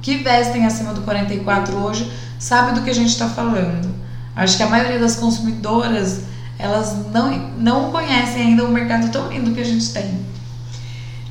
que 0.00 0.18
vestem 0.18 0.64
acima 0.64 0.94
do 0.94 1.02
44 1.02 1.76
hoje 1.76 2.10
sabem 2.38 2.74
do 2.74 2.82
que 2.82 2.90
a 2.90 2.94
gente 2.94 3.08
está 3.08 3.28
falando. 3.28 3.92
Acho 4.36 4.56
que 4.56 4.62
a 4.62 4.68
maioria 4.68 5.00
das 5.00 5.16
consumidoras 5.16 6.20
elas 6.56 7.10
não, 7.12 7.36
não 7.58 7.90
conhecem 7.90 8.42
ainda 8.42 8.64
o 8.64 8.70
mercado 8.70 9.10
tão 9.10 9.28
lindo 9.28 9.50
que 9.50 9.60
a 9.60 9.64
gente 9.64 9.92
tem. 9.92 10.24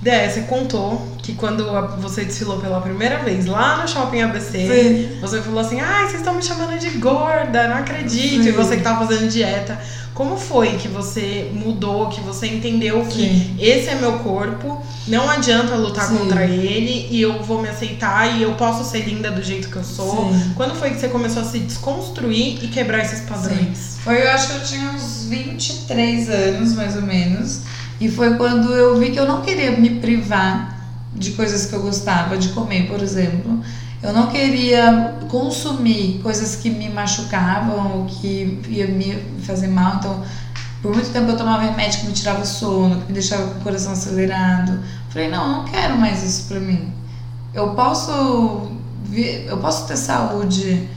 Dé, 0.02 0.30
você 0.30 0.42
contou 0.42 1.06
que 1.22 1.34
quando 1.34 1.66
você 2.00 2.24
desfilou 2.24 2.60
pela 2.60 2.80
primeira 2.80 3.20
vez 3.20 3.46
lá 3.46 3.82
no 3.82 3.88
Shopping 3.88 4.22
ABC, 4.22 4.50
Sim. 4.52 5.20
você 5.20 5.42
falou 5.42 5.60
assim: 5.60 5.80
ai, 5.80 6.06
vocês 6.06 6.20
estão 6.20 6.34
me 6.34 6.42
chamando 6.42 6.80
de 6.80 6.90
gorda, 6.92 7.68
não 7.68 7.78
acredito. 7.78 8.44
Sim. 8.44 8.50
E 8.50 8.52
você 8.52 8.78
que 8.78 8.84
tava 8.84 9.06
fazendo 9.06 9.30
dieta. 9.30 9.80
Como 10.14 10.36
foi 10.36 10.76
que 10.76 10.90
você 10.90 11.50
mudou, 11.54 12.10
que 12.10 12.20
você 12.20 12.48
entendeu 12.48 13.06
que 13.06 13.22
Sim. 13.22 13.56
esse 13.58 13.88
é 13.88 13.96
meu 13.96 14.20
corpo, 14.20 14.84
não 15.08 15.30
adianta 15.30 15.76
lutar 15.76 16.10
contra 16.10 16.44
ele 16.44 17.08
e 17.10 17.22
eu 17.22 17.42
vou 17.42 17.62
me 17.62 17.70
aceitar 17.70 18.38
e 18.38 18.44
eu 18.44 18.54
posso 18.56 18.84
ser 18.84 19.08
linda 19.08 19.32
do 19.32 19.42
jeito 19.42 19.70
que 19.70 19.78
eu 19.78 19.84
sou? 19.84 20.30
Quando 20.58 20.76
foi 20.76 20.90
que 20.90 21.00
você 21.00 21.08
começou 21.08 21.42
a 21.42 21.46
se 21.46 21.60
desconstruir 21.60 22.62
e 22.62 22.68
quebrar 22.68 23.00
esses 23.00 23.22
padrões? 23.22 23.98
Foi, 24.04 24.22
eu 24.22 24.30
acho 24.32 24.48
que 24.48 24.54
eu 24.56 24.64
tinha 24.64 24.92
uns 24.92 25.26
23 25.30 26.30
anos, 26.30 26.74
mais 26.74 26.98
ou 26.98 27.04
menos. 27.04 27.62
E 28.00 28.10
foi 28.10 28.36
quando 28.36 28.74
eu 28.74 28.98
vi 28.98 29.12
que 29.12 29.20
eu 29.20 29.28
não 29.28 29.42
queria 29.42 29.72
me 29.72 29.90
privar 30.00 30.80
de 31.14 31.32
coisas 31.32 31.66
que 31.66 31.74
eu 31.74 31.82
gostava 31.82 32.38
de 32.38 32.50
comer, 32.50 32.88
por 32.88 33.02
exemplo. 33.02 33.60
Eu 34.02 34.14
não 34.14 34.28
queria 34.28 35.18
consumir 35.28 36.20
coisas 36.24 36.56
que 36.56 36.70
me 36.70 36.90
machucavam 36.90 37.98
ou 37.98 38.06
que 38.06 38.62
ia 38.70 38.88
me 38.88 39.22
fazer 39.42 39.68
mal. 39.68 39.98
Então, 39.98 40.24
por 40.82 40.94
muito 40.94 41.10
tempo 41.12 41.30
eu 41.30 41.38
tomava 41.38 41.64
remédio 41.64 42.02
que 42.02 42.08
me 42.08 42.14
tirava 42.14 42.46
sono, 42.46 43.02
que 43.02 43.08
me 43.08 43.14
deixava 43.14 43.48
com 43.48 43.60
o 43.60 43.64
coração 43.64 43.92
acelerado. 43.92 44.80
Falei, 45.10 45.30
não, 45.30 45.52
não 45.52 45.66
quero 45.66 45.98
mais 45.98 46.24
isso 46.24 46.48
pra 46.48 46.60
mim. 46.60 46.94
Eu 47.54 47.72
posso, 47.72 48.72
eu 49.12 49.58
posso 49.58 49.88
ter 49.88 49.98
saúde, 49.98 50.88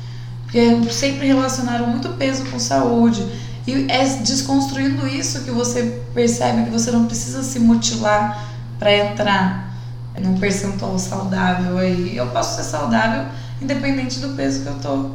porque 0.45 0.93
sempre 0.93 1.27
relacionaram 1.27 1.89
muito 1.89 2.11
peso 2.11 2.45
com 2.45 2.59
saúde. 2.61 3.27
E 3.67 3.87
é 3.89 4.05
desconstruindo 4.05 5.07
isso 5.07 5.45
que 5.45 5.51
você 5.51 6.03
percebe 6.13 6.65
que 6.65 6.71
você 6.71 6.91
não 6.91 7.07
precisa 7.07 7.43
se 7.43 7.61
mutilar 7.61 8.49
para 8.79 8.93
entrar 8.93 9.73
num 10.21 10.37
percentual 10.39 10.99
saudável 10.99 11.79
aí. 11.79 12.17
Eu 12.17 12.27
posso 12.29 12.57
ser 12.57 12.69
saudável 12.69 13.27
independente 13.61 14.19
do 14.19 14.31
peso 14.31 14.63
que 14.63 14.69
eu 14.69 14.75
tô. 14.81 15.11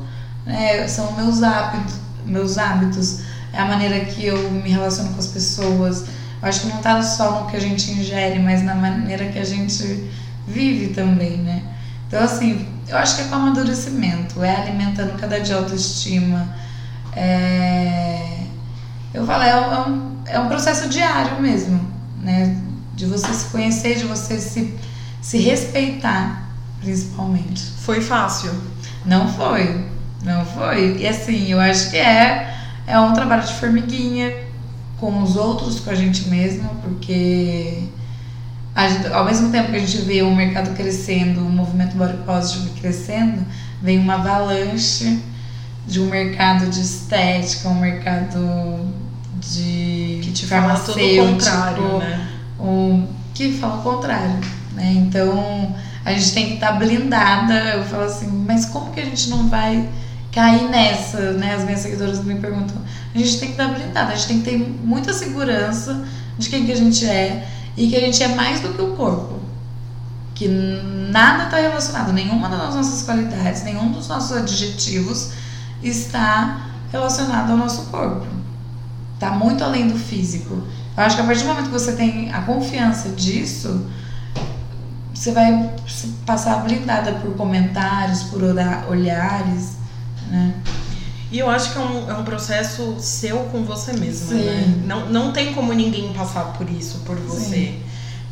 É, 0.46 0.88
são 0.88 1.12
meus 1.14 1.44
hábitos, 1.44 1.96
meus 2.26 2.58
hábitos, 2.58 3.20
é 3.52 3.60
a 3.60 3.66
maneira 3.66 4.06
que 4.06 4.26
eu 4.26 4.50
me 4.52 4.70
relaciono 4.70 5.12
com 5.12 5.20
as 5.20 5.28
pessoas. 5.28 6.06
Eu 6.42 6.48
acho 6.48 6.62
que 6.62 6.68
não 6.68 6.78
tá 6.78 7.02
só 7.02 7.42
no 7.42 7.50
que 7.50 7.58
a 7.58 7.60
gente 7.60 7.92
ingere, 7.92 8.40
mas 8.40 8.64
na 8.64 8.76
maneira 8.76 9.26
que 9.26 9.40
a 9.40 9.44
gente 9.44 10.10
vive 10.48 10.94
também, 10.94 11.38
né? 11.38 11.64
Então, 12.08 12.24
assim, 12.24 12.66
eu 12.88 12.98
acho 12.98 13.18
que 13.18 13.24
é 13.24 13.26
com 13.26 13.36
amadurecimento, 13.36 14.42
é 14.42 14.56
alimentando 14.56 15.20
cada 15.20 15.40
dia 15.42 15.58
autoestima. 15.58 16.56
É... 17.14 18.37
Eu 19.18 19.26
falo, 19.26 19.44
é 19.44 19.56
um, 19.56 20.18
é 20.26 20.40
um 20.40 20.46
é 20.46 20.48
processo 20.48 20.88
diário 20.90 21.42
mesmo, 21.42 21.80
né? 22.22 22.56
De 22.96 23.06
você 23.06 23.34
se 23.34 23.46
conhecer, 23.46 23.98
de 23.98 24.06
você 24.06 24.40
se 24.40 24.78
se 25.28 25.40
respeitar, 25.40 26.50
principalmente. 26.80 27.62
Foi 27.62 28.00
fácil? 28.00 28.54
Não 29.06 29.28
foi, 29.28 29.86
não 30.24 30.46
foi. 30.46 30.98
E 30.98 31.08
assim, 31.08 31.52
eu 31.52 31.60
acho 31.60 31.90
que 31.90 31.98
é, 31.98 32.56
é 32.88 32.98
um 32.98 33.12
trabalho 33.14 33.46
de 33.46 33.54
formiguinha 33.56 34.34
com 35.00 35.22
os 35.22 35.36
outros, 35.36 35.82
com 35.82 35.90
a 35.90 35.96
gente 35.96 36.30
mesma, 36.30 36.70
porque 36.82 37.84
gente, 38.88 39.08
ao 39.08 39.26
mesmo 39.26 39.52
tempo 39.52 39.72
que 39.72 39.76
a 39.76 39.80
gente 39.80 39.98
vê 40.04 40.22
o 40.22 40.34
mercado 40.34 40.74
crescendo, 40.76 41.42
o 41.42 41.50
movimento 41.50 41.98
body 41.98 42.18
positive 42.26 42.70
crescendo, 42.80 43.46
vem 43.82 44.00
uma 44.00 44.14
avalanche 44.14 45.22
de 45.86 46.00
um 46.00 46.10
mercado 46.10 46.70
de 46.70 46.80
estética, 46.80 47.68
um 47.68 47.80
mercado 47.80 48.40
de 49.40 50.20
que 50.24 50.32
te 50.32 50.46
fala 50.46 50.78
todo 50.80 50.98
o 50.98 51.28
contrário, 51.28 51.98
né? 52.00 52.28
Um, 52.60 53.08
que 53.34 53.54
fala 53.54 53.78
o 53.78 53.84
contrário 53.84 54.40
né? 54.78 54.94
Então 54.94 55.76
a 56.06 56.14
gente 56.14 56.34
tem 56.34 56.46
que 56.46 56.54
estar 56.54 56.74
tá 56.74 56.74
blindada. 56.74 57.54
Eu 57.72 57.84
falo 57.84 58.04
assim, 58.04 58.28
mas 58.28 58.66
como 58.66 58.92
que 58.92 59.02
a 59.02 59.06
gente 59.06 59.30
não 59.30 59.50
vai 59.50 59.90
cair 60.32 60.70
nessa, 60.70 61.34
né? 61.34 61.56
As 61.56 61.66
minhas 61.66 61.82
seguidoras 61.82 62.24
me 62.24 62.36
perguntam. 62.36 62.78
A 63.14 63.18
gente 63.18 63.40
tem 63.40 63.50
que 63.50 63.54
estar 63.60 63.68
tá 63.68 63.74
blindada, 63.74 64.14
a 64.14 64.16
gente 64.16 64.28
tem 64.28 64.42
que 64.42 64.50
ter 64.50 64.58
muita 64.58 65.12
segurança 65.12 66.06
de 66.38 66.48
quem 66.50 66.66
que 66.66 66.72
a 66.72 66.78
gente 66.78 67.06
é 67.06 67.48
e 67.76 67.90
que 67.90 67.96
a 67.96 68.00
gente 68.00 68.22
é 68.22 68.28
mais 68.30 68.62
do 68.62 68.70
que 68.70 68.82
o 68.82 68.96
corpo. 68.96 69.40
Que 70.36 70.48
nada 70.48 71.46
está 71.46 71.58
relacionado, 71.58 72.14
nenhuma 72.14 72.48
das 72.48 72.76
nossas 72.76 73.02
qualidades, 73.02 73.64
nenhum 73.64 73.92
dos 73.92 74.08
nossos 74.08 74.38
adjetivos 74.38 75.32
está 75.82 76.68
relacionado 76.92 77.52
ao 77.52 77.58
nosso 77.58 77.88
corpo. 77.88 78.37
Está 79.18 79.32
muito 79.32 79.64
além 79.64 79.88
do 79.88 79.98
físico. 79.98 80.62
Eu 80.96 81.04
acho 81.04 81.16
que 81.16 81.22
a 81.24 81.26
partir 81.26 81.42
do 81.42 81.48
momento 81.48 81.66
que 81.66 81.72
você 81.72 81.94
tem 81.94 82.32
a 82.32 82.44
confiança 82.44 83.10
disso, 83.10 83.88
você 85.12 85.32
vai 85.32 85.74
passar 86.24 86.58
blindada 86.58 87.14
por 87.14 87.36
comentários, 87.36 88.24
por 88.24 88.44
olhares, 88.44 89.78
né? 90.30 90.54
E 91.32 91.40
eu 91.40 91.50
acho 91.50 91.74
que 91.74 91.80
é 91.80 91.82
um, 91.82 92.12
é 92.12 92.14
um 92.14 92.24
processo 92.24 92.96
seu 93.00 93.38
com 93.52 93.64
você 93.64 93.94
mesma, 93.94 94.30
Sim. 94.30 94.46
né? 94.46 94.82
Não, 94.86 95.10
não 95.10 95.34
tem 95.34 95.52
como 95.54 95.74
ninguém 95.74 96.14
passar 96.14 96.54
por 96.54 96.70
isso 96.70 97.00
por 97.00 97.16
você. 97.16 97.56
Sim. 97.56 97.80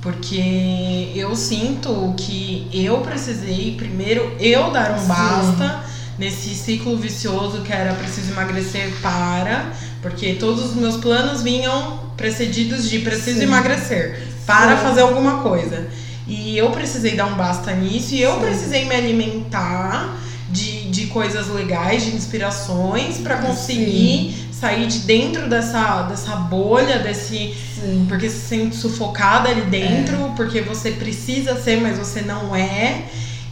Porque 0.01 1.11
eu 1.15 1.35
sinto 1.35 2.13
que 2.15 2.69
eu 2.71 2.99
precisei 2.99 3.75
primeiro 3.75 4.35
eu 4.39 4.71
dar 4.71 4.91
um 4.91 4.99
Sim. 4.99 5.07
basta 5.07 5.83
nesse 6.17 6.53
ciclo 6.53 6.95
vicioso 6.95 7.63
que 7.63 7.73
era 7.73 7.93
preciso 7.95 8.31
emagrecer 8.31 8.93
para, 9.01 9.73
porque 10.05 10.33
todos 10.33 10.63
os 10.63 10.75
meus 10.75 10.97
planos 10.97 11.41
vinham 11.41 11.99
precedidos 12.15 12.87
de 12.87 12.99
preciso 12.99 13.41
emagrecer 13.41 14.21
para 14.45 14.77
fazer 14.77 15.01
alguma 15.01 15.41
coisa. 15.41 15.87
E 16.27 16.55
eu 16.55 16.69
precisei 16.69 17.15
dar 17.15 17.25
um 17.25 17.33
basta 17.33 17.73
nisso 17.73 18.13
e 18.13 18.21
eu 18.21 18.35
Sim. 18.35 18.39
precisei 18.41 18.85
me 18.85 18.93
alimentar 18.93 20.15
de, 20.51 20.91
de 20.91 21.07
coisas 21.07 21.47
legais, 21.47 22.05
de 22.05 22.15
inspirações 22.15 23.17
para 23.17 23.37
conseguir 23.37 24.31
Sim. 24.31 24.47
sair 24.51 24.85
de 24.85 24.99
dentro 24.99 25.49
dessa, 25.49 26.03
dessa 26.03 26.35
bolha, 26.35 26.99
desse. 26.99 27.55
Sim. 27.73 28.05
Porque 28.07 28.29
se 28.29 28.47
sente 28.47 28.75
sufocada 28.75 29.49
ali 29.49 29.63
dentro, 29.63 30.17
é. 30.17 30.33
porque 30.35 30.61
você 30.61 30.91
precisa 30.91 31.59
ser, 31.59 31.81
mas 31.81 31.97
você 31.97 32.21
não 32.21 32.55
é. 32.55 33.05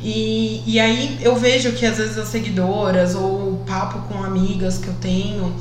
E, 0.04 0.62
e 0.68 0.80
aí 0.80 1.18
eu 1.20 1.36
vejo 1.36 1.72
que 1.72 1.84
às 1.84 1.98
vezes 1.98 2.16
as 2.16 2.28
seguidoras 2.28 3.16
ou 3.16 3.54
o 3.54 3.64
papo 3.66 4.08
com 4.08 4.24
amigas 4.24 4.78
que 4.78 4.88
eu 4.88 4.94
tenho, 5.02 5.52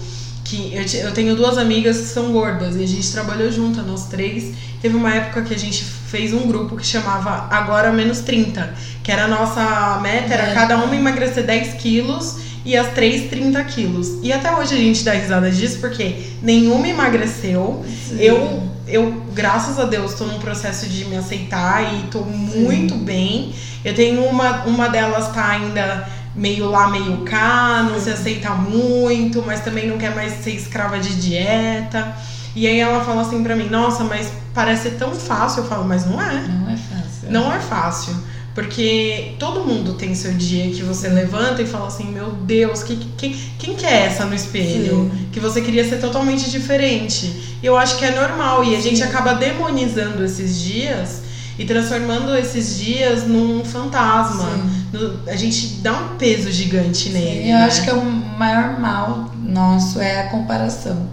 que 0.52 0.74
eu, 0.74 1.06
eu 1.06 1.12
tenho 1.12 1.34
duas 1.34 1.56
amigas 1.56 1.96
que 1.96 2.06
são 2.08 2.30
gordas 2.30 2.76
e 2.76 2.84
a 2.84 2.86
gente 2.86 3.10
trabalhou 3.10 3.50
junto, 3.50 3.80
nós 3.82 4.06
três. 4.06 4.52
Teve 4.82 4.94
uma 4.96 5.14
época 5.14 5.42
que 5.42 5.54
a 5.54 5.58
gente 5.58 5.82
fez 5.82 6.34
um 6.34 6.46
grupo 6.46 6.76
que 6.76 6.86
chamava 6.86 7.48
Agora 7.50 7.90
Menos 7.90 8.20
30, 8.20 8.74
que 9.02 9.10
era 9.10 9.24
a 9.24 9.28
nossa 9.28 9.98
meta, 10.02 10.34
era 10.34 10.52
cada 10.52 10.76
uma 10.76 10.94
emagrecer 10.94 11.44
10 11.44 11.74
quilos 11.74 12.36
e 12.66 12.76
as 12.76 12.92
três 12.92 13.30
30 13.30 13.64
quilos. 13.64 14.18
E 14.22 14.30
até 14.30 14.54
hoje 14.54 14.74
a 14.74 14.78
gente 14.78 15.02
dá 15.02 15.12
risada 15.12 15.50
disso 15.50 15.78
porque 15.80 16.16
nenhuma 16.42 16.86
emagreceu. 16.86 17.82
Sim. 18.08 18.16
Eu, 18.18 18.62
eu, 18.86 19.22
graças 19.32 19.78
a 19.78 19.84
Deus, 19.84 20.12
tô 20.14 20.24
num 20.24 20.38
processo 20.38 20.86
de 20.86 21.06
me 21.06 21.16
aceitar 21.16 21.94
e 21.94 22.08
tô 22.08 22.20
muito 22.20 22.94
Sim. 22.94 23.04
bem. 23.04 23.54
Eu 23.82 23.94
tenho 23.94 24.22
uma, 24.24 24.64
uma 24.64 24.88
delas 24.88 25.32
tá 25.32 25.48
ainda 25.48 26.06
meio 26.35 26.71
lá, 26.71 26.88
meio 26.88 27.18
cá, 27.18 27.87
não 27.90 28.01
se 28.01 28.11
aceita 28.11 28.51
muito, 28.51 29.42
mas 29.47 29.61
também 29.61 29.87
não 29.87 29.99
quer 29.99 30.14
mais 30.14 30.42
ser 30.42 30.53
escrava 30.53 30.99
de 30.99 31.14
dieta. 31.16 32.14
E 32.55 32.66
aí 32.66 32.81
ela 32.81 33.05
fala 33.05 33.23
assim 33.23 33.42
pra 33.42 33.57
mim, 33.57 33.68
nossa, 33.68 34.05
mas 34.05 34.31
parece 34.55 34.90
tão 34.92 35.12
fácil. 35.12 35.62
Eu 35.62 35.68
falo, 35.68 35.85
mas 35.85 36.07
não 36.07 36.21
é. 36.21 36.49
Não 36.49 36.71
é 36.71 36.77
fácil. 36.77 37.31
Não 37.31 37.53
é 37.53 37.61
fácil. 37.61 38.14
Porque 38.55 39.35
todo 39.38 39.64
mundo 39.64 39.95
tem 39.95 40.14
seu 40.14 40.35
dia 40.35 40.71
que 40.71 40.83
você 40.83 41.09
levanta 41.09 41.62
e 41.62 41.66
fala 41.66 41.87
assim, 41.87 42.12
meu 42.12 42.33
Deus, 42.33 42.83
que, 42.83 42.97
que, 42.97 43.31
quem 43.59 43.75
que 43.75 43.87
é 43.87 44.05
essa 44.05 44.27
no 44.27 44.35
espelho? 44.35 45.11
Sim. 45.11 45.29
Que 45.33 45.40
você 45.40 45.62
queria 45.62 45.88
ser 45.88 45.99
totalmente 45.99 46.51
diferente. 46.51 47.57
E 47.62 47.66
eu 47.66 47.79
acho 47.79 47.97
que 47.97 48.05
é 48.05 48.11
normal. 48.11 48.62
E 48.62 48.77
a 48.77 48.81
gente 48.81 49.03
acaba 49.03 49.33
demonizando 49.35 50.23
esses 50.23 50.61
dias 50.61 51.23
e 51.58 51.64
transformando 51.64 52.36
esses 52.36 52.78
dias 52.78 53.26
num 53.26 53.64
fantasma. 53.64 54.48
No, 54.92 55.28
a 55.28 55.36
gente 55.36 55.80
dá 55.82 55.92
um 55.92 56.16
peso 56.16 56.50
gigante 56.50 57.10
nele. 57.10 57.42
Sim, 57.42 57.50
eu 57.50 57.58
né? 57.58 57.64
acho 57.64 57.82
que 57.82 57.90
é 57.90 57.94
o 57.94 58.04
maior 58.04 58.78
mal 58.80 59.32
nosso 59.52 60.00
é 60.00 60.20
a 60.20 60.30
comparação. 60.30 61.08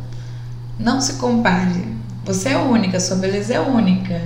Não 0.80 1.02
se 1.02 1.14
compare. 1.14 1.98
Você 2.26 2.50
é 2.50 2.58
única, 2.58 3.00
sua 3.00 3.18
beleza 3.18 3.54
é 3.54 3.60
única. 3.60 4.22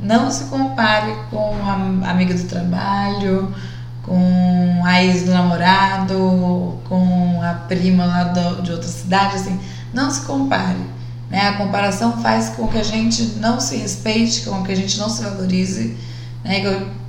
Não 0.00 0.30
se 0.30 0.44
compare 0.44 1.14
com 1.30 1.54
a 1.62 2.10
amiga 2.10 2.34
do 2.34 2.44
trabalho, 2.44 3.54
com 4.02 4.82
a 4.84 5.02
ex 5.02 5.22
do 5.22 5.32
namorado, 5.32 6.78
com 6.84 7.40
a 7.42 7.54
prima 7.54 8.04
lá 8.04 8.24
do, 8.24 8.62
de 8.62 8.72
outra 8.72 8.88
cidade, 8.88 9.36
assim. 9.36 9.58
Não 9.92 10.10
se 10.10 10.22
compare. 10.22 10.93
Né? 11.30 11.48
A 11.48 11.54
comparação 11.54 12.20
faz 12.20 12.50
com 12.50 12.68
que 12.68 12.78
a 12.78 12.82
gente 12.82 13.22
não 13.38 13.60
se 13.60 13.76
respeite, 13.76 14.42
com 14.42 14.62
que 14.62 14.72
a 14.72 14.76
gente 14.76 14.98
não 14.98 15.08
se 15.08 15.22
valorize 15.22 15.96
né? 16.44 16.62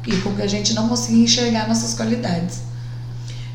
e 0.07 0.17
com 0.17 0.33
que 0.35 0.41
a 0.41 0.47
gente 0.47 0.73
não 0.73 0.87
consiga 0.87 1.17
enxergar 1.17 1.67
nossas 1.67 1.93
qualidades. 1.93 2.61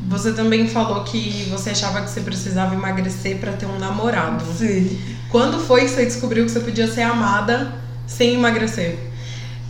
Você 0.08 0.32
também 0.32 0.66
falou 0.66 1.04
que 1.04 1.46
você 1.50 1.70
achava 1.70 2.00
que 2.02 2.10
você 2.10 2.20
precisava 2.20 2.74
emagrecer 2.74 3.38
para 3.38 3.52
ter 3.52 3.66
um 3.66 3.78
namorado. 3.78 4.44
Sim. 4.56 4.98
Quando 5.30 5.58
foi 5.60 5.82
que 5.82 5.88
você 5.88 6.04
descobriu 6.04 6.44
que 6.44 6.50
você 6.50 6.60
podia 6.60 6.90
ser 6.90 7.02
amada 7.02 7.74
sem 8.06 8.34
emagrecer? 8.34 8.98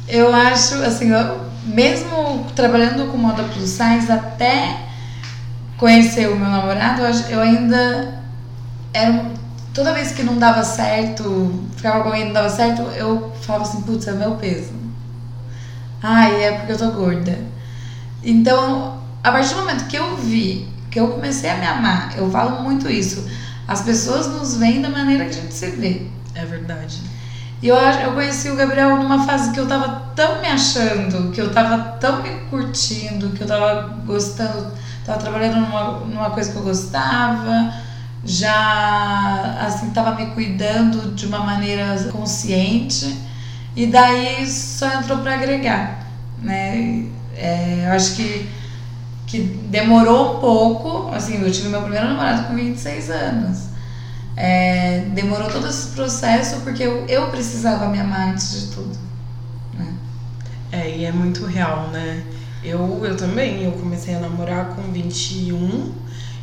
Eu 0.09 0.35
acho, 0.35 0.75
assim, 0.77 1.11
eu, 1.11 1.41
mesmo 1.65 2.47
trabalhando 2.55 3.11
com 3.11 3.19
moda 3.19 3.43
plus 3.45 3.71
size, 3.71 4.11
até 4.11 4.87
conhecer 5.77 6.29
o 6.29 6.37
meu 6.37 6.49
namorado, 6.49 7.03
eu 7.29 7.41
ainda 7.41 8.21
era 8.93 9.31
toda 9.73 9.95
vez 9.95 10.13
que 10.13 10.23
não 10.23 10.39
dava 10.39 10.63
certo, 10.65 11.65
ficava 11.77 12.01
com 12.03 12.09
alguém 12.09 12.27
não 12.27 12.33
dava 12.33 12.49
certo, 12.49 12.83
eu 12.97 13.33
falava 13.43 13.65
assim, 13.65 13.83
putz, 13.83 14.07
é 14.07 14.13
meu 14.13 14.33
peso. 14.33 14.73
Ai, 16.03 16.45
é 16.45 16.53
porque 16.53 16.73
eu 16.73 16.79
tô 16.79 16.91
gorda. 16.93 17.39
Então, 18.23 19.01
a 19.23 19.31
partir 19.31 19.55
do 19.55 19.61
momento 19.61 19.87
que 19.87 19.97
eu 19.97 20.17
vi, 20.17 20.69
que 20.91 20.99
eu 20.99 21.09
comecei 21.09 21.51
a 21.51 21.57
me 21.57 21.67
amar, 21.67 22.17
eu 22.17 22.31
falo 22.31 22.63
muito 22.63 22.91
isso. 22.91 23.29
As 23.69 23.83
pessoas 23.83 24.27
nos 24.27 24.57
veem 24.57 24.83
da 24.83 24.89
maneira 24.89 25.25
que 25.27 25.31
a 25.31 25.43
gente 25.43 25.55
se 25.55 25.71
vê. 25.71 26.07
É 26.35 26.45
verdade. 26.45 27.01
E 27.63 27.69
eu, 27.69 27.77
eu 27.77 28.13
conheci 28.13 28.51
o 28.51 28.57
Gabriel 28.57 28.97
numa 28.97 29.25
fase 29.27 29.53
que 29.53 29.61
eu 29.61 29.67
tava 29.69 30.11
tão 30.17 30.41
me 30.41 30.49
achando, 30.49 31.31
que 31.31 31.41
eu 31.41 31.53
tava 31.53 31.79
tão 31.99 32.23
me 32.23 32.31
curtindo, 32.51 33.31
que 33.31 33.43
eu 33.43 33.47
tava 33.47 34.01
gostando, 34.07 34.73
tava 35.05 35.19
trabalhando 35.19 35.61
numa, 35.61 36.01
numa 36.01 36.31
coisa 36.31 36.51
que 36.51 36.57
eu 36.57 36.63
gostava 36.63 37.73
já 38.25 39.59
assim 39.67 39.89
estava 39.89 40.15
me 40.15 40.27
cuidando 40.33 41.15
de 41.15 41.27
uma 41.27 41.41
maneira 41.41 41.97
consciente 42.13 43.17
e 43.75 43.87
daí 43.87 44.47
só 44.47 44.87
entrou 45.01 45.19
para 45.19 45.35
agregar, 45.35 46.07
né? 46.43 47.07
É, 47.35 47.85
eu 47.87 47.93
acho 47.93 48.17
que 48.17 48.49
que 49.31 49.39
demorou 49.39 50.39
um 50.39 50.41
pouco, 50.41 51.15
assim, 51.15 51.41
eu 51.41 51.53
tive 51.53 51.69
meu 51.69 51.83
primeiro 51.83 52.09
namorado 52.09 52.49
com 52.49 52.55
26 52.57 53.11
anos. 53.11 53.69
É, 54.37 55.03
demorou 55.15 55.49
todo 55.49 55.69
esse 55.69 55.89
processo 55.89 56.63
porque 56.63 56.83
eu, 56.83 57.07
eu 57.07 57.29
precisava 57.31 57.89
me 57.89 58.01
amar 58.01 58.31
antes 58.31 58.61
de 58.61 58.75
tudo. 58.75 58.99
Né? 59.73 59.95
É, 60.73 60.97
e 60.97 61.05
é 61.05 61.13
muito 61.13 61.47
real, 61.47 61.91
né? 61.93 62.25
Eu, 62.65 63.05
eu 63.05 63.17
também, 63.17 63.63
eu 63.63 63.73
comecei 63.73 64.17
a 64.17 64.19
namorar 64.19 64.75
com 64.75 64.83
21 64.91 65.93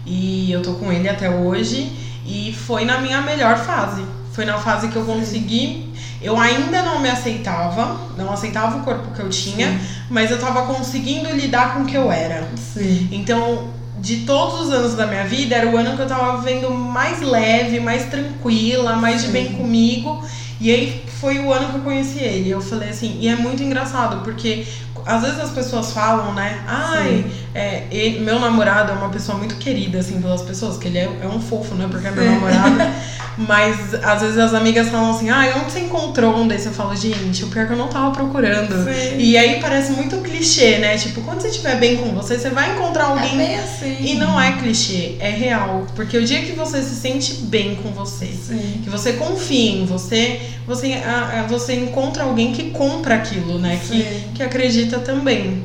e 0.07 0.51
eu 0.51 0.61
tô 0.61 0.73
com 0.73 0.91
ele 0.91 1.09
até 1.09 1.29
hoje. 1.29 1.91
E 2.25 2.53
foi 2.53 2.85
na 2.85 2.99
minha 2.99 3.21
melhor 3.21 3.57
fase. 3.57 4.03
Foi 4.31 4.45
na 4.45 4.57
fase 4.57 4.87
que 4.87 4.95
eu 4.95 5.05
consegui. 5.05 5.93
Eu 6.21 6.39
ainda 6.39 6.81
não 6.81 6.99
me 6.99 7.09
aceitava, 7.09 7.99
não 8.17 8.31
aceitava 8.31 8.77
o 8.77 8.83
corpo 8.83 9.13
que 9.13 9.21
eu 9.21 9.29
tinha, 9.29 9.67
Sim. 9.67 9.79
mas 10.09 10.31
eu 10.31 10.39
tava 10.39 10.65
conseguindo 10.65 11.29
lidar 11.29 11.75
com 11.75 11.83
o 11.83 11.85
que 11.85 11.95
eu 11.95 12.11
era. 12.11 12.47
Sim. 12.73 13.07
Então, 13.11 13.67
de 13.99 14.17
todos 14.17 14.61
os 14.61 14.73
anos 14.73 14.95
da 14.95 15.05
minha 15.05 15.25
vida, 15.25 15.55
era 15.55 15.69
o 15.69 15.77
ano 15.77 15.95
que 15.95 16.01
eu 16.01 16.07
tava 16.07 16.37
vivendo 16.37 16.71
mais 16.71 17.21
leve, 17.21 17.79
mais 17.79 18.05
tranquila, 18.05 18.95
mais 18.95 19.21
Sim. 19.21 19.27
de 19.27 19.33
bem 19.33 19.53
comigo. 19.53 20.23
E 20.59 20.71
aí 20.71 21.03
foi 21.19 21.39
o 21.39 21.53
ano 21.53 21.69
que 21.69 21.75
eu 21.75 21.81
conheci 21.81 22.19
ele. 22.19 22.49
Eu 22.49 22.61
falei 22.61 22.89
assim, 22.89 23.17
e 23.19 23.27
é 23.27 23.35
muito 23.35 23.61
engraçado, 23.61 24.23
porque 24.23 24.65
às 25.05 25.21
vezes 25.21 25.39
as 25.39 25.51
pessoas 25.51 25.91
falam, 25.93 26.33
né? 26.33 26.63
Ai, 26.67 27.25
é, 27.57 27.87
ele, 27.89 28.19
meu 28.19 28.39
namorado 28.39 28.91
é 28.91 28.95
uma 28.95 29.09
pessoa 29.09 29.35
muito 29.35 29.55
querida, 29.55 29.97
assim, 29.97 30.21
pelas 30.21 30.43
pessoas, 30.43 30.77
que 30.77 30.87
ele 30.87 30.99
é, 30.99 31.09
é 31.23 31.27
um 31.27 31.41
fofo, 31.41 31.73
né? 31.73 31.87
Porque 31.89 32.05
é 32.05 32.11
meu 32.11 32.23
namorado. 32.23 32.77
Mas 33.35 33.95
às 34.03 34.21
vezes 34.21 34.37
as 34.37 34.53
amigas 34.53 34.89
falam 34.89 35.11
assim, 35.11 35.29
ah, 35.29 35.55
onde 35.57 35.71
você 35.71 35.79
encontrou 35.79 36.35
um 36.35 36.47
desse? 36.47 36.67
Eu 36.67 36.71
falo, 36.71 36.95
gente, 36.95 37.43
o 37.43 37.47
pior 37.47 37.63
é 37.63 37.65
que 37.65 37.73
eu 37.73 37.77
não 37.77 37.87
tava 37.87 38.11
procurando. 38.11 38.83
Sim. 38.83 39.17
E 39.17 39.35
aí 39.35 39.59
parece 39.59 39.91
muito 39.91 40.17
clichê, 40.17 40.77
né? 40.77 40.97
Tipo, 40.97 41.21
quando 41.21 41.41
você 41.41 41.47
estiver 41.47 41.79
bem 41.79 41.97
com 41.97 42.13
você, 42.13 42.37
você 42.37 42.49
vai 42.51 42.73
encontrar 42.73 43.03
é 43.03 43.07
alguém. 43.07 43.33
É 43.33 43.37
bem 43.37 43.55
assim. 43.57 43.97
E 44.01 44.15
não 44.15 44.39
é 44.39 44.53
clichê, 44.53 45.15
é 45.19 45.29
real. 45.29 45.85
Porque 45.95 46.15
o 46.15 46.23
dia 46.23 46.41
que 46.41 46.53
você 46.53 46.81
se 46.81 46.95
sente 46.95 47.33
bem 47.41 47.75
com 47.75 47.89
você, 47.89 48.27
Sim. 48.27 48.81
que 48.83 48.89
você 48.89 49.13
confia 49.13 49.81
em 49.81 49.85
você, 49.85 50.41
você, 50.65 50.93
a, 50.93 51.39
a, 51.39 51.43
você 51.43 51.73
encontra 51.73 52.23
alguém 52.23 52.53
que 52.53 52.71
compra 52.71 53.15
aquilo, 53.15 53.57
né? 53.59 53.79
Que, 53.87 54.03
que 54.35 54.43
acredita 54.43 54.99
também. 54.99 55.63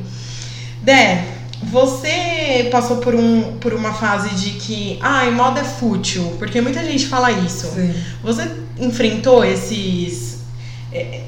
Dé, 0.81 1.23
você 1.71 2.69
passou 2.71 2.97
por, 2.97 3.15
um, 3.15 3.57
por 3.57 3.73
uma 3.73 3.93
fase 3.93 4.35
de 4.35 4.51
que, 4.51 4.97
ai, 5.01 5.29
ah, 5.29 5.31
moda 5.31 5.61
é 5.61 5.63
fútil, 5.63 6.35
porque 6.37 6.61
muita 6.61 6.83
gente 6.83 7.07
fala 7.07 7.31
isso. 7.31 7.67
Sim. 7.67 7.93
Você 8.23 8.49
enfrentou 8.77 9.43
esses, 9.43 10.41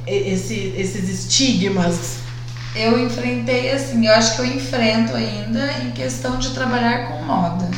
esses, 0.06 0.78
esses 0.78 1.10
estigmas? 1.10 2.18
Eu 2.76 3.00
enfrentei, 3.00 3.72
assim, 3.72 4.06
eu 4.06 4.14
acho 4.14 4.36
que 4.36 4.42
eu 4.42 4.46
enfrento 4.46 5.16
ainda 5.16 5.72
em 5.84 5.92
questão 5.92 6.38
de 6.38 6.50
trabalhar 6.52 7.08
com 7.08 7.24
moda. 7.24 7.70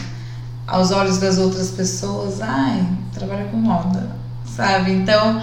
Aos 0.66 0.92
olhos 0.92 1.18
das 1.18 1.38
outras 1.38 1.70
pessoas, 1.70 2.42
ai, 2.42 2.86
trabalha 3.14 3.46
com 3.46 3.58
moda, 3.58 4.10
sabe? 4.46 4.92
Então, 4.92 5.42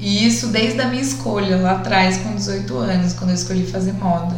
e 0.00 0.26
isso 0.26 0.48
desde 0.48 0.80
a 0.80 0.86
minha 0.86 1.02
escolha 1.02 1.56
lá 1.56 1.72
atrás, 1.72 2.18
com 2.18 2.34
18 2.34 2.76
anos, 2.78 3.12
quando 3.12 3.30
eu 3.30 3.36
escolhi 3.36 3.66
fazer 3.66 3.92
moda. 3.92 4.36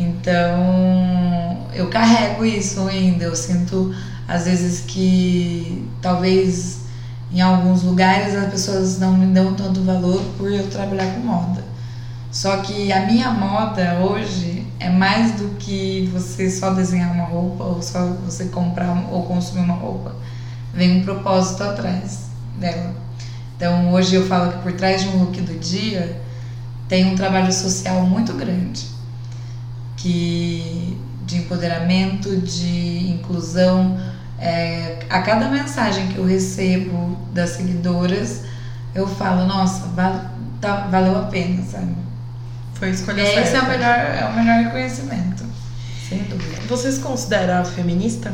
Então, 0.00 1.58
eu 1.74 1.90
carrego 1.90 2.44
isso 2.44 2.88
ainda. 2.88 3.24
Eu 3.24 3.36
sinto, 3.36 3.94
às 4.26 4.44
vezes, 4.46 4.80
que 4.86 5.86
talvez 6.00 6.80
em 7.30 7.40
alguns 7.40 7.82
lugares 7.82 8.34
as 8.34 8.50
pessoas 8.50 8.98
não 8.98 9.16
me 9.16 9.26
dão 9.26 9.54
tanto 9.54 9.82
valor 9.82 10.22
por 10.38 10.50
eu 10.50 10.68
trabalhar 10.68 11.14
com 11.14 11.20
moda. 11.20 11.62
Só 12.32 12.58
que 12.58 12.90
a 12.92 13.06
minha 13.06 13.30
moda 13.30 13.98
hoje 14.00 14.66
é 14.78 14.88
mais 14.88 15.32
do 15.32 15.56
que 15.56 16.08
você 16.12 16.50
só 16.50 16.72
desenhar 16.72 17.12
uma 17.12 17.24
roupa 17.24 17.64
ou 17.64 17.82
só 17.82 18.06
você 18.24 18.46
comprar 18.46 19.04
ou 19.10 19.24
consumir 19.24 19.64
uma 19.64 19.74
roupa. 19.74 20.14
Vem 20.72 21.00
um 21.00 21.04
propósito 21.04 21.62
atrás 21.62 22.30
dela. 22.58 22.94
Então 23.56 23.92
hoje 23.92 24.14
eu 24.14 24.26
falo 24.26 24.52
que 24.52 24.58
por 24.58 24.72
trás 24.72 25.02
de 25.02 25.08
um 25.08 25.18
look 25.24 25.40
do 25.40 25.58
dia 25.58 26.20
tem 26.88 27.12
um 27.12 27.16
trabalho 27.16 27.52
social 27.52 28.02
muito 28.06 28.32
grande 28.32 28.99
que 30.00 30.98
de 31.30 31.38
empoderamento, 31.38 32.36
de 32.38 33.10
inclusão. 33.10 33.98
É, 34.38 35.00
a 35.08 35.20
cada 35.22 35.48
mensagem 35.48 36.08
que 36.08 36.16
eu 36.16 36.26
recebo 36.26 37.16
das 37.32 37.50
seguidoras, 37.50 38.42
eu 38.94 39.06
falo, 39.06 39.46
nossa, 39.46 39.86
val, 39.88 40.24
tá, 40.60 40.88
valeu 40.90 41.16
a 41.16 41.24
pena, 41.24 41.62
sabe? 41.62 41.94
Foi 42.74 42.90
escolha 42.90 43.20
é, 43.20 43.26
certa. 43.26 43.40
Esse 43.40 43.56
é 43.56 43.60
o 43.60 43.68
melhor, 43.68 43.96
é 43.98 44.26
o 44.26 44.34
melhor 44.34 44.64
reconhecimento. 44.64 45.44
sem 46.08 46.22
dúvida. 46.24 46.62
Você 46.68 46.90
se 46.90 47.00
considera 47.00 47.64
feminista? 47.64 48.32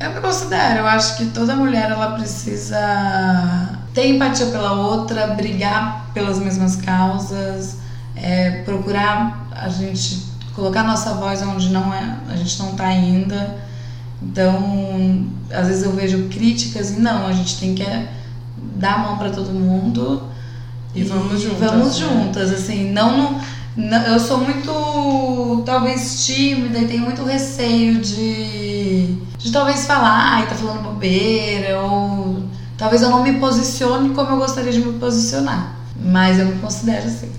Eu 0.00 0.12
me 0.12 0.20
considero, 0.20 0.80
eu 0.80 0.86
acho 0.86 1.16
que 1.16 1.26
toda 1.26 1.56
mulher 1.56 1.90
ela 1.90 2.12
precisa 2.12 3.78
ter 3.94 4.08
empatia 4.08 4.46
pela 4.46 4.72
outra, 4.72 5.28
brigar 5.28 6.10
pelas 6.12 6.38
mesmas 6.38 6.76
causas, 6.76 7.78
é, 8.14 8.62
procurar 8.62 9.48
a 9.52 9.68
gente 9.70 10.35
colocar 10.56 10.82
nossa 10.82 11.12
voz 11.12 11.42
onde 11.42 11.68
não 11.68 11.92
é, 11.92 12.16
a 12.30 12.34
gente 12.34 12.58
não 12.58 12.70
está 12.70 12.86
ainda. 12.86 13.58
Então, 14.22 15.26
às 15.52 15.68
vezes 15.68 15.84
eu 15.84 15.92
vejo 15.92 16.28
críticas 16.28 16.92
e 16.92 17.00
não, 17.00 17.26
a 17.26 17.32
gente 17.32 17.60
tem 17.60 17.74
que 17.74 17.84
dar 18.76 18.94
a 18.94 18.98
mão 18.98 19.18
para 19.18 19.30
todo 19.30 19.50
mundo 19.50 20.22
e, 20.94 21.00
e 21.00 21.04
vamos 21.04 21.42
juntas. 21.42 21.58
Vamos 21.60 22.00
né? 22.00 22.06
juntas, 22.06 22.50
assim, 22.50 22.90
não, 22.90 23.38
não, 23.76 24.02
eu 24.06 24.18
sou 24.18 24.38
muito 24.38 25.62
talvez 25.66 26.24
tímida 26.24 26.78
e 26.78 26.88
tenho 26.88 27.02
muito 27.02 27.22
receio 27.22 28.00
de, 28.00 29.18
de 29.38 29.52
talvez 29.52 29.86
falar, 29.86 30.36
ai, 30.36 30.48
tá 30.48 30.54
falando 30.54 30.82
bobeira, 30.82 31.78
ou 31.80 32.42
talvez 32.78 33.02
eu 33.02 33.10
não 33.10 33.22
me 33.22 33.34
posicione 33.34 34.14
como 34.14 34.30
eu 34.30 34.38
gostaria 34.38 34.72
de 34.72 34.80
me 34.80 34.98
posicionar. 34.98 35.76
Mas 36.02 36.38
eu 36.38 36.46
me 36.46 36.58
considero 36.58 37.06
assim. 37.06 37.30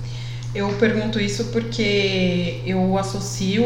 Eu 0.58 0.70
pergunto 0.80 1.20
isso 1.20 1.46
porque 1.46 2.62
eu 2.66 2.98
associo 2.98 3.64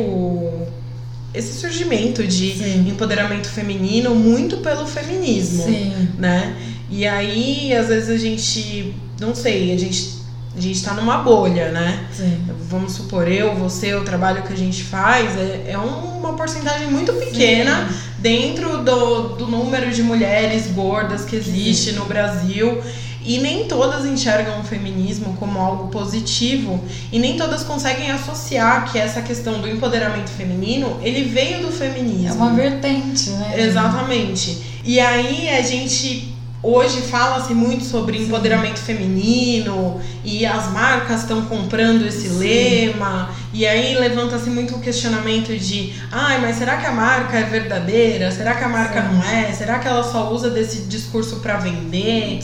esse 1.34 1.54
surgimento 1.60 2.28
de 2.28 2.52
Sim. 2.54 2.90
empoderamento 2.90 3.48
feminino 3.48 4.14
muito 4.14 4.58
pelo 4.58 4.86
feminismo, 4.86 5.64
Sim. 5.64 6.10
né? 6.18 6.56
E 6.90 7.08
aí, 7.08 7.74
às 7.74 7.88
vezes 7.88 8.10
a 8.10 8.18
gente, 8.18 8.94
não 9.20 9.34
sei, 9.34 9.74
a 9.74 9.78
gente 9.78 10.20
a 10.54 10.60
gente 10.60 10.84
tá 10.84 10.94
numa 10.94 11.20
bolha, 11.20 11.72
né? 11.72 12.08
Sim. 12.12 12.38
Vamos 12.68 12.92
supor, 12.92 13.26
eu, 13.26 13.56
você, 13.56 13.96
o 13.96 14.04
trabalho 14.04 14.44
que 14.44 14.52
a 14.52 14.58
gente 14.58 14.84
faz 14.84 15.38
é, 15.38 15.68
é 15.70 15.78
uma 15.78 16.34
porcentagem 16.34 16.88
muito 16.88 17.14
pequena 17.14 17.88
Sim. 17.88 17.96
dentro 18.20 18.80
do, 18.80 19.30
do 19.36 19.48
número 19.48 19.90
de 19.92 20.04
mulheres 20.04 20.68
gordas 20.68 21.24
que 21.24 21.38
existe 21.38 21.94
no 21.94 22.04
Brasil. 22.04 22.82
E 23.24 23.38
nem 23.38 23.66
todas 23.66 24.06
enxergam 24.06 24.60
o 24.60 24.64
feminismo 24.64 25.36
como 25.40 25.60
algo 25.60 25.90
positivo 25.90 26.84
e 27.12 27.20
nem 27.20 27.38
todas 27.38 27.64
conseguem 27.64 28.10
associar 28.12 28.92
que 28.92 28.98
essa 28.98 29.22
questão 29.22 29.62
do 29.62 29.70
empoderamento 29.70 30.30
feminino, 30.30 31.00
ele 31.04 31.26
veio 31.26 31.66
do 31.66 31.72
feminismo. 31.72 32.30
É 32.30 32.34
uma 32.34 32.54
vertente, 32.54 33.30
né? 33.30 33.54
Exatamente. 33.62 34.62
E 34.84 35.00
aí 35.00 35.50
a 35.50 35.62
gente 35.62 36.31
Hoje 36.64 37.02
fala-se 37.02 37.56
muito 37.56 37.84
sobre 37.84 38.20
Sim. 38.20 38.26
empoderamento 38.26 38.80
feminino 38.80 40.00
e 40.24 40.46
as 40.46 40.72
marcas 40.72 41.22
estão 41.22 41.46
comprando 41.46 42.06
esse 42.06 42.30
Sim. 42.30 42.38
lema. 42.38 43.32
E 43.52 43.66
aí 43.66 43.96
levanta-se 43.96 44.48
muito 44.48 44.76
o 44.76 44.80
questionamento 44.80 45.58
de: 45.58 45.92
ai, 46.12 46.40
mas 46.40 46.58
será 46.58 46.78
que 46.78 46.86
a 46.86 46.92
marca 46.92 47.36
é 47.36 47.44
verdadeira? 47.44 48.32
Será 48.32 48.54
que 48.54 48.64
a 48.64 48.70
marca 48.70 49.02
Sim. 49.02 49.08
não 49.08 49.24
é? 49.24 49.52
Será 49.54 49.80
que 49.80 49.88
ela 49.88 50.04
só 50.04 50.32
usa 50.32 50.52
desse 50.52 50.84
discurso 50.84 51.38
para 51.38 51.58
vender? 51.58 52.40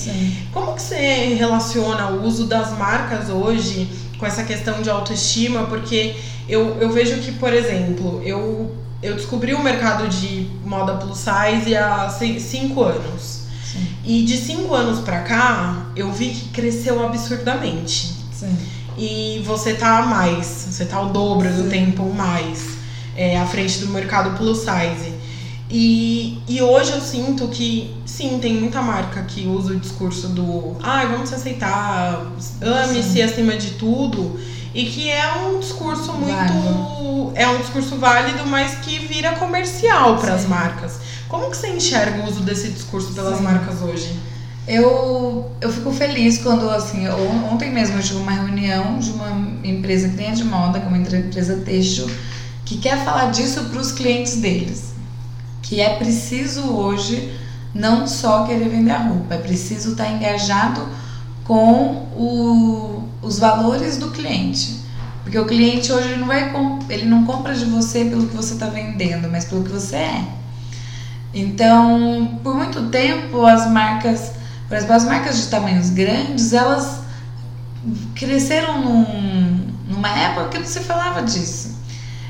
Como 0.51 0.73
que 0.73 0.81
você 0.81 1.35
relaciona 1.37 2.07
o 2.07 2.25
uso 2.25 2.47
das 2.47 2.75
marcas 2.75 3.29
hoje 3.29 3.87
com 4.17 4.25
essa 4.25 4.43
questão 4.43 4.81
de 4.81 4.89
autoestima? 4.89 5.65
Porque 5.67 6.15
eu, 6.49 6.75
eu 6.81 6.91
vejo 6.91 7.17
que, 7.17 7.33
por 7.33 7.53
exemplo, 7.53 8.19
eu, 8.25 8.75
eu 9.03 9.13
descobri 9.13 9.53
o 9.53 9.61
mercado 9.61 10.07
de 10.07 10.49
moda 10.65 10.93
plus 10.93 11.19
size 11.19 11.75
há 11.75 12.09
cinco 12.09 12.81
anos. 12.81 13.36
E 14.03 14.23
de 14.23 14.37
cinco 14.37 14.73
anos 14.73 14.99
pra 14.99 15.21
cá, 15.21 15.87
eu 15.95 16.11
vi 16.11 16.29
que 16.29 16.49
cresceu 16.49 17.05
absurdamente. 17.05 18.13
Sim. 18.31 18.55
E 18.97 19.41
você 19.45 19.73
tá 19.73 20.01
mais, 20.03 20.45
você 20.45 20.85
tá 20.85 20.99
o 21.01 21.09
dobro 21.09 21.47
Sim. 21.49 21.63
do 21.63 21.69
tempo 21.69 22.11
mais 22.13 22.77
é, 23.15 23.37
à 23.37 23.45
frente 23.45 23.79
do 23.79 23.87
mercado 23.89 24.37
plus 24.37 24.59
size. 24.59 25.17
E, 25.69 26.41
e 26.47 26.61
hoje 26.61 26.91
eu 26.93 27.01
sinto 27.01 27.49
que, 27.49 27.93
sim, 28.05 28.39
tem 28.39 28.53
muita 28.53 28.81
marca 28.81 29.23
que 29.23 29.45
usa 29.45 29.73
o 29.73 29.79
discurso 29.79 30.29
do 30.29 30.77
ai, 30.81 31.05
ah, 31.05 31.09
vamos 31.09 31.29
se 31.29 31.35
aceitar, 31.35 32.25
ame-se 32.61 33.21
acima 33.21 33.57
de 33.57 33.71
tudo. 33.71 34.39
E 34.73 34.85
que 34.85 35.09
é 35.09 35.33
um 35.35 35.59
discurso 35.59 36.13
muito. 36.13 36.33
Válido. 36.33 37.31
É 37.35 37.47
um 37.47 37.57
discurso 37.57 37.97
válido, 37.97 38.45
mas 38.45 38.75
que 38.75 38.99
vira 38.99 39.33
comercial 39.33 40.17
para 40.17 40.33
as 40.35 40.45
marcas. 40.45 40.99
Como 41.27 41.49
que 41.49 41.57
você 41.57 41.67
enxerga 41.69 42.23
o 42.23 42.27
uso 42.27 42.41
desse 42.41 42.69
discurso 42.69 43.13
pelas 43.13 43.37
Sim. 43.37 43.43
marcas 43.43 43.81
hoje? 43.81 44.17
Eu, 44.67 45.49
eu 45.61 45.71
fico 45.71 45.91
feliz 45.91 46.39
quando, 46.39 46.69
assim, 46.69 47.07
ontem 47.51 47.71
mesmo 47.71 47.97
eu 47.97 48.03
tive 48.03 48.19
uma 48.19 48.31
reunião 48.31 48.99
de 48.99 49.11
uma 49.11 49.29
empresa 49.63 50.09
que 50.09 50.17
tem 50.17 50.33
de 50.33 50.43
moda, 50.43 50.79
que 50.79 50.85
é 50.85 50.89
uma 50.89 50.97
empresa 50.97 51.61
têxtil, 51.65 52.09
que 52.65 52.77
quer 52.77 53.03
falar 53.03 53.31
disso 53.31 53.65
para 53.65 53.79
os 53.79 53.93
clientes 53.93 54.37
deles. 54.37 54.93
Que 55.61 55.79
é 55.79 55.95
preciso 55.95 56.63
hoje 56.63 57.33
não 57.73 58.07
só 58.07 58.45
querer 58.45 58.69
vender 58.69 58.91
a 58.91 58.99
roupa, 58.99 59.35
é 59.35 59.37
preciso 59.37 59.91
estar 59.91 60.05
tá 60.05 60.11
engajado 60.11 60.81
com 61.43 62.07
o, 62.15 63.03
os 63.21 63.39
valores 63.39 63.97
do 63.97 64.11
cliente. 64.11 64.81
Porque 65.23 65.37
o 65.37 65.45
cliente 65.45 65.91
hoje 65.91 66.15
não, 66.15 66.27
vai, 66.27 66.53
ele 66.89 67.05
não 67.05 67.25
compra 67.25 67.53
de 67.53 67.65
você 67.65 68.05
pelo 68.05 68.27
que 68.27 68.35
você 68.35 68.53
está 68.53 68.67
vendendo, 68.67 69.29
mas 69.29 69.45
pelo 69.45 69.63
que 69.63 69.69
você 69.69 69.95
é. 69.97 70.25
Então, 71.33 72.39
por 72.43 72.55
muito 72.55 72.89
tempo, 72.89 73.45
as 73.45 73.69
marcas, 73.69 74.31
por 74.67 74.75
exemplo, 74.75 74.95
as 74.95 75.05
marcas 75.05 75.37
de 75.37 75.47
tamanhos 75.47 75.89
grandes, 75.89 76.53
elas 76.53 77.01
cresceram 78.15 78.81
num, 78.81 79.67
numa 79.87 80.09
época 80.09 80.49
que 80.49 80.67
você 80.67 80.79
falava 80.79 81.21
disso. 81.21 81.77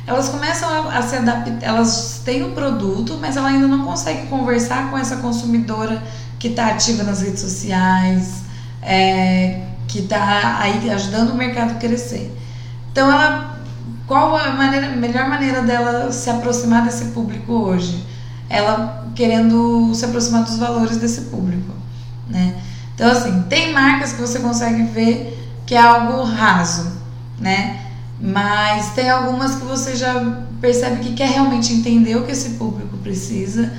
Elas 0.06 0.30
começam 0.30 0.90
a, 0.90 1.02
se 1.02 1.18
adaptar, 1.18 1.58
elas 1.62 2.22
têm 2.24 2.44
o 2.44 2.52
produto, 2.52 3.18
mas 3.20 3.36
ela 3.36 3.50
ainda 3.50 3.68
não 3.68 3.84
consegue 3.84 4.28
conversar 4.28 4.90
com 4.90 4.98
essa 4.98 5.18
consumidora 5.18 6.02
que 6.40 6.48
está 6.48 6.68
ativa 6.68 7.04
nas 7.04 7.22
redes 7.22 7.42
sociais, 7.42 8.44
é, 8.82 9.64
que 9.88 10.00
está 10.00 10.60
aí 10.60 10.90
ajudando 10.90 11.32
o 11.32 11.36
mercado 11.36 11.72
a 11.72 11.76
crescer. 11.76 12.34
Então, 12.92 13.12
ela, 13.12 13.60
qual 14.08 14.36
a 14.36 14.52
maneira, 14.52 14.88
melhor 14.96 15.28
maneira 15.28 15.62
dela 15.62 16.12
se 16.12 16.30
aproximar 16.30 16.86
desse 16.86 17.06
público 17.06 17.52
hoje? 17.52 18.06
Ela 18.50 19.08
querendo 19.16 19.94
se 19.94 20.06
aproximar 20.06 20.44
dos 20.44 20.58
valores 20.58 20.98
desse 20.98 21.22
público, 21.22 21.74
né? 22.30 22.56
Então, 22.94 23.12
assim, 23.12 23.44
tem 23.44 23.74
marcas 23.74 24.14
que 24.14 24.22
você 24.22 24.40
consegue 24.40 24.84
ver 24.84 25.38
que 25.66 25.76
é 25.76 25.80
algo 25.80 26.24
raso, 26.24 26.92
né? 27.40 27.82
Mas 28.20 28.94
tem 28.94 29.10
algumas 29.10 29.56
que 29.56 29.66
você 29.66 29.96
já 29.96 30.44
percebe 30.60 31.04
que 31.04 31.14
quer 31.14 31.30
realmente 31.30 31.74
entender 31.74 32.16
o 32.16 32.26
que 32.26 32.32
esse 32.32 32.52
público 32.52 32.98
precisa 32.98 33.72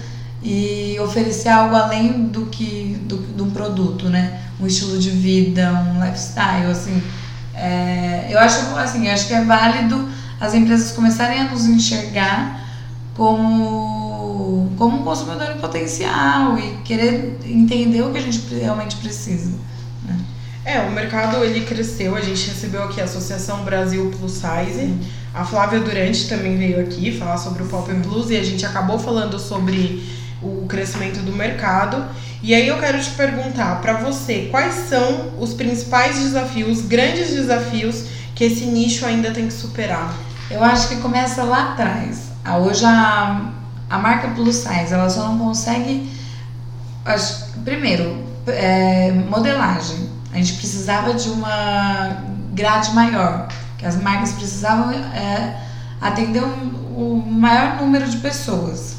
e 0.42 0.96
oferecer 1.00 1.48
algo 1.48 1.74
além 1.74 2.26
do 2.26 2.46
que 2.46 2.96
do, 3.06 3.42
um 3.42 3.50
produto, 3.50 4.08
né? 4.08 4.40
Um 4.60 4.66
estilo 4.66 4.98
de 4.98 5.10
vida, 5.10 5.72
um 5.72 6.04
lifestyle, 6.04 6.70
assim. 6.70 7.02
É, 7.54 8.28
eu 8.30 8.38
acho 8.38 8.60
assim, 8.76 9.08
acho 9.08 9.26
que 9.26 9.34
é 9.34 9.44
válido 9.44 10.08
as 10.40 10.54
empresas 10.54 10.92
começarem 10.92 11.40
a 11.40 11.44
nos 11.50 11.66
enxergar 11.66 12.60
como 13.14 14.07
como 14.76 15.00
um 15.00 15.02
consumidor 15.02 15.50
em 15.50 15.58
potencial 15.58 16.58
e 16.58 16.78
querer 16.84 17.38
entender 17.44 18.02
o 18.02 18.12
que 18.12 18.18
a 18.18 18.22
gente 18.22 18.40
realmente 18.54 18.96
precisa. 18.96 19.50
Né? 20.04 20.16
É, 20.64 20.80
o 20.80 20.92
mercado 20.92 21.42
ele 21.44 21.64
cresceu, 21.64 22.14
a 22.14 22.20
gente 22.20 22.48
recebeu 22.48 22.84
aqui 22.84 23.00
a 23.00 23.04
Associação 23.04 23.64
Brasil 23.64 24.10
Plus 24.18 24.32
Size. 24.32 24.80
Sim. 24.80 25.00
A 25.34 25.44
Flávia 25.44 25.80
Durante 25.80 26.28
também 26.28 26.56
veio 26.56 26.80
aqui 26.80 27.16
falar 27.16 27.36
sobre 27.36 27.62
o 27.62 27.66
Pop 27.66 27.92
Plus 28.02 28.30
e 28.30 28.36
a 28.36 28.42
gente 28.42 28.64
acabou 28.64 28.98
falando 28.98 29.38
sobre 29.38 30.02
o 30.42 30.66
crescimento 30.66 31.20
do 31.20 31.32
mercado. 31.32 32.04
E 32.42 32.54
aí 32.54 32.66
eu 32.68 32.78
quero 32.78 33.00
te 33.00 33.10
perguntar 33.10 33.80
para 33.80 33.94
você, 33.94 34.48
quais 34.50 34.74
são 34.88 35.32
os 35.38 35.52
principais 35.54 36.18
desafios, 36.18 36.82
grandes 36.82 37.30
desafios 37.30 38.04
que 38.34 38.44
esse 38.44 38.64
nicho 38.66 39.04
ainda 39.04 39.30
tem 39.30 39.46
que 39.46 39.52
superar? 39.52 40.14
Eu 40.50 40.62
acho 40.62 40.88
que 40.88 40.96
começa 40.96 41.42
lá 41.42 41.72
atrás. 41.72 42.28
Hoje 42.62 42.84
a 42.84 43.57
a 43.88 43.98
marca 43.98 44.28
plus 44.28 44.56
size, 44.56 44.92
ela 44.92 45.08
só 45.08 45.28
não 45.28 45.38
consegue. 45.38 46.10
Primeiro, 47.64 48.24
é, 48.46 49.12
modelagem. 49.12 50.08
A 50.32 50.36
gente 50.36 50.54
precisava 50.54 51.14
de 51.14 51.28
uma 51.30 52.18
grade 52.52 52.92
maior, 52.92 53.48
que 53.78 53.86
as 53.86 53.96
marcas 53.96 54.32
precisavam 54.32 54.90
é, 54.92 55.56
atender 56.00 56.42
um, 56.42 56.88
um 56.96 57.16
maior 57.26 57.76
número 57.76 58.08
de 58.08 58.18
pessoas. 58.18 58.98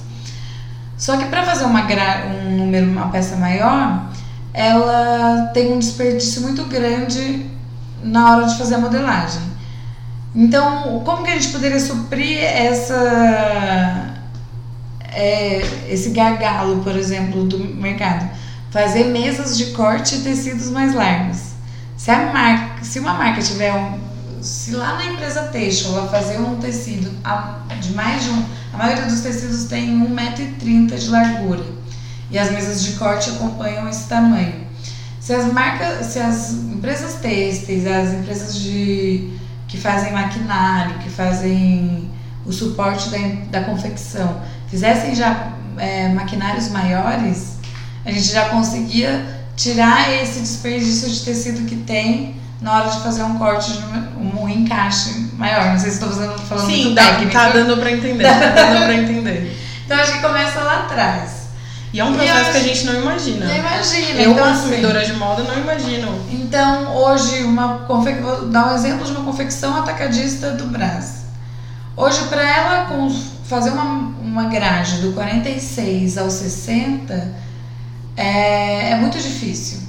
Só 0.97 1.17
que 1.17 1.25
para 1.25 1.43
fazer 1.43 1.65
uma 1.65 1.84
um 1.84 2.58
número, 2.58 2.89
uma 2.89 3.10
peça 3.10 3.36
maior, 3.38 4.10
ela 4.54 5.52
tem 5.54 5.71
um 5.71 5.80
desperdício 5.80 6.41
muito 6.41 6.65
grande 6.65 7.49
na 8.04 8.36
hora 8.36 8.47
de 8.47 8.58
fazer 8.58 8.75
a 8.75 8.80
modelagem. 8.80 9.41
Então, 10.36 11.02
como 11.06 11.23
que 11.23 11.32
a 11.32 11.34
gente 11.34 11.49
poderia 11.49 11.80
suprir 11.80 12.43
essa 12.43 14.09
é, 15.13 15.62
esse 15.89 16.10
gargalo, 16.10 16.84
por 16.84 16.95
exemplo, 16.95 17.45
do 17.45 17.60
mercado. 17.60 18.30
Fazer 18.72 19.06
mesas 19.06 19.58
de 19.58 19.67
corte 19.67 20.15
e 20.15 20.19
tecidos 20.19 20.69
mais 20.69 20.93
largos. 20.93 21.50
Se, 21.98 22.12
a 22.12 22.32
marca, 22.32 22.84
se 22.84 23.00
uma 23.00 23.13
marca 23.13 23.41
tiver 23.41 23.74
um. 23.74 24.00
Se 24.41 24.72
lá 24.72 24.95
na 24.95 25.06
empresa 25.06 25.43
têxtil 25.43 25.98
ela 25.98 26.08
fazer 26.08 26.39
um 26.39 26.56
tecido 26.58 27.12
de 27.82 27.93
mais 27.93 28.24
de 28.24 28.30
um. 28.30 28.45
A 28.74 28.78
maioria 28.78 29.06
dos 29.06 29.22
tecidos 29.22 29.65
tem 29.65 30.00
1,30m 30.08 30.98
de 30.98 31.10
largura. 31.10 31.65
E 32.32 32.38
as 32.38 32.52
mesas 32.52 32.84
de 32.84 32.93
corte 32.93 33.32
acompanham 33.32 33.89
esse 33.89 34.08
tamanho. 34.08 34.67
Se 35.19 35.34
as 35.34 35.52
marcas, 35.52 36.06
se 36.06 36.19
as 36.19 36.54
empresas 36.54 37.15
têxteis, 37.15 37.86
as 37.86 38.13
empresas 38.13 38.56
de 38.56 39.34
que 39.67 39.78
fazem 39.78 40.12
maquinário, 40.12 41.00
que 41.00 41.10
fazem 41.10 42.10
o 42.50 42.52
suporte 42.52 43.10
da, 43.10 43.60
da 43.60 43.62
confecção, 43.62 44.42
fizessem 44.68 45.14
já 45.14 45.54
é, 45.78 46.10
maquinários 46.10 46.70
maiores, 46.70 47.58
a 48.04 48.12
gente 48.12 48.28
já 48.28 48.50
conseguia 48.50 49.24
tirar 49.56 50.12
esse 50.12 50.40
desperdício 50.40 51.10
de 51.10 51.22
tecido 51.22 51.68
que 51.68 51.76
tem 51.76 52.36
na 52.60 52.76
hora 52.76 52.90
de 52.90 53.02
fazer 53.02 53.24
um 53.24 53.38
corte, 53.38 53.72
um, 54.18 54.44
um 54.44 54.50
encaixe 54.50 55.30
maior. 55.38 55.68
Não 55.68 55.80
sei 55.80 55.92
se 55.92 56.04
estou 56.04 56.12
falando 56.12 56.66
Sim, 56.66 56.84
muito 56.84 56.96
dá, 56.96 57.06
técnico. 57.06 57.32
tá 57.32 57.50
dando 57.50 57.78
pra 57.78 57.92
entender. 57.92 58.24
tá 58.24 58.40
dando 58.40 58.86
pra 58.86 58.94
entender. 58.96 59.58
Então 59.86 59.98
acho 59.98 60.14
que 60.14 60.22
começa 60.22 60.60
lá 60.62 60.80
atrás. 60.80 61.40
E 61.94 62.00
é 62.00 62.04
um 62.04 62.14
processo 62.14 62.52
que 62.52 62.58
a 62.58 62.62
gente 62.62 62.86
não 62.86 63.02
imagina. 63.02 63.46
Não 63.46 63.56
imagina. 63.56 64.22
Eu, 64.22 64.32
então, 64.32 64.44
assim, 64.44 64.62
consumidora 64.62 65.06
de 65.06 65.14
moda, 65.14 65.44
não 65.44 65.58
imagino. 65.58 66.20
Então, 66.32 66.96
hoje, 66.96 67.44
uma 67.44 67.80
confe... 67.80 68.14
vou 68.14 68.48
dar 68.48 68.72
um 68.72 68.76
exemplo 68.76 69.06
de 69.06 69.12
uma 69.12 69.24
confecção 69.24 69.76
atacadista 69.76 70.52
do 70.52 70.68
Brás. 70.68 71.19
Hoje, 72.00 72.30
para 72.30 72.42
ela 72.42 72.88
fazer 73.44 73.72
uma, 73.72 73.84
uma 74.22 74.46
grade 74.46 75.02
do 75.02 75.12
46 75.12 76.18
ao 76.18 76.32
60, 76.32 77.36
é, 78.16 78.92
é 78.92 78.96
muito 78.96 79.18
difícil. 79.18 79.80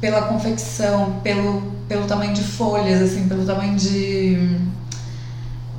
Pela 0.00 0.22
confecção, 0.22 1.20
pelo, 1.22 1.62
pelo 1.86 2.08
tamanho 2.08 2.34
de 2.34 2.42
folhas, 2.42 3.00
assim, 3.00 3.28
pelo 3.28 3.46
tamanho 3.46 3.76
de. 3.76 4.58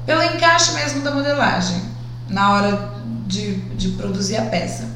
pelo 0.06 0.23
encaixe 0.23 0.71
mesmo 0.75 1.01
da 1.01 1.12
modelagem, 1.12 1.82
na 2.29 2.53
hora 2.53 2.93
de, 3.27 3.56
de 3.75 3.89
produzir 3.89 4.38
a 4.38 4.45
peça. 4.45 4.88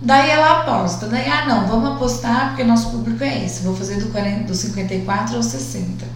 Daí 0.00 0.30
ela 0.30 0.60
aposta, 0.60 1.06
daí, 1.06 1.28
ah 1.28 1.44
não, 1.44 1.68
vamos 1.68 1.96
apostar 1.96 2.48
porque 2.48 2.64
nosso 2.64 2.92
público 2.92 3.22
é 3.22 3.44
esse, 3.44 3.62
vou 3.62 3.76
fazer 3.76 4.00
do, 4.00 4.06
40, 4.06 4.44
do 4.44 4.54
54 4.54 5.36
ao 5.36 5.42
60. 5.42 6.06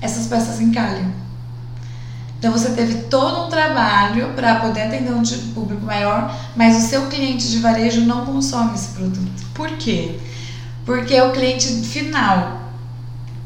Essas 0.00 0.28
peças 0.28 0.60
encalham. 0.60 1.23
Então 2.44 2.52
você 2.52 2.72
teve 2.72 3.04
todo 3.04 3.46
um 3.46 3.48
trabalho 3.48 4.34
para 4.34 4.56
poder 4.56 4.82
atender 4.82 5.14
um 5.14 5.22
tipo 5.22 5.40
de 5.40 5.52
público 5.52 5.86
maior, 5.86 6.30
mas 6.54 6.76
o 6.76 6.86
seu 6.86 7.06
cliente 7.06 7.48
de 7.48 7.58
varejo 7.58 8.02
não 8.02 8.26
consome 8.26 8.74
esse 8.74 8.88
produto. 8.88 9.46
Por 9.54 9.70
quê? 9.78 10.18
Porque 10.84 11.18
o 11.22 11.32
cliente 11.32 11.66
final, 11.84 12.60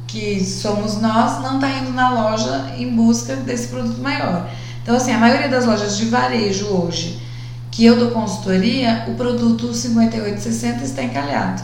que 0.04 0.44
somos 0.44 1.00
nós, 1.00 1.40
não 1.44 1.60
está 1.60 1.70
indo 1.78 1.92
na 1.92 2.10
loja 2.10 2.72
em 2.76 2.92
busca 2.92 3.36
desse 3.36 3.68
produto 3.68 4.00
maior. 4.00 4.50
Então, 4.82 4.96
assim, 4.96 5.12
a 5.12 5.18
maioria 5.18 5.48
das 5.48 5.64
lojas 5.64 5.96
de 5.96 6.06
varejo 6.06 6.66
hoje, 6.66 7.22
que 7.70 7.84
eu 7.84 7.96
dou 7.96 8.10
consultoria, 8.10 9.04
o 9.06 9.14
produto 9.14 9.72
5860 9.72 10.82
está 10.82 11.04
encalhado. 11.04 11.62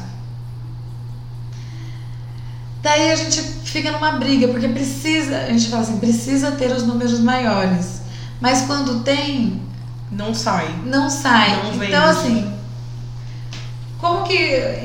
Daí 2.84 3.10
a 3.10 3.16
gente 3.16 3.40
fica 3.40 3.90
numa 3.90 4.12
briga, 4.12 4.46
porque 4.48 4.68
precisa, 4.68 5.38
a 5.38 5.50
gente 5.50 5.70
fala 5.70 5.80
assim, 5.80 5.96
precisa 5.98 6.50
ter 6.52 6.70
os 6.70 6.82
números 6.82 7.18
maiores. 7.18 8.02
Mas 8.42 8.60
quando 8.66 9.02
tem, 9.02 9.58
Não 10.12 10.34
sai. 10.34 10.68
não 10.84 11.08
sai. 11.08 11.62
Não 11.62 11.72
vende. 11.72 11.86
então, 11.86 12.04
assim, 12.04 12.52
como 13.98 14.22
que, 14.24 14.34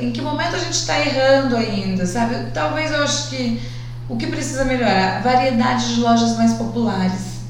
em 0.00 0.10
que 0.12 0.22
momento 0.22 0.56
a 0.56 0.58
gente 0.58 0.72
está 0.72 0.98
errando 0.98 1.54
ainda, 1.54 2.06
sabe? 2.06 2.50
Talvez 2.54 2.90
eu 2.90 3.02
acho 3.04 3.28
que 3.28 3.60
o 4.08 4.16
que 4.16 4.28
precisa 4.28 4.64
melhorar, 4.64 5.18
a 5.18 5.20
variedade 5.20 5.94
de 5.94 6.00
lojas 6.00 6.38
mais 6.38 6.54
populares, 6.54 7.40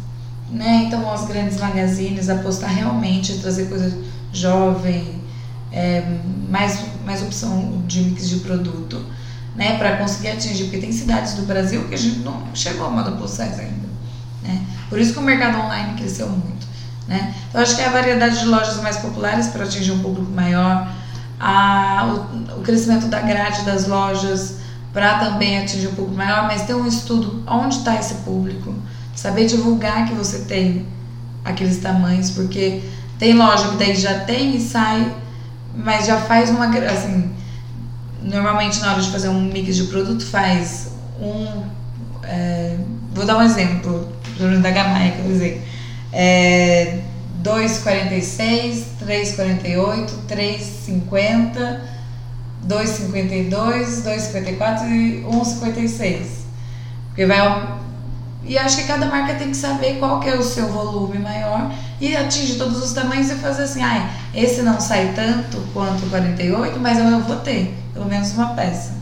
né? 0.50 0.82
Então, 0.88 1.08
as 1.12 1.26
grandes 1.26 1.60
magazines, 1.60 2.28
apostar 2.28 2.70
realmente 2.74 3.38
trazer 3.38 3.68
coisa 3.68 3.96
jovem, 4.32 5.22
é, 5.70 6.02
mais, 6.48 6.80
mais 7.06 7.22
opção 7.22 7.84
de 7.86 8.00
mix 8.00 8.28
de 8.28 8.38
produto, 8.40 9.06
né? 9.60 9.76
Para 9.76 9.98
conseguir 9.98 10.28
atingir, 10.28 10.64
porque 10.64 10.78
tem 10.78 10.90
cidades 10.90 11.34
do 11.34 11.42
Brasil 11.42 11.86
que 11.86 11.94
a 11.94 11.98
gente 11.98 12.20
não 12.20 12.42
chegou 12.54 12.86
a 12.86 12.90
moda 12.90 13.12
plus 13.12 13.32
size 13.32 13.60
ainda, 13.60 13.88
né? 14.42 14.64
Por 14.88 14.98
isso 14.98 15.12
que 15.12 15.18
o 15.18 15.22
mercado 15.22 15.58
online 15.58 15.98
cresceu 15.98 16.30
muito, 16.30 16.66
né? 17.06 17.34
Então, 17.46 17.60
acho 17.60 17.76
que 17.76 17.82
é 17.82 17.86
a 17.86 17.90
variedade 17.90 18.38
de 18.38 18.46
lojas 18.46 18.80
mais 18.80 18.96
populares 18.96 19.48
para 19.48 19.64
atingir 19.64 19.92
um 19.92 19.98
público 19.98 20.32
maior, 20.32 20.90
a, 21.38 22.06
o, 22.56 22.60
o 22.60 22.62
crescimento 22.62 23.06
da 23.08 23.20
grade 23.20 23.62
das 23.64 23.86
lojas 23.86 24.60
para 24.94 25.18
também 25.18 25.58
atingir 25.58 25.88
um 25.88 25.94
público 25.94 26.16
maior, 26.16 26.44
mas 26.44 26.62
ter 26.62 26.74
um 26.74 26.86
estudo 26.86 27.44
onde 27.46 27.76
está 27.76 27.96
esse 27.96 28.14
público, 28.14 28.74
saber 29.14 29.44
divulgar 29.44 30.08
que 30.08 30.14
você 30.14 30.38
tem 30.38 30.86
aqueles 31.44 31.76
tamanhos, 31.76 32.30
porque 32.30 32.82
tem 33.18 33.34
loja 33.34 33.68
que 33.68 33.76
daí 33.76 33.94
já 33.94 34.20
tem 34.20 34.56
e 34.56 34.60
sai, 34.60 35.14
mas 35.76 36.06
já 36.06 36.16
faz 36.16 36.48
uma 36.48 36.66
assim, 36.66 37.30
normalmente 38.22 38.80
na 38.80 38.92
hora 38.92 39.02
de 39.02 39.10
fazer 39.10 39.28
um 39.28 39.40
mix 39.40 39.76
de 39.76 39.84
produto 39.84 40.24
faz 40.24 40.92
um 41.20 41.64
é, 42.22 42.76
vou 43.14 43.24
dar 43.24 43.36
um 43.38 43.42
exemplo 43.42 44.08
da 44.62 44.70
Gamaia 44.70 45.12
que 45.12 45.20
eu 45.20 45.62
é, 46.12 47.00
2,46 47.42 48.82
3,48 49.04 50.10
3,50 50.28 51.80
2,52 52.66 53.50
2,54 54.02 54.88
e 54.88 55.24
1,56 55.24 56.40
porque 57.08 57.26
vai 57.26 57.40
e 58.44 58.56
acho 58.56 58.78
que 58.78 58.84
cada 58.84 59.06
marca 59.06 59.34
tem 59.34 59.50
que 59.50 59.56
saber 59.56 59.98
qual 59.98 60.18
que 60.18 60.28
é 60.28 60.34
o 60.34 60.42
seu 60.42 60.66
volume 60.68 61.18
maior 61.18 61.70
e 62.00 62.16
atinge 62.16 62.56
todos 62.56 62.82
os 62.82 62.92
tamanhos 62.92 63.30
e 63.30 63.34
fazer 63.34 63.64
assim, 63.64 63.82
ai, 63.82 64.10
esse 64.34 64.62
não 64.62 64.80
sai 64.80 65.12
tanto 65.14 65.58
quanto 65.72 66.06
o 66.06 66.10
48, 66.10 66.78
mas 66.80 66.98
eu 66.98 67.20
vou 67.20 67.36
ter 67.36 67.79
pelo 67.92 68.06
menos 68.06 68.32
uma 68.32 68.54
peça, 68.54 68.94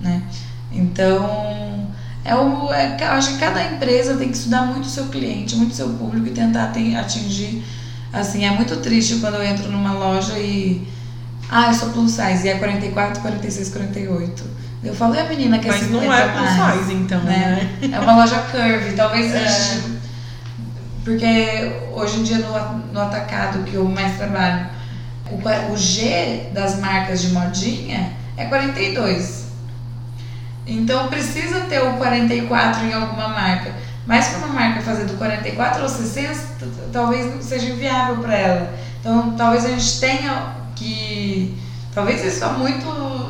né? 0.00 0.22
Então, 0.70 1.86
é 2.24 2.34
o, 2.34 2.72
é, 2.72 2.96
eu 3.00 3.08
acho 3.12 3.32
que 3.34 3.38
cada 3.38 3.62
empresa 3.64 4.16
tem 4.16 4.28
que 4.30 4.36
estudar 4.36 4.62
muito 4.66 4.84
o 4.84 4.88
seu 4.88 5.06
cliente, 5.06 5.56
muito 5.56 5.72
o 5.72 5.74
seu 5.74 5.88
público 5.90 6.26
e 6.28 6.30
tentar 6.30 6.72
atingir, 6.98 7.62
assim, 8.12 8.44
é 8.44 8.50
muito 8.50 8.76
triste 8.76 9.16
quando 9.16 9.34
eu 9.34 9.42
entro 9.44 9.70
numa 9.70 9.92
loja 9.92 10.38
e, 10.38 10.86
ah, 11.50 11.68
eu 11.68 11.74
sou 11.74 11.90
plus 11.90 12.12
size, 12.12 12.46
e 12.46 12.50
é 12.50 12.58
44, 12.58 13.20
46, 13.20 13.68
48. 13.70 14.62
Eu 14.84 14.94
falo, 14.94 15.14
e 15.14 15.20
a 15.20 15.24
menina 15.24 15.58
que 15.58 15.68
é 15.68 15.72
Mas 15.72 15.82
50 15.82 16.04
não 16.06 16.12
é 16.12 16.28
plus 16.28 16.56
mais? 16.56 16.80
size, 16.80 16.94
então, 16.94 17.20
né? 17.22 17.70
É 17.92 18.00
uma 18.00 18.16
loja 18.16 18.38
curve, 18.50 18.92
talvez 18.96 19.32
É. 19.32 19.46
gente- 19.48 19.92
Porque 21.04 21.72
hoje 21.94 22.20
em 22.20 22.22
dia 22.22 22.38
no, 22.38 22.78
no 22.92 23.00
atacado 23.00 23.64
que 23.64 23.74
eu 23.74 23.84
mais 23.84 24.16
trabalho, 24.16 24.66
o, 25.30 25.72
o 25.72 25.76
G 25.76 26.48
das 26.54 26.78
marcas 26.78 27.22
de 27.22 27.28
modinha 27.28 28.12
é 28.36 28.44
42. 28.46 29.46
Então 30.66 31.08
precisa 31.08 31.60
ter 31.62 31.80
o 31.82 31.94
44 31.94 32.86
em 32.86 32.92
alguma 32.92 33.28
marca. 33.28 33.72
Mas 34.06 34.28
para 34.28 34.38
uma 34.38 34.48
marca 34.48 34.80
fazer 34.82 35.04
do 35.04 35.14
44 35.14 35.82
ao 35.82 35.88
60, 35.88 36.34
t- 36.34 36.66
talvez 36.92 37.34
não 37.34 37.42
seja 37.42 37.66
inviável 37.68 38.18
para 38.18 38.34
ela. 38.36 38.74
Então 39.00 39.34
talvez 39.36 39.64
a 39.64 39.68
gente 39.68 40.00
tenha 40.00 40.54
que. 40.74 41.56
Talvez 41.94 42.24
isso 42.24 42.42
é 42.44 42.48
muito 42.52 42.86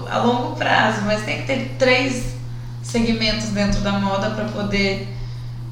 a 0.08 0.18
longo 0.18 0.54
prazo, 0.56 1.02
mas 1.04 1.24
tem 1.24 1.38
que 1.38 1.46
ter 1.46 1.74
três 1.78 2.34
segmentos 2.82 3.48
dentro 3.48 3.80
da 3.80 3.92
moda 3.92 4.30
para 4.30 4.44
poder 4.44 5.08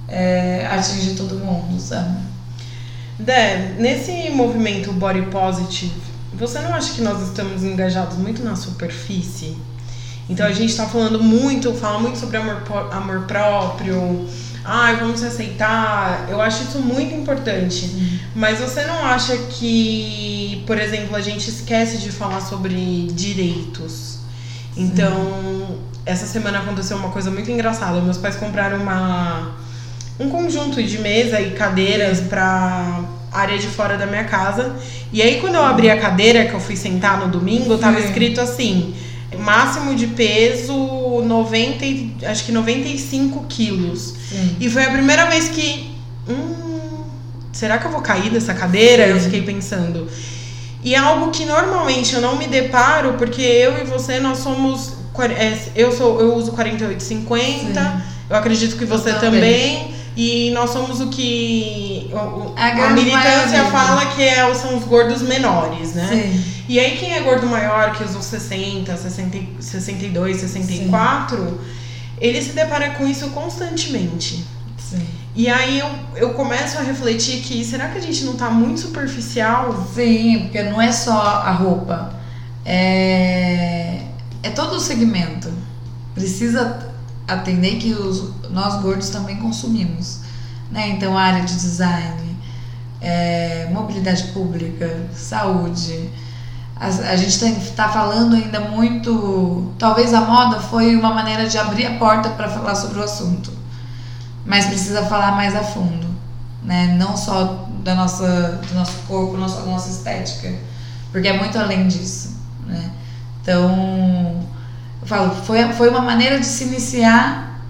é, 0.09 0.67
atingir 0.71 1.15
todo 1.15 1.37
mundo, 1.37 1.79
sabe? 1.81 2.19
Dé, 3.19 3.75
nesse 3.79 4.31
movimento 4.31 4.93
body 4.93 5.23
positive, 5.27 5.93
você 6.35 6.59
não 6.61 6.75
acha 6.75 6.95
que 6.95 7.03
nós 7.03 7.23
estamos 7.29 7.63
engajados 7.65 8.17
muito 8.17 8.43
na 8.43 8.57
superfície? 8.57 9.57
Então 10.29 10.47
a 10.47 10.53
gente 10.53 10.77
tá 10.77 10.87
falando 10.87 11.23
muito, 11.23 11.75
fala 11.75 11.99
muito 11.99 12.19
sobre 12.19 12.37
amor, 12.37 12.63
amor 12.93 13.23
próprio, 13.23 14.29
ai, 14.65 14.97
vamos 14.97 15.21
se 15.21 15.27
aceitar. 15.27 16.29
Eu 16.31 16.41
acho 16.41 16.63
isso 16.63 16.79
muito 16.79 17.15
importante. 17.15 18.21
Mas 18.35 18.61
você 18.61 18.85
não 18.85 19.05
acha 19.05 19.37
que, 19.37 20.63
por 20.67 20.79
exemplo, 20.79 21.17
a 21.17 21.21
gente 21.21 21.51
esquece 21.51 21.99
de 21.99 22.13
falar 22.13 22.41
sobre 22.41 23.09
direitos? 23.13 24.19
Então, 24.77 25.81
essa 26.07 26.27
semana 26.27 26.61
aconteceu 26.61 26.97
uma 26.97 27.11
coisa 27.11 27.31
muito 27.31 27.51
engraçada. 27.51 28.01
Meus 28.01 28.19
pais 28.19 28.37
compraram 28.37 28.79
uma 28.79 29.59
um 30.19 30.29
conjunto 30.29 30.83
de 30.83 30.99
mesa 30.99 31.41
e 31.41 31.53
cadeiras 31.53 32.21
pra 32.21 33.03
área 33.33 33.59
de 33.59 33.67
fora 33.67 33.97
da 33.97 34.07
minha 34.07 34.25
casa. 34.25 34.75
E 35.13 35.21
aí 35.23 35.41
quando 35.41 35.55
eu 35.55 35.65
abri 35.65 35.91
a 35.91 35.99
cadeira 36.01 36.47
que 36.47 36.55
eu 36.55 36.61
fui 36.61 36.77
sentar 36.77 37.19
no 37.19 37.29
domingo, 37.29 37.77
tava 37.79 38.01
Sim. 38.01 38.07
escrito 38.07 38.41
assim: 38.41 38.95
máximo 39.39 39.95
de 39.95 40.07
peso 40.09 40.75
90, 41.25 41.85
e- 41.85 42.13
acho 42.25 42.45
que 42.45 42.53
95 42.53 43.45
quilos. 43.49 44.15
Sim. 44.29 44.57
E 44.61 44.69
foi 44.71 44.85
a 44.85 44.91
primeira 44.91 45.27
vez 45.27 45.49
que. 45.49 45.91
Hum, 46.29 47.03
será 47.53 47.79
que 47.79 47.87
eu 47.87 47.91
vou 47.91 48.01
cair 48.01 48.31
dessa 48.31 48.55
cadeira? 48.55 49.07
Eu 49.07 49.21
fiquei 49.21 49.43
pensando. 49.43 50.09
E 50.83 50.95
é 50.95 50.99
algo 50.99 51.31
que 51.31 51.45
normalmente 51.45 52.15
eu 52.15 52.21
não 52.23 52.37
me 52.37 52.47
deparo, 52.47 53.15
porque 53.19 53.43
eu 53.43 53.79
e 53.79 53.85
você, 53.85 54.19
nós 54.19 54.39
somos. 54.39 54.95
é, 55.39 55.59
Eu, 55.77 55.93
sou, 55.93 56.19
eu 56.21 56.35
uso 56.35 56.53
48,50. 56.53 58.01
Eu 58.31 58.37
acredito 58.37 58.77
que 58.77 58.85
Eu 58.85 58.89
você 58.89 59.13
também. 59.15 59.31
também. 59.41 59.95
E 60.17 60.51
nós 60.51 60.71
somos 60.71 61.01
o 61.01 61.09
que 61.09 62.11
o- 62.13 62.53
A 62.57 62.67
a, 62.87 62.91
militância 62.91 63.65
fala 63.71 64.07
que 64.07 64.23
é, 64.23 64.53
são 64.55 64.77
os 64.77 64.85
gordos 64.85 65.23
menores, 65.23 65.95
né? 65.95 66.09
Sim. 66.11 66.45
E 66.69 66.79
aí 66.79 66.97
quem 66.99 67.13
é 67.15 67.21
gordo 67.21 67.47
maior, 67.47 67.93
que 67.93 68.05
os 68.05 68.11
60, 68.25 68.97
60, 68.97 69.37
e- 69.37 69.49
62, 69.61 70.37
64, 70.39 71.61
ele 72.21 72.43
se 72.43 72.51
depara 72.53 72.91
com 72.91 73.07
isso 73.07 73.31
constantemente. 73.31 74.45
Sim. 74.79 75.07
E 75.35 75.49
aí 75.49 75.79
eu, 75.79 75.89
eu 76.17 76.35
começo 76.35 76.77
a 76.79 76.83
refletir 76.83 77.41
que 77.43 77.65
será 77.65 77.89
que 77.89 77.99
a 77.99 78.03
gente 78.03 78.25
não 78.25 78.35
tá 78.35 78.51
muito 78.51 78.81
superficial? 78.81 79.89
Sim, 79.95 80.41
porque 80.43 80.63
não 80.65 80.81
é 80.83 80.91
só 80.93 81.13
a 81.21 81.53
roupa. 81.53 82.13
É, 82.65 84.03
é 84.43 84.51
todo 84.51 84.75
o 84.77 84.81
segmento. 84.81 85.53
Precisa 86.15 86.90
atender 87.35 87.77
que 87.77 87.93
os, 87.93 88.31
nós 88.51 88.81
gordos 88.83 89.11
também 89.11 89.37
consumimos. 89.37 90.21
Né? 90.71 90.91
Então, 90.91 91.17
área 91.17 91.43
de 91.43 91.55
design, 91.55 92.37
é, 93.01 93.69
mobilidade 93.73 94.25
pública, 94.29 95.09
saúde. 95.15 96.11
A, 96.77 96.87
a 96.87 97.17
gente 97.17 97.45
está 97.45 97.89
falando 97.89 98.35
ainda 98.35 98.61
muito. 98.61 99.73
Talvez 99.79 100.15
a 100.15 100.21
moda 100.23 100.61
foi 100.61 100.97
uma 100.97 101.13
maneira 101.13 101.49
de 101.49 101.59
abrir 101.59 101.87
a 101.87 101.99
porta 101.99 102.31
para 102.31 102.49
falar 102.49 102.75
sobre 102.75 102.99
o 102.99 103.03
assunto. 103.03 103.53
Mas 104.45 104.67
precisa 104.67 105.05
falar 105.05 105.33
mais 105.33 105.55
a 105.55 105.63
fundo. 105.63 106.07
Né? 106.63 106.97
Não 106.99 107.17
só 107.17 107.69
da 107.83 107.95
nossa, 107.95 108.61
do 108.69 108.75
nosso 108.75 108.99
corpo, 109.07 109.33
da 109.33 109.47
nossa 109.47 109.91
estética. 109.91 110.53
Porque 111.11 111.29
é 111.29 111.39
muito 111.39 111.59
além 111.59 111.89
disso. 111.89 112.39
Né? 112.67 112.91
Então, 113.43 114.41
falo, 115.11 115.35
foi, 115.45 115.61
foi 115.73 115.89
uma 115.89 116.01
maneira 116.01 116.39
de 116.39 116.47
se 116.47 116.65
iniciar 116.65 117.61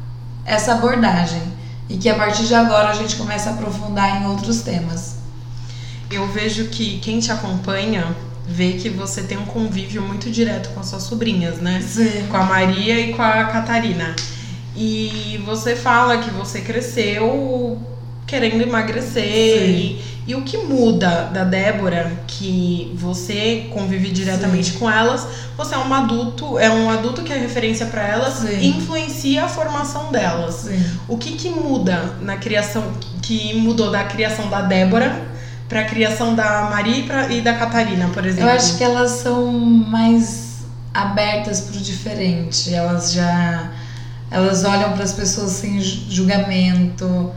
essa 0.44 0.74
abordagem. 0.74 1.42
E 1.88 1.96
que 1.96 2.08
a 2.08 2.14
partir 2.14 2.44
de 2.44 2.54
agora 2.54 2.90
a 2.90 2.94
gente 2.94 3.16
começa 3.16 3.50
a 3.50 3.54
aprofundar 3.54 4.22
em 4.22 4.26
outros 4.26 4.60
temas. 4.60 5.16
Eu 6.10 6.28
vejo 6.28 6.66
que 6.66 7.00
quem 7.00 7.18
te 7.18 7.32
acompanha 7.32 8.14
vê 8.46 8.74
que 8.74 8.88
você 8.88 9.22
tem 9.22 9.38
um 9.38 9.46
convívio 9.46 10.02
muito 10.02 10.30
direto 10.30 10.70
com 10.70 10.80
as 10.80 10.86
suas 10.86 11.02
sobrinhas, 11.04 11.58
né? 11.58 11.80
Sim. 11.80 12.26
Com 12.28 12.36
a 12.36 12.44
Maria 12.44 13.00
e 13.00 13.14
com 13.14 13.22
a 13.22 13.44
Catarina. 13.44 14.14
E 14.76 15.42
você 15.44 15.74
fala 15.74 16.18
que 16.18 16.30
você 16.30 16.60
cresceu 16.60 17.80
querendo 18.30 18.62
emagrecer. 18.62 19.24
E, 19.68 20.00
e 20.28 20.34
o 20.36 20.42
que 20.42 20.56
muda 20.58 21.24
da 21.34 21.42
Débora, 21.42 22.12
que 22.28 22.92
você 22.94 23.68
convive 23.72 24.10
diretamente 24.10 24.72
com 24.74 24.88
elas, 24.88 25.26
você 25.56 25.74
é 25.74 25.78
um 25.78 25.92
adulto, 25.92 26.56
é 26.58 26.70
um 26.70 26.88
adulto 26.88 27.22
que 27.22 27.32
é 27.32 27.36
referência 27.36 27.86
para 27.86 28.06
elas 28.06 28.34
Sim. 28.34 28.56
e 28.60 28.68
influencia 28.68 29.44
a 29.44 29.48
formação 29.48 30.12
delas. 30.12 30.54
Sim. 30.68 30.80
O 31.08 31.16
que 31.18 31.32
que 31.32 31.48
muda 31.50 32.14
na 32.20 32.36
criação, 32.36 32.84
que 33.20 33.54
mudou 33.54 33.90
da 33.90 34.04
criação 34.04 34.48
da 34.48 34.60
Débora 34.62 35.20
pra 35.68 35.84
criação 35.84 36.34
da 36.36 36.68
Maria 36.70 36.96
e, 36.98 37.02
pra- 37.02 37.28
e 37.32 37.40
da 37.40 37.54
Catarina, 37.54 38.08
por 38.14 38.24
exemplo? 38.24 38.48
Eu 38.48 38.54
acho 38.54 38.76
que 38.78 38.84
elas 38.84 39.10
são 39.12 39.50
mais 39.50 40.58
abertas 40.94 41.60
pro 41.62 41.78
diferente. 41.80 42.72
Elas 42.72 43.12
já 43.12 43.70
elas 44.30 44.62
olham 44.64 44.92
para 44.92 45.02
as 45.02 45.12
pessoas 45.12 45.50
sem 45.52 45.80
ju- 45.80 46.04
julgamento. 46.08 47.32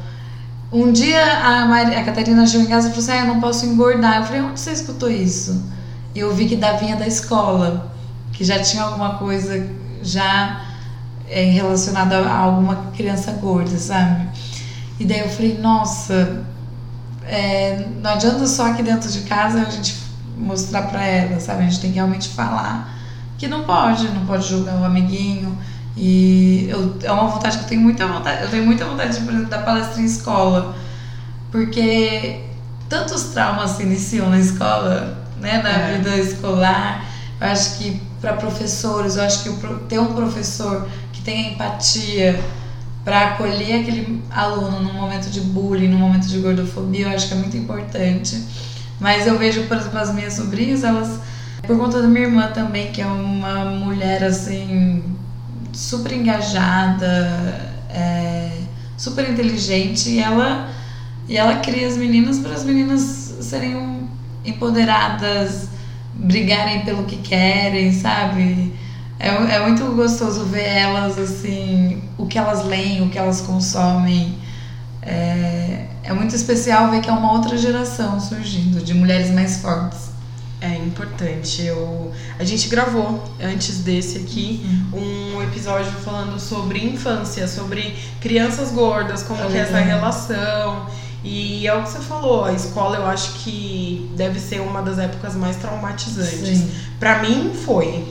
Um 0.74 0.91
dia 0.91 1.21
a, 1.21 1.67
Mari, 1.67 1.93
a 1.93 2.03
Catarina 2.03 2.47
chegou 2.47 2.65
em 2.65 2.69
casa 2.69 2.88
e 2.88 2.89
falou 2.89 3.03
assim: 3.03 3.11
ah, 3.11 3.19
eu 3.19 3.28
não 3.28 3.39
posso 3.39 3.63
engordar. 3.63 4.17
Eu 4.17 4.24
falei: 4.24 4.41
onde 4.41 4.59
você 4.59 4.71
escutou 4.71 5.07
isso? 5.07 5.63
E 6.15 6.19
eu 6.19 6.34
vi 6.34 6.47
que 6.47 6.55
da 6.55 6.74
vinha 6.74 6.95
da 6.95 7.05
escola, 7.05 7.93
que 8.32 8.43
já 8.43 8.59
tinha 8.59 8.82
alguma 8.82 9.19
coisa 9.19 9.69
já 10.01 10.61
é, 11.30 11.43
relacionada 11.43 12.17
a 12.28 12.38
alguma 12.38 12.88
criança 12.95 13.32
gorda, 13.34 13.78
sabe? 13.78 14.28
E 14.99 15.05
daí 15.05 15.19
eu 15.19 15.30
falei: 15.30 15.59
nossa, 15.59 16.43
é, 17.24 17.88
não 18.01 18.09
adianta 18.09 18.47
só 18.47 18.71
aqui 18.71 18.82
dentro 18.82 19.11
de 19.11 19.21
casa 19.21 19.61
a 19.61 19.69
gente 19.69 19.95
mostrar 20.36 20.88
pra 20.88 21.05
ela, 21.05 21.39
sabe? 21.39 21.61
A 21.61 21.65
gente 21.65 21.82
tem 21.82 21.91
que 21.91 21.97
realmente 21.97 22.30
falar 22.30 22.91
que 23.38 23.47
não 23.47 23.63
pode, 23.63 24.07
não 24.07 24.26
pode 24.26 24.47
julgar 24.47 24.76
o 24.80 24.84
amiguinho. 24.84 25.55
E 25.95 26.67
eu, 26.69 26.95
é 27.03 27.11
uma 27.11 27.27
vontade 27.27 27.57
que 27.59 27.63
eu 27.65 27.67
tenho 27.67 27.81
muita 27.81 28.07
vontade, 28.07 28.43
eu 28.43 28.49
tenho 28.49 28.65
muita 28.65 28.83
vontade 28.85 29.13
de 29.17 29.23
por 29.23 29.31
exemplo, 29.31 29.49
dar 29.49 29.59
palestra 29.59 30.01
em 30.01 30.05
escola, 30.05 30.75
porque 31.51 32.39
tantos 32.89 33.23
traumas 33.25 33.71
se 33.71 33.83
iniciam 33.83 34.29
na 34.29 34.39
escola, 34.39 35.23
né, 35.39 35.61
na 35.61 35.69
É. 35.69 35.97
vida 35.97 36.17
escolar. 36.17 37.05
Eu 37.39 37.47
acho 37.47 37.77
que 37.77 38.01
para 38.19 38.33
professores, 38.33 39.17
eu 39.17 39.23
acho 39.23 39.43
que 39.43 39.49
ter 39.87 39.99
um 39.99 40.13
professor 40.13 40.87
que 41.11 41.21
tenha 41.21 41.51
empatia 41.51 42.39
para 43.03 43.29
acolher 43.31 43.81
aquele 43.81 44.23
aluno 44.31 44.79
num 44.79 44.93
momento 44.93 45.29
de 45.29 45.41
bullying, 45.41 45.89
num 45.89 45.97
momento 45.97 46.25
de 46.27 46.39
gordofobia, 46.39 47.07
eu 47.07 47.15
acho 47.15 47.27
que 47.27 47.33
é 47.33 47.37
muito 47.37 47.57
importante. 47.57 48.41
Mas 48.99 49.27
eu 49.27 49.37
vejo, 49.37 49.63
por 49.63 49.75
exemplo, 49.77 49.99
as 49.99 50.13
minhas 50.13 50.33
sobrinhas, 50.33 50.83
elas, 50.83 51.19
por 51.67 51.77
conta 51.77 52.01
da 52.01 52.07
minha 52.07 52.25
irmã 52.25 52.47
também, 52.53 52.91
que 52.93 53.01
é 53.01 53.05
uma 53.05 53.65
mulher 53.65 54.23
assim, 54.23 55.03
super 55.74 56.13
engajada, 56.13 57.76
é, 57.89 58.51
super 58.97 59.30
inteligente, 59.30 60.09
e 60.09 60.19
ela, 60.19 60.69
e 61.28 61.36
ela 61.36 61.55
cria 61.57 61.88
as 61.88 61.97
meninas 61.97 62.39
para 62.39 62.53
as 62.53 62.63
meninas 62.63 63.01
serem 63.41 64.07
empoderadas, 64.45 65.67
brigarem 66.13 66.82
pelo 66.86 67.03
que 67.03 67.17
querem, 67.17 67.91
sabe? 67.91 68.74
É, 69.19 69.55
é 69.55 69.59
muito 69.61 69.84
gostoso 69.95 70.45
ver 70.45 70.67
elas 70.67 71.17
assim, 71.17 72.03
o 72.17 72.26
que 72.28 72.38
elas 72.38 72.65
leem, 72.65 73.01
o 73.01 73.09
que 73.09 73.17
elas 73.17 73.41
consomem. 73.41 74.38
É, 75.01 75.88
é 76.03 76.13
muito 76.13 76.36
especial 76.36 76.89
ver 76.91 77.01
que 77.01 77.09
é 77.09 77.13
uma 77.13 77.34
outra 77.34 77.57
geração 77.57 78.19
surgindo, 78.19 78.84
de 78.84 78.93
mulheres 78.93 79.32
mais 79.32 79.57
fortes. 79.57 80.12
É 80.84 80.86
importante. 80.86 81.61
Eu, 81.63 82.11
a 82.38 82.43
gente 82.43 82.67
gravou 82.67 83.23
antes 83.41 83.77
desse 83.79 84.17
aqui 84.17 84.65
um 84.93 85.41
episódio 85.41 85.91
falando 86.03 86.39
sobre 86.39 86.79
infância, 86.84 87.47
sobre 87.47 87.95
crianças 88.19 88.71
gordas, 88.71 89.23
como 89.23 89.41
Ah, 89.41 89.47
que 89.47 89.57
é 89.57 89.61
essa 89.61 89.73
legal. 89.77 89.99
relação. 89.99 90.86
E 91.23 91.65
é 91.65 91.73
o 91.73 91.84
que 91.84 91.89
você 91.91 91.99
falou, 91.99 92.43
a 92.43 92.51
escola 92.51 92.97
eu 92.97 93.05
acho 93.05 93.31
que 93.36 94.11
deve 94.17 94.39
ser 94.41 94.59
uma 94.59 94.81
das 94.81 94.99
épocas 94.99 95.36
mais 95.36 95.55
traumatizantes. 95.55 96.57
Sim. 96.59 96.71
Pra 96.99 97.19
mim 97.21 97.53
foi. 97.65 98.03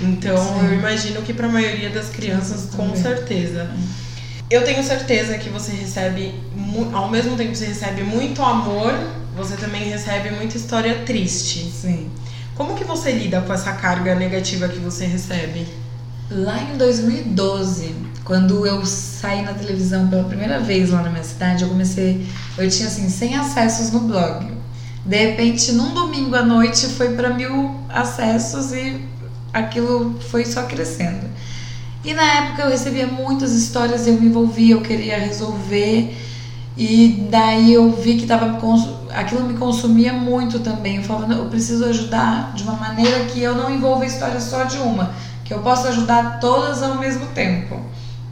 Então 0.00 0.36
Sim. 0.36 0.66
eu 0.66 0.74
imagino 0.74 1.20
que 1.22 1.34
pra 1.34 1.48
maioria 1.48 1.90
das 1.90 2.08
crianças, 2.10 2.68
com 2.74 2.86
Também. 2.90 3.02
certeza. 3.02 3.68
Eu 4.48 4.64
tenho 4.64 4.82
certeza 4.84 5.36
que 5.38 5.48
você 5.48 5.72
recebe, 5.72 6.34
ao 6.92 7.08
mesmo 7.10 7.36
tempo 7.36 7.50
que 7.52 7.58
você 7.58 7.66
recebe 7.66 8.02
muito 8.02 8.40
amor, 8.42 8.92
você 9.36 9.56
também 9.56 9.84
recebe 9.84 10.30
muita 10.30 10.56
história 10.56 11.02
triste. 11.04 11.70
Sim. 11.70 12.08
Como 12.54 12.74
que 12.74 12.84
você 12.84 13.12
lida 13.12 13.40
com 13.40 13.52
essa 13.52 13.72
carga 13.72 14.14
negativa 14.14 14.68
que 14.68 14.78
você 14.78 15.06
recebe? 15.06 15.66
Lá 16.30 16.62
em 16.62 16.76
2012, 16.76 17.94
quando 18.24 18.64
eu 18.66 18.84
saí 18.84 19.42
na 19.42 19.52
televisão 19.52 20.08
pela 20.08 20.24
primeira 20.24 20.60
vez 20.60 20.90
lá 20.90 21.02
na 21.02 21.10
minha 21.10 21.24
cidade, 21.24 21.64
eu 21.64 21.68
comecei. 21.68 22.26
Eu 22.56 22.68
tinha 22.68 22.88
assim 22.88 23.08
100 23.08 23.36
acessos 23.36 23.90
no 23.90 24.00
blog. 24.00 24.46
De 25.04 25.16
repente, 25.16 25.72
num 25.72 25.94
domingo 25.94 26.36
à 26.36 26.42
noite, 26.42 26.86
foi 26.88 27.14
para 27.14 27.30
mil 27.30 27.80
acessos 27.88 28.72
e 28.72 29.00
aquilo 29.52 30.18
foi 30.30 30.44
só 30.44 30.62
crescendo. 30.64 31.26
E 32.04 32.14
na 32.14 32.22
época 32.22 32.62
eu 32.62 32.70
recebia 32.70 33.06
muitas 33.06 33.52
histórias, 33.52 34.06
eu 34.06 34.14
me 34.14 34.26
envolvia, 34.26 34.74
eu 34.74 34.80
queria 34.80 35.18
resolver. 35.18 36.16
E 36.76 37.26
daí 37.30 37.72
eu 37.72 37.90
vi 37.90 38.16
que 38.16 38.26
tava, 38.26 38.58
aquilo 39.12 39.44
me 39.44 39.54
consumia 39.54 40.12
muito 40.12 40.60
também. 40.60 40.96
Eu 40.96 41.02
falava, 41.02 41.26
"Não, 41.26 41.38
eu 41.38 41.46
preciso 41.46 41.84
ajudar 41.84 42.52
de 42.54 42.62
uma 42.62 42.74
maneira 42.74 43.24
que 43.26 43.42
eu 43.42 43.54
não 43.54 43.70
envolva 43.70 44.04
a 44.04 44.06
história 44.06 44.40
só 44.40 44.64
de 44.64 44.78
uma, 44.78 45.12
que 45.44 45.52
eu 45.52 45.60
possa 45.60 45.88
ajudar 45.88 46.38
todas 46.40 46.82
ao 46.82 46.96
mesmo 46.96 47.26
tempo, 47.26 47.80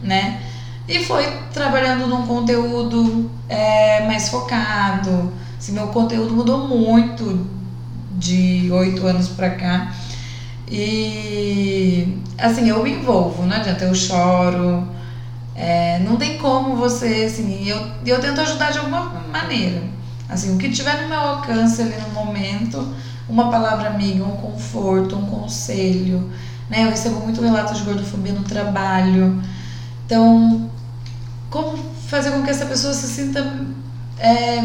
né? 0.02 0.40
E 0.88 1.04
foi 1.04 1.26
trabalhando 1.52 2.06
num 2.06 2.26
conteúdo 2.26 3.28
é, 3.48 4.06
mais 4.06 4.28
focado. 4.28 5.30
Assim, 5.58 5.72
meu 5.72 5.88
conteúdo 5.88 6.32
mudou 6.34 6.66
muito 6.66 7.46
de 8.12 8.70
oito 8.72 9.06
anos 9.06 9.28
pra 9.28 9.50
cá. 9.50 9.92
E 10.70 12.16
assim, 12.38 12.68
eu 12.68 12.82
me 12.82 12.92
envolvo, 12.92 13.44
não 13.44 13.56
adianta, 13.56 13.84
eu 13.84 13.94
choro. 13.94 14.86
É, 15.60 15.98
não 15.98 16.16
tem 16.16 16.38
como 16.38 16.76
você, 16.76 17.24
assim, 17.26 17.68
eu, 17.68 17.84
eu 18.06 18.20
tento 18.20 18.40
ajudar 18.40 18.70
de 18.70 18.78
alguma 18.78 19.00
maneira. 19.32 19.82
Assim, 20.28 20.54
o 20.54 20.58
que 20.58 20.70
tiver 20.70 21.02
no 21.02 21.08
meu 21.08 21.18
alcance 21.18 21.82
ali 21.82 21.96
no 21.96 22.10
momento, 22.10 22.94
uma 23.28 23.50
palavra 23.50 23.88
amiga, 23.88 24.22
um 24.22 24.36
conforto, 24.36 25.16
um 25.16 25.26
conselho. 25.26 26.30
Né? 26.70 26.84
Eu 26.84 26.90
recebo 26.90 27.18
muito 27.20 27.42
relato 27.42 27.74
de 27.74 27.82
gordofobia 27.82 28.32
no 28.32 28.44
trabalho. 28.44 29.42
Então, 30.06 30.70
como 31.50 31.76
fazer 32.06 32.30
com 32.30 32.44
que 32.44 32.50
essa 32.50 32.66
pessoa 32.66 32.94
se 32.94 33.08
sinta 33.08 33.44
é, 34.20 34.62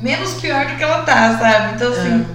menos 0.00 0.32
pior 0.34 0.66
do 0.66 0.76
que 0.76 0.82
ela 0.82 1.02
tá, 1.02 1.38
sabe? 1.38 1.74
Então, 1.74 1.92
assim, 1.92 2.26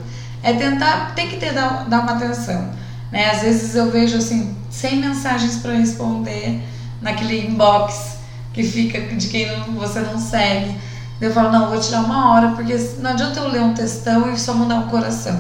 é 0.44 0.54
tentar, 0.54 1.16
tem 1.16 1.30
que 1.30 1.38
ter 1.38 1.52
dar, 1.52 1.90
dar 1.90 2.02
uma 2.02 2.12
atenção. 2.12 2.70
Né? 3.12 3.32
Às 3.32 3.42
vezes 3.42 3.76
eu 3.76 3.90
vejo 3.90 4.18
assim, 4.18 4.56
100 4.70 4.98
mensagens 4.98 5.58
para 5.58 5.74
responder 5.74 6.62
naquele 7.06 7.48
inbox 7.48 8.18
que 8.52 8.64
fica 8.64 9.00
de 9.00 9.28
quem 9.28 9.48
não, 9.48 9.76
você 9.76 10.00
não 10.00 10.20
segue. 10.20 10.76
Eu 11.22 11.32
falo, 11.32 11.52
não, 11.52 11.70
vou 11.70 11.80
tirar 11.80 12.02
uma 12.02 12.34
hora, 12.34 12.50
porque 12.50 12.76
não 13.00 13.12
adianta 13.12 13.40
eu 13.40 13.48
ler 13.48 13.62
um 13.62 13.74
textão 13.74 14.34
e 14.34 14.38
só 14.38 14.54
mudar 14.54 14.80
o 14.80 14.90
coração. 14.90 15.40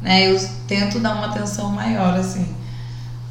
Né? 0.00 0.30
Eu 0.30 0.40
tento 0.66 1.00
dar 1.00 1.14
uma 1.14 1.26
atenção 1.26 1.70
maior, 1.70 2.14
assim, 2.14 2.46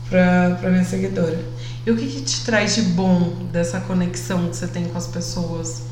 pra, 0.10 0.58
pra 0.60 0.70
minha 0.70 0.84
seguidora. 0.84 1.44
E 1.86 1.90
o 1.90 1.98
que, 1.98 2.08
que 2.08 2.22
te 2.22 2.46
traz 2.46 2.76
de 2.76 2.84
bom 2.84 3.48
dessa 3.52 3.80
conexão 3.82 4.50
que 4.50 4.56
você 4.56 4.68
tem 4.68 4.86
com 4.86 4.98
as 4.98 5.08
pessoas? 5.08 5.84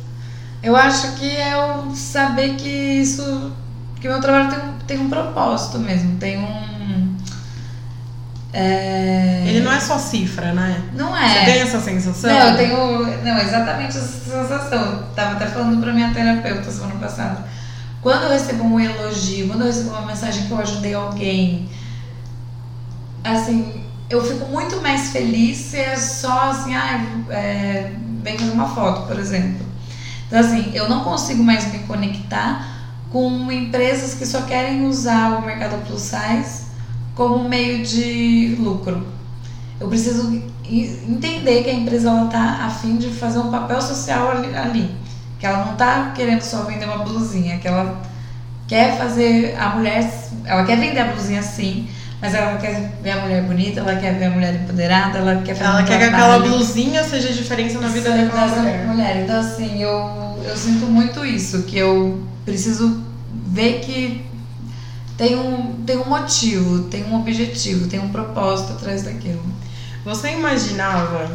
Eu 0.62 0.76
acho 0.76 1.14
que 1.16 1.36
é 1.36 1.58
o 1.58 1.96
saber 1.96 2.56
que 2.56 2.70
isso. 2.70 3.52
que 4.00 4.08
o 4.08 4.12
meu 4.12 4.22
trabalho 4.22 4.50
tem, 4.52 4.98
tem 4.98 5.06
um 5.06 5.10
propósito 5.10 5.80
mesmo, 5.80 6.18
tem 6.18 6.38
um. 6.38 7.09
É... 8.52 9.44
Ele 9.46 9.62
não 9.62 9.72
é 9.72 9.80
só 9.80 9.98
cifra, 10.00 10.54
né? 10.54 10.84
Não 10.94 11.16
é. 11.16 11.30
Você 11.30 11.46
tem 11.46 11.62
essa 11.62 11.80
sensação? 11.80 12.30
Não, 12.30 12.50
eu 12.50 12.58
tenho. 12.58 13.24
Não, 13.24 13.38
exatamente 13.38 13.98
essa 13.98 14.08
sensação. 14.08 14.86
Eu 14.86 15.04
tava 15.16 15.34
até 15.34 15.46
falando 15.48 15.80
pra 15.82 15.94
minha 15.94 16.12
terapeuta 16.12 16.72
semana 16.72 16.96
passada. 16.96 17.46
Quando 18.02 18.24
eu 18.24 18.30
recebo 18.30 18.64
um 18.64 18.80
elogio, 18.80 19.48
quando 19.48 19.62
eu 19.62 19.68
recebo 19.68 19.90
uma 19.90 20.06
mensagem 20.06 20.46
que 20.46 20.52
eu 20.52 20.60
ajudei 20.60 20.94
alguém, 20.94 21.70
assim, 23.24 23.84
eu 24.10 24.24
fico 24.24 24.46
muito 24.48 24.82
mais 24.82 25.12
feliz 25.12 25.58
se 25.58 25.78
é 25.78 25.96
só 25.96 26.50
assim, 26.50 26.74
ah, 26.76 27.06
é, 27.30 27.92
vem 28.24 28.38
fazer 28.38 28.52
uma 28.52 28.70
foto, 28.70 29.06
por 29.06 29.20
exemplo. 29.20 29.66
Então, 30.26 30.40
assim, 30.40 30.72
eu 30.74 30.88
não 30.88 31.04
consigo 31.04 31.44
mais 31.44 31.72
me 31.72 31.80
conectar 31.80 32.66
com 33.12 33.52
empresas 33.52 34.14
que 34.14 34.26
só 34.26 34.42
querem 34.44 34.88
usar 34.88 35.40
o 35.40 35.46
mercado 35.46 35.84
plus 35.86 36.02
size 36.02 36.69
como 37.20 37.50
meio 37.50 37.84
de 37.84 38.56
lucro. 38.62 39.06
Eu 39.78 39.90
preciso 39.90 40.42
entender 40.72 41.64
que 41.64 41.70
a 41.70 41.74
empresa 41.74 42.10
ela 42.10 42.28
tá 42.28 42.62
a 42.66 42.70
fim 42.70 42.96
de 42.96 43.10
fazer 43.10 43.40
um 43.40 43.52
papel 43.52 43.82
social 43.82 44.32
ali, 44.32 44.56
ali, 44.56 44.92
que 45.38 45.46
ela 45.46 45.66
não 45.66 45.76
tá 45.76 46.14
querendo 46.16 46.42
só 46.42 46.64
vender 46.64 46.86
uma 46.86 47.00
blusinha, 47.00 47.58
que 47.58 47.68
ela 47.68 48.02
quer 48.70 48.98
fazer 48.98 49.54
a 49.60 49.72
mulher, 49.72 50.10
ela 50.46 50.64
quer 50.64 50.78
vender 50.78 51.00
a 51.02 51.12
blusinha 51.12 51.44
sim, 51.44 51.90
mas 52.22 52.34
ela 52.34 52.58
quer 52.58 52.90
ver 53.04 53.12
a 53.12 53.22
mulher 53.22 53.44
bonita, 53.44 53.82
ela 53.82 53.98
quer 53.98 54.18
ver 54.18 54.26
a 54.26 54.30
mulher 54.30 54.56
empoderada, 54.56 55.18
ela 55.18 55.42
quer 55.42 55.56
fazer 55.56 55.70
Ela 55.72 55.82
um 55.82 55.86
quer 55.86 55.98
que 55.98 56.04
aquela 56.06 56.40
blusinha 56.40 57.04
seja 57.04 57.34
diferença 57.34 57.82
na 57.82 57.90
vida 57.90 58.12
daquela 58.12 58.48
mulher. 58.48 58.88
mulher. 58.88 59.24
Então, 59.26 59.42
assim, 59.42 59.84
eu, 59.84 60.40
eu 60.46 60.56
sinto 60.56 60.86
muito 60.86 61.26
isso, 61.26 61.64
que 61.64 61.78
eu 61.78 62.24
preciso 62.46 63.04
ver 63.46 63.82
que 63.82 64.29
tem 65.20 65.36
um, 65.36 65.84
tem 65.86 65.98
um 65.98 66.06
motivo, 66.06 66.84
tem 66.84 67.04
um 67.04 67.20
objetivo, 67.20 67.90
tem 67.90 68.00
um 68.00 68.08
propósito 68.08 68.72
atrás 68.72 69.04
daquilo. 69.04 69.44
Você 70.06 70.32
imaginava 70.32 71.30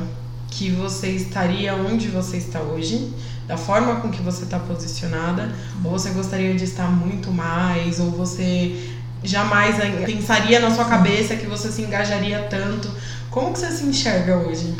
que 0.48 0.70
você 0.70 1.10
estaria 1.10 1.74
onde 1.74 2.08
você 2.08 2.38
está 2.38 2.60
hoje? 2.60 3.12
Da 3.46 3.58
forma 3.58 3.96
com 3.96 4.10
que 4.10 4.22
você 4.22 4.44
está 4.44 4.58
posicionada? 4.58 5.54
Ou 5.84 5.90
você 5.90 6.08
gostaria 6.10 6.54
de 6.54 6.64
estar 6.64 6.90
muito 6.90 7.30
mais? 7.30 8.00
Ou 8.00 8.10
você 8.10 8.90
jamais 9.22 9.76
pensaria 10.06 10.60
na 10.60 10.70
sua 10.70 10.86
cabeça 10.86 11.36
que 11.36 11.46
você 11.46 11.70
se 11.70 11.82
engajaria 11.82 12.38
tanto. 12.48 12.90
Como 13.30 13.52
que 13.52 13.58
você 13.58 13.70
se 13.70 13.84
enxerga 13.84 14.38
hoje? 14.38 14.74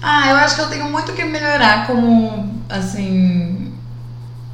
Ah, 0.00 0.30
eu 0.30 0.36
acho 0.36 0.54
que 0.54 0.62
eu 0.62 0.70
tenho 0.70 0.88
muito 0.90 1.12
que 1.12 1.22
melhorar 1.22 1.86
como, 1.86 2.62
assim, 2.66 3.57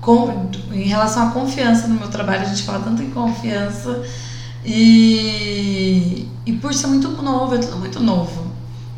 com, 0.04 0.50
em 0.70 0.82
relação 0.82 1.28
à 1.28 1.30
confiança 1.30 1.88
no 1.88 1.94
meu 1.94 2.08
trabalho. 2.08 2.42
A 2.42 2.44
gente 2.44 2.62
fala 2.62 2.80
tanto 2.80 3.02
em 3.02 3.10
confiança 3.10 4.02
e, 4.64 6.28
e 6.44 6.52
por 6.52 6.72
ser 6.74 6.88
muito 6.88 7.08
novo, 7.22 7.54
é 7.54 7.58
tudo 7.58 7.78
muito 7.78 8.00
novo. 8.00 8.52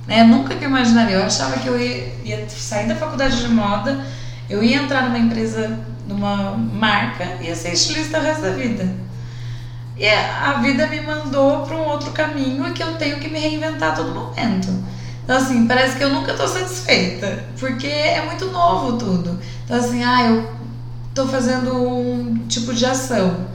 Né? 0.07 0.25
Nunca 0.25 0.55
que 0.55 0.65
eu 0.65 0.69
imaginaria. 0.69 1.17
Eu 1.17 1.25
achava 1.25 1.59
que 1.59 1.69
eu 1.69 1.81
ia, 1.81 2.13
ia 2.25 2.49
sair 2.49 2.89
da 2.89 2.97
faculdade 2.97 3.41
de 3.41 3.49
moda, 3.49 4.05
eu 4.51 4.63
ia 4.63 4.77
entrar 4.77 5.05
numa 5.05 5.19
empresa, 5.19 5.79
numa 6.09 6.53
marca 6.57 7.39
ia 7.41 7.55
ser 7.55 7.73
estilista 7.73 8.19
o 8.19 8.23
resto 8.23 8.43
da 8.43 8.51
vida. 8.51 9.07
E 9.97 10.07
a 10.07 10.61
vida 10.63 10.87
me 10.89 11.01
mandou 11.01 11.63
para 11.63 11.75
um 11.75 11.89
outro 11.89 12.11
caminho 12.11 12.71
que 12.75 12.83
eu 12.83 12.97
tenho 12.97 13.19
que 13.19 13.29
me 13.29 13.39
reinventar 13.39 13.93
a 13.93 13.95
todo 13.95 14.15
momento. 14.15 14.69
Então, 15.25 15.39
assim, 15.39 15.67
parece 15.67 15.97
que 15.97 16.05
eu 16.05 16.11
nunca 16.11 16.33
estou 16.33 16.47
satisfeita, 16.47 17.45
porque 17.59 17.87
é 17.87 18.25
muito 18.27 18.45
novo 18.47 18.99
tudo. 18.99 19.41
Então, 19.65 19.77
assim, 19.77 20.05
ah, 20.05 20.23
eu 20.25 20.57
estou 21.17 21.27
fazendo 21.27 21.75
um 21.75 22.47
tipo 22.47 22.75
de 22.75 22.85
ação. 22.85 23.47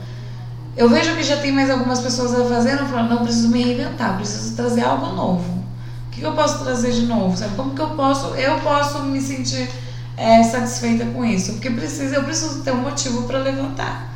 Eu 0.76 0.88
vejo 0.88 1.14
que 1.14 1.22
já 1.22 1.36
tem 1.36 1.52
mais 1.52 1.70
algumas 1.70 2.00
pessoas 2.00 2.32
fazendo, 2.48 2.80
eu 2.80 2.86
falo, 2.88 3.08
não, 3.08 3.22
preciso 3.22 3.48
me 3.50 3.62
reinventar, 3.62 4.16
preciso 4.16 4.56
trazer 4.56 4.82
algo 4.82 5.14
novo. 5.14 5.62
O 6.08 6.10
que 6.10 6.22
eu 6.22 6.32
posso 6.32 6.64
trazer 6.64 6.90
de 6.90 7.06
novo? 7.06 7.36
Sabe? 7.36 7.54
Como 7.54 7.72
que 7.72 7.80
eu 7.80 7.90
posso, 7.90 8.34
eu 8.34 8.58
posso 8.60 9.04
me 9.04 9.20
sentir 9.20 9.68
é, 10.16 10.42
satisfeita 10.42 11.04
com 11.06 11.24
isso? 11.24 11.52
Porque 11.52 11.70
precisa, 11.70 12.16
eu 12.16 12.24
preciso 12.24 12.62
ter 12.62 12.72
um 12.72 12.80
motivo 12.80 13.22
para 13.28 13.38
levantar. 13.38 14.12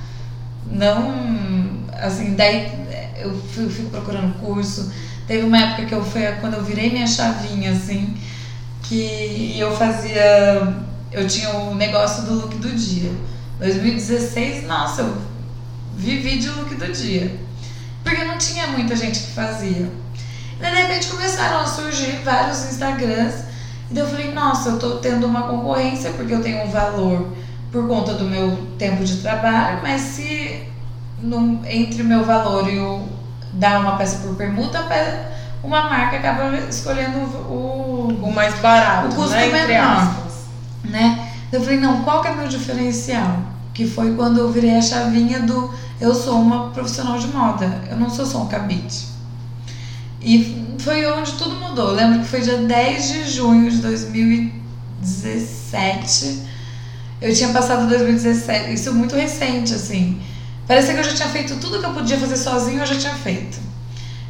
Não 0.68 1.86
assim, 2.00 2.34
daí 2.34 2.68
eu 3.16 3.32
fico 3.32 3.90
procurando 3.90 4.34
curso. 4.40 4.90
Teve 5.28 5.44
uma 5.44 5.58
época 5.58 5.86
que 5.86 5.94
eu 5.94 6.04
fui 6.04 6.22
quando 6.40 6.54
eu 6.54 6.64
virei 6.64 6.90
minha 6.90 7.06
chavinha, 7.06 7.70
assim, 7.70 8.14
que 8.82 9.56
eu 9.58 9.74
fazia. 9.76 10.84
Eu 11.12 11.26
tinha 11.28 11.50
o 11.50 11.74
negócio 11.74 12.24
do 12.24 12.34
look 12.34 12.56
do 12.56 12.70
dia. 12.70 13.10
2016, 13.58 14.66
nossa, 14.66 15.02
eu 15.02 15.16
vivi 15.96 16.38
de 16.38 16.48
look 16.50 16.74
do 16.74 16.92
dia. 16.92 17.38
Porque 18.04 18.24
não 18.24 18.38
tinha 18.38 18.66
muita 18.68 18.94
gente 18.94 19.20
que 19.20 19.30
fazia. 19.32 19.90
E 20.58 20.64
de 20.64 20.70
repente 20.70 21.08
começaram 21.08 21.60
a 21.60 21.66
surgir 21.66 22.20
vários 22.24 22.64
Instagrams. 22.64 23.44
E 23.90 23.94
daí 23.94 24.04
eu 24.04 24.08
falei, 24.08 24.32
nossa, 24.32 24.70
eu 24.70 24.78
tô 24.78 24.96
tendo 24.96 25.26
uma 25.26 25.42
concorrência 25.42 26.10
porque 26.10 26.34
eu 26.34 26.42
tenho 26.42 26.64
um 26.64 26.70
valor 26.70 27.32
por 27.72 27.86
conta 27.88 28.14
do 28.14 28.24
meu 28.24 28.56
tempo 28.78 29.04
de 29.04 29.16
trabalho, 29.18 29.80
mas 29.82 30.00
se 30.00 30.66
entre 31.68 32.02
o 32.02 32.04
meu 32.04 32.24
valor 32.24 32.72
e 32.72 32.78
o 32.78 33.06
dar 33.52 33.80
uma 33.80 33.96
peça 33.96 34.18
por 34.18 34.36
permuta, 34.36 34.84
uma 35.62 35.88
marca 35.88 36.16
acaba 36.16 36.56
escolhendo 36.68 37.18
o, 37.18 38.20
o 38.22 38.32
mais 38.32 38.54
barato, 38.60 39.08
o 39.08 39.14
custo 39.14 39.34
né? 39.34 39.48
menor, 39.48 40.14
né? 40.84 41.32
Eu 41.52 41.60
falei, 41.60 41.78
não, 41.78 42.02
qual 42.02 42.22
que 42.22 42.28
é 42.28 42.34
meu 42.34 42.48
diferencial? 42.48 43.40
Que 43.72 43.86
foi 43.86 44.14
quando 44.14 44.38
eu 44.38 44.50
virei 44.50 44.76
a 44.76 44.82
chavinha 44.82 45.40
do 45.40 45.70
eu 46.00 46.14
sou 46.14 46.40
uma 46.40 46.70
profissional 46.70 47.18
de 47.18 47.26
moda, 47.28 47.82
eu 47.90 47.96
não 47.96 48.10
sou 48.10 48.26
só 48.26 48.42
um 48.42 48.48
cabide. 48.48 49.06
E 50.20 50.76
foi 50.78 51.06
onde 51.12 51.32
tudo 51.32 51.56
mudou. 51.56 51.88
Eu 51.90 51.94
lembro 51.94 52.20
que 52.20 52.26
foi 52.26 52.40
dia 52.40 52.58
10 52.58 53.08
de 53.08 53.30
junho 53.30 53.70
de 53.70 53.78
2017. 53.78 56.42
Eu 57.20 57.34
tinha 57.34 57.50
passado 57.50 57.86
2017, 57.88 58.74
isso 58.74 58.88
é 58.88 58.92
muito 58.92 59.14
recente, 59.14 59.72
assim. 59.72 60.20
Parecia 60.66 60.94
que 60.94 61.00
eu 61.00 61.04
já 61.04 61.14
tinha 61.14 61.28
feito 61.28 61.54
tudo 61.56 61.78
que 61.78 61.86
eu 61.86 61.92
podia 61.92 62.18
fazer 62.18 62.36
sozinho, 62.36 62.80
eu 62.80 62.86
já 62.86 62.98
tinha 62.98 63.14
feito. 63.14 63.58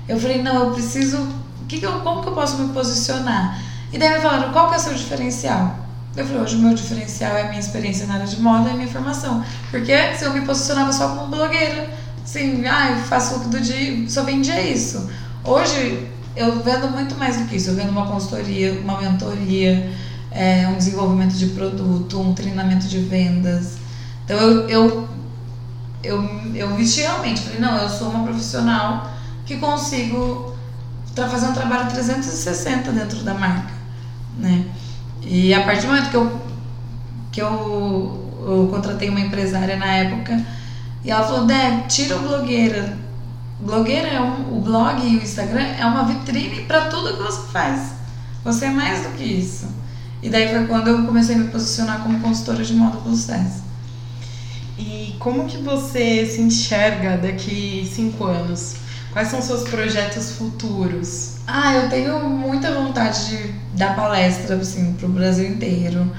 Eu 0.07 0.21
falei, 0.21 0.43
não, 0.43 0.67
eu 0.67 0.73
preciso. 0.73 1.27
Que 1.67 1.81
que 1.81 1.87
eu, 1.87 2.01
como 2.01 2.21
que 2.23 2.29
eu 2.29 2.33
posso 2.33 2.59
me 2.59 2.73
posicionar? 2.73 3.61
E 3.93 3.99
daí 3.99 4.15
me 4.15 4.21
falaram, 4.21 4.53
qual 4.53 4.69
que 4.69 4.75
é 4.75 4.79
o 4.79 4.81
seu 4.81 4.95
diferencial? 4.95 5.86
Eu 6.17 6.25
falei, 6.25 6.43
hoje 6.43 6.57
o 6.57 6.61
meu 6.61 6.75
diferencial 6.75 7.37
é 7.37 7.43
a 7.43 7.49
minha 7.49 7.61
experiência 7.61 8.07
na 8.07 8.15
área 8.15 8.27
de 8.27 8.41
moda 8.41 8.69
e 8.69 8.73
a 8.73 8.75
minha 8.75 8.89
formação. 8.89 9.45
Porque 9.71 9.93
antes 9.93 10.23
eu 10.23 10.33
me 10.33 10.41
posicionava 10.43 10.93
só 10.93 11.09
como 11.09 11.29
blogueira. 11.29 11.91
Assim, 12.25 12.65
ah, 12.67 12.93
eu 12.93 12.99
faço 13.05 13.35
look 13.35 13.49
do 13.49 13.61
dia, 13.61 14.09
só 14.09 14.25
vendia 14.25 14.61
isso. 14.61 15.09
Hoje 15.45 16.09
eu 16.35 16.63
vendo 16.63 16.89
muito 16.89 17.15
mais 17.17 17.37
do 17.37 17.45
que 17.45 17.57
isso. 17.57 17.71
Eu 17.71 17.77
vendo 17.77 17.91
uma 17.91 18.07
consultoria, 18.07 18.73
uma 18.81 19.01
mentoria, 19.01 19.93
é, 20.31 20.67
um 20.69 20.77
desenvolvimento 20.77 21.35
de 21.35 21.47
produto, 21.49 22.21
um 22.21 22.35
treinamento 22.35 22.87
de 22.87 22.99
vendas. 23.01 23.77
Então 24.25 24.39
eu, 24.39 24.69
eu 24.69 25.09
eu, 26.07 26.23
eu 26.55 26.77
vesti 26.77 27.01
realmente, 27.01 27.41
falei, 27.43 27.61
não, 27.61 27.77
eu 27.77 27.89
sou 27.89 28.09
uma 28.09 28.25
profissional 28.25 29.11
que 29.45 29.57
consigo 29.57 30.55
fazer 31.15 31.47
um 31.47 31.53
trabalho 31.53 31.91
360 31.91 32.93
dentro 32.93 33.19
da 33.21 33.35
marca, 33.35 33.73
né? 34.39 34.67
E 35.27 35.53
a 35.53 35.65
partir 35.65 35.83
do 35.83 35.89
momento 35.89 36.11
que 36.11 36.17
eu, 36.17 36.41
que 37.33 37.43
eu, 37.43 38.43
eu 38.47 38.69
contratei 38.71 39.09
uma 39.09 39.21
empresária 39.21 39.77
na 39.77 39.93
época, 39.93 40.41
e 41.05 41.11
ela 41.11 41.25
falou, 41.25 41.47
Deb, 41.47 41.87
tira 41.89 42.17
o 42.17 42.21
blogueira. 42.21 42.97
Blogueira 43.61 44.09
é 44.09 44.21
um, 44.21 44.57
o 44.57 44.61
blog 44.61 45.05
e 45.05 45.17
o 45.17 45.23
Instagram 45.23 45.63
é 45.79 45.85
uma 45.85 46.05
vitrine 46.05 46.63
para 46.63 46.87
tudo 46.87 47.17
que 47.17 47.23
você 47.23 47.49
faz. 47.49 47.93
Você 48.45 48.67
é 48.67 48.71
mais 48.71 49.03
do 49.03 49.11
que 49.17 49.25
isso. 49.25 49.67
E 50.23 50.29
daí 50.29 50.49
foi 50.49 50.67
quando 50.67 50.89
eu 50.89 51.05
comecei 51.05 51.35
a 51.35 51.39
me 51.39 51.49
posicionar 51.49 52.03
como 52.03 52.21
consultora 52.21 52.63
de 52.63 52.75
moda 52.75 52.99
plus 52.99 53.21
sucesso. 53.21 53.63
E 54.79 55.17
como 55.19 55.47
que 55.47 55.57
você 55.59 56.27
se 56.27 56.41
enxerga 56.41 57.17
daqui 57.17 57.91
cinco 57.93 58.25
anos? 58.25 58.77
Quais 59.17 59.29
são 59.29 59.41
seus 59.41 59.67
projetos 59.67 60.33
futuros? 60.33 61.37
Ah, 61.47 61.73
eu 61.73 61.89
tenho 61.89 62.21
muita 62.29 62.71
vontade 62.75 63.29
de 63.29 63.55
dar 63.73 63.97
palestra 63.97 64.57
assim, 64.57 64.93
para 64.93 65.07
o 65.07 65.09
Brasil 65.09 65.49
inteiro. 65.49 66.13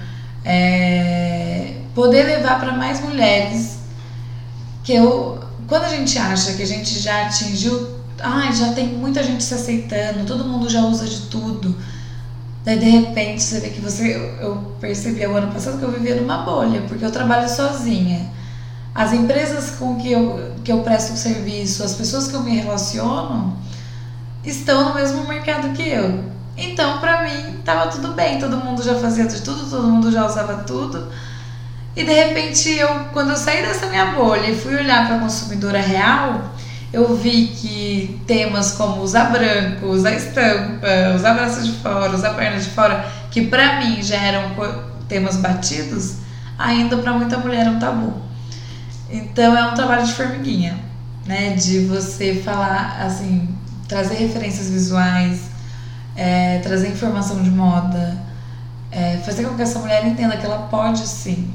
É... 0.44 1.76
Poder 1.94 2.24
levar 2.24 2.60
para 2.60 2.72
mais 2.72 3.00
mulheres. 3.00 3.78
Que 4.84 4.96
eu, 4.96 5.40
quando 5.68 5.84
a 5.84 5.90
gente 5.90 6.18
acha 6.18 6.54
que 6.54 6.64
a 6.64 6.66
gente 6.66 6.98
já 6.98 7.28
atingiu, 7.28 7.88
ai, 8.20 8.52
já 8.52 8.74
tem 8.74 8.88
muita 8.88 9.22
gente 9.22 9.44
se 9.44 9.54
aceitando, 9.54 10.26
todo 10.26 10.44
mundo 10.44 10.68
já 10.68 10.82
usa 10.82 11.06
de 11.06 11.22
tudo. 11.28 11.78
Daí 12.66 12.80
de 12.80 12.90
repente 12.90 13.44
você 13.44 13.60
vê 13.60 13.70
que 13.70 13.80
você. 13.80 14.16
Eu 14.42 14.76
percebi 14.82 15.24
o 15.28 15.36
ano 15.36 15.52
passado 15.52 15.78
que 15.78 15.84
eu 15.84 15.92
vivia 15.92 16.16
numa 16.16 16.38
bolha, 16.38 16.82
porque 16.88 17.06
eu 17.06 17.12
trabalho 17.12 17.48
sozinha. 17.48 18.28
As 18.98 19.14
empresas 19.14 19.76
com 19.78 19.96
que 19.98 20.12
eu, 20.12 20.56
que 20.64 20.72
eu 20.72 20.80
presto 20.80 21.16
serviço, 21.16 21.84
as 21.84 21.94
pessoas 21.94 22.30
que 22.30 22.34
eu 22.34 22.42
me 22.42 22.58
relaciono, 22.58 23.56
estão 24.44 24.90
no 24.90 24.96
mesmo 24.96 25.28
mercado 25.28 25.70
que 25.74 25.88
eu. 25.88 26.24
Então, 26.58 26.98
pra 26.98 27.22
mim, 27.22 27.60
tava 27.64 27.92
tudo 27.92 28.14
bem, 28.14 28.40
todo 28.40 28.58
mundo 28.58 28.82
já 28.82 28.96
fazia 28.96 29.28
de 29.28 29.40
tudo, 29.44 29.70
todo 29.70 29.88
mundo 29.88 30.12
já 30.12 30.26
usava 30.26 30.64
tudo. 30.64 31.10
E 31.96 32.04
de 32.04 32.12
repente, 32.12 32.72
eu, 32.72 32.88
quando 33.14 33.30
eu 33.30 33.38
saí 33.38 33.62
dessa 33.62 33.86
minha 33.86 34.14
bolha 34.14 34.48
e 34.48 34.58
fui 34.58 34.76
olhar 34.76 35.06
para 35.06 35.18
a 35.18 35.20
consumidora 35.20 35.80
real, 35.80 36.50
eu 36.92 37.16
vi 37.16 37.50
que 37.50 38.20
temas 38.26 38.72
como 38.72 39.04
usar 39.04 39.26
branco, 39.26 39.86
usar 39.86 40.14
estampa, 40.14 40.88
usar 41.16 41.36
braço 41.36 41.62
de 41.62 41.72
fora, 41.74 42.16
usar 42.16 42.32
perna 42.32 42.60
de 42.60 42.70
fora, 42.70 43.06
que 43.30 43.46
pra 43.46 43.80
mim 43.80 44.02
já 44.02 44.18
eram 44.18 44.56
temas 45.08 45.38
batidos, 45.38 46.16
ainda 46.58 46.98
para 46.98 47.14
muita 47.14 47.38
mulher 47.38 47.68
é 47.68 47.70
um 47.70 47.78
tabu. 47.78 48.27
Então 49.10 49.58
é 49.58 49.72
um 49.72 49.74
trabalho 49.74 50.06
de 50.06 50.14
formiguinha, 50.14 50.78
né? 51.26 51.52
De 51.52 51.86
você 51.86 52.42
falar, 52.44 53.02
assim, 53.02 53.48
trazer 53.88 54.16
referências 54.16 54.70
visuais, 54.70 55.42
é, 56.16 56.60
trazer 56.60 56.90
informação 56.90 57.42
de 57.42 57.50
moda, 57.50 58.18
é, 58.92 59.18
fazer 59.18 59.46
com 59.46 59.56
que 59.56 59.62
essa 59.62 59.80
mulher 59.80 60.06
entenda 60.06 60.38
que 60.38 60.46
ela 60.46 60.68
pode 60.68 61.08
sim. 61.08 61.54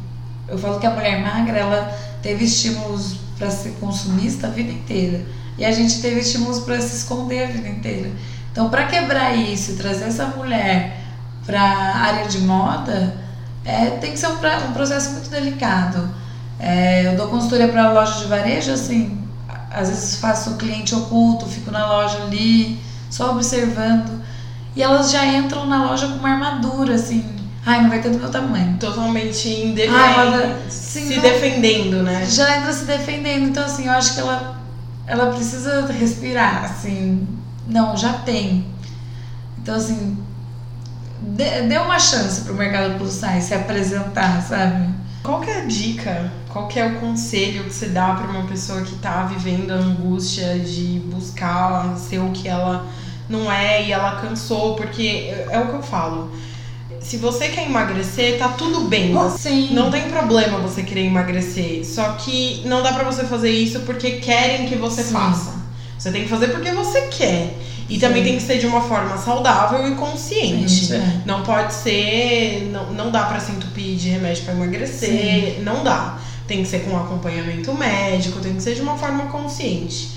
Eu 0.49 0.59
falo 0.59 0.79
que 0.79 0.87
a 0.87 0.91
mulher 0.91 1.21
magra, 1.21 1.59
ela 1.59 1.99
teve 2.23 2.45
estímulos 2.45 3.17
para 3.39 3.51
ser 3.51 3.71
consumista 3.81 4.47
a 4.47 4.51
vida 4.51 4.71
inteira. 4.71 5.25
E 5.59 5.65
a 5.65 5.73
gente 5.73 6.01
teve 6.01 6.21
estímulos 6.21 6.61
para 6.61 6.81
se 6.81 6.97
esconder 6.97 7.45
a 7.45 7.47
vida 7.47 7.69
inteira. 7.69 8.11
Então, 8.51 8.69
para 8.69 8.87
quebrar 8.87 9.35
isso 9.35 9.73
e 9.73 9.77
trazer 9.77 10.05
essa 10.05 10.27
mulher 10.27 11.01
para 11.45 11.61
a 11.61 11.97
área 11.97 12.29
de 12.29 12.39
moda, 12.39 13.17
é, 13.65 13.91
tem 13.91 14.13
que 14.13 14.19
ser 14.19 14.29
um, 14.29 14.35
um 14.35 14.73
processo 14.73 15.13
muito 15.13 15.31
delicado. 15.31 16.09
É, 16.63 17.09
eu 17.09 17.17
dou 17.17 17.27
consultoria 17.27 17.67
para 17.67 17.91
loja 17.91 18.21
de 18.21 18.27
varejo, 18.27 18.71
assim, 18.71 19.19
às 19.69 19.89
vezes 19.89 20.17
faço 20.21 20.55
cliente 20.55 20.95
oculto, 20.95 21.45
fico 21.45 21.73
na 21.73 21.85
loja 21.85 22.23
ali, 22.23 22.79
só 23.11 23.33
observando. 23.33 24.23
E 24.77 24.83
elas 24.83 25.11
já 25.11 25.27
entram 25.27 25.67
na 25.67 25.85
loja 25.85 26.07
com 26.07 26.15
uma 26.15 26.31
armadura, 26.31 26.95
assim. 26.95 27.25
Ai, 27.67 27.83
não 27.83 27.89
vai 27.89 28.01
ter 28.01 28.11
do 28.11 28.19
meu 28.19 28.31
tamanho. 28.31 28.77
Totalmente 28.79 29.49
indefendendo. 29.49 30.71
se 30.71 31.17
não, 31.17 31.23
defendendo, 31.23 32.03
né? 32.05 32.25
Já 32.27 32.59
entra 32.59 32.73
se 32.73 32.85
defendendo. 32.85 33.49
Então, 33.49 33.65
assim, 33.65 33.87
eu 33.87 33.93
acho 33.93 34.15
que 34.15 34.21
ela, 34.21 34.61
ela 35.07 35.33
precisa 35.33 35.85
respirar, 35.87 36.65
assim. 36.65 37.27
Não, 37.67 37.97
já 37.97 38.13
tem. 38.15 38.65
Então, 39.59 39.75
assim, 39.75 40.17
dê, 41.21 41.63
dê 41.63 41.79
uma 41.79 41.99
chance 41.99 42.43
pro 42.43 42.55
mercado 42.55 42.97
plus 42.99 43.15
size 43.15 43.43
se 43.43 43.55
apresentar, 43.55 44.41
sabe? 44.43 44.93
Qual 45.23 45.41
que 45.41 45.51
é 45.51 45.63
a 45.63 45.65
dica? 45.65 46.33
Qual 46.53 46.69
que 46.69 46.79
é 46.79 46.87
o 46.87 47.01
conselho 47.01 47.65
que 47.65 47.73
você 47.73 47.87
dá 47.87 48.13
para 48.13 48.31
uma 48.31 48.47
pessoa 48.47 48.83
que 48.83 48.95
tá 48.97 49.23
vivendo 49.25 49.71
a 49.71 49.77
angústia 49.77 50.59
de 50.59 51.01
buscar 51.07 51.97
ser 51.97 52.19
o 52.19 52.31
que 52.31 52.47
ela 52.47 52.87
não 53.27 53.51
é 53.51 53.83
e 53.87 53.91
ela 53.91 54.21
cansou? 54.21 54.77
Porque 54.77 55.33
é 55.49 55.59
o 55.59 55.69
que 55.69 55.75
eu 55.77 55.83
falo. 55.83 56.31
Se 57.01 57.17
você 57.17 57.49
quer 57.49 57.65
emagrecer, 57.65 58.39
tá 58.39 58.49
tudo 58.49 58.83
bem. 58.83 59.15
Sim. 59.39 59.71
Não 59.73 59.91
tem 59.91 60.11
problema 60.11 60.59
você 60.59 60.83
querer 60.83 61.07
emagrecer. 61.07 61.87
Só 61.87 62.13
que 62.13 62.63
não 62.67 62.83
dá 62.83 62.93
para 62.93 63.05
você 63.05 63.25
fazer 63.25 63.51
isso 63.51 63.81
porque 63.81 64.13
querem 64.13 64.67
que 64.67 64.77
você 64.77 65.03
Sim. 65.03 65.15
faça. 65.15 65.55
Você 65.99 66.13
tem 66.13 66.25
que 66.25 66.29
fazer 66.29 66.49
porque 66.49 66.71
você 66.71 67.01
quer. 67.03 67.57
E 67.89 67.95
Sim. 67.95 68.01
também 68.01 68.23
tem 68.23 68.37
que 68.37 68.43
ser 68.43 68.59
de 68.59 68.67
uma 68.67 68.83
forma 68.83 69.17
saudável 69.17 69.91
e 69.91 69.95
consciente. 69.95 70.87
Sim, 70.87 70.95
é. 70.97 71.23
Não 71.25 71.43
pode 71.43 71.73
ser. 71.73 72.69
Não, 72.71 72.93
não 72.93 73.11
dá 73.11 73.25
para 73.25 73.41
se 73.41 73.53
entupir 73.53 73.97
de 73.97 74.11
remédio 74.11 74.45
para 74.45 74.53
emagrecer. 74.53 75.63
Não 75.63 75.83
dá. 75.83 76.19
Tem 76.53 76.63
que 76.63 76.69
ser 76.69 76.81
com 76.81 76.95
acompanhamento 76.95 77.73
médico, 77.73 78.39
tem 78.39 78.55
que 78.55 78.63
ser 78.63 78.75
de 78.75 78.83
uma 78.83 78.99
forma 78.99 79.25
consciente. 79.29 80.11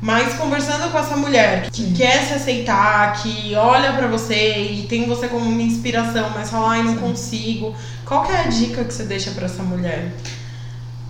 Mas 0.00 0.32
conversando 0.34 0.90
com 0.90 0.98
essa 0.98 1.18
mulher 1.18 1.70
que 1.70 1.92
quer 1.92 2.22
se 2.22 2.32
aceitar, 2.32 3.12
que 3.22 3.54
olha 3.54 3.92
para 3.92 4.06
você 4.06 4.70
e 4.70 4.86
tem 4.88 5.06
você 5.06 5.28
como 5.28 5.44
uma 5.44 5.60
inspiração, 5.60 6.30
mas 6.34 6.48
fala, 6.48 6.70
ai, 6.70 6.82
não 6.82 6.96
consigo. 6.96 7.74
Qual 8.06 8.24
que 8.24 8.32
é 8.32 8.40
a 8.40 8.46
dica 8.46 8.84
que 8.84 8.94
você 8.94 9.04
deixa 9.04 9.32
para 9.32 9.44
essa 9.44 9.62
mulher? 9.62 10.14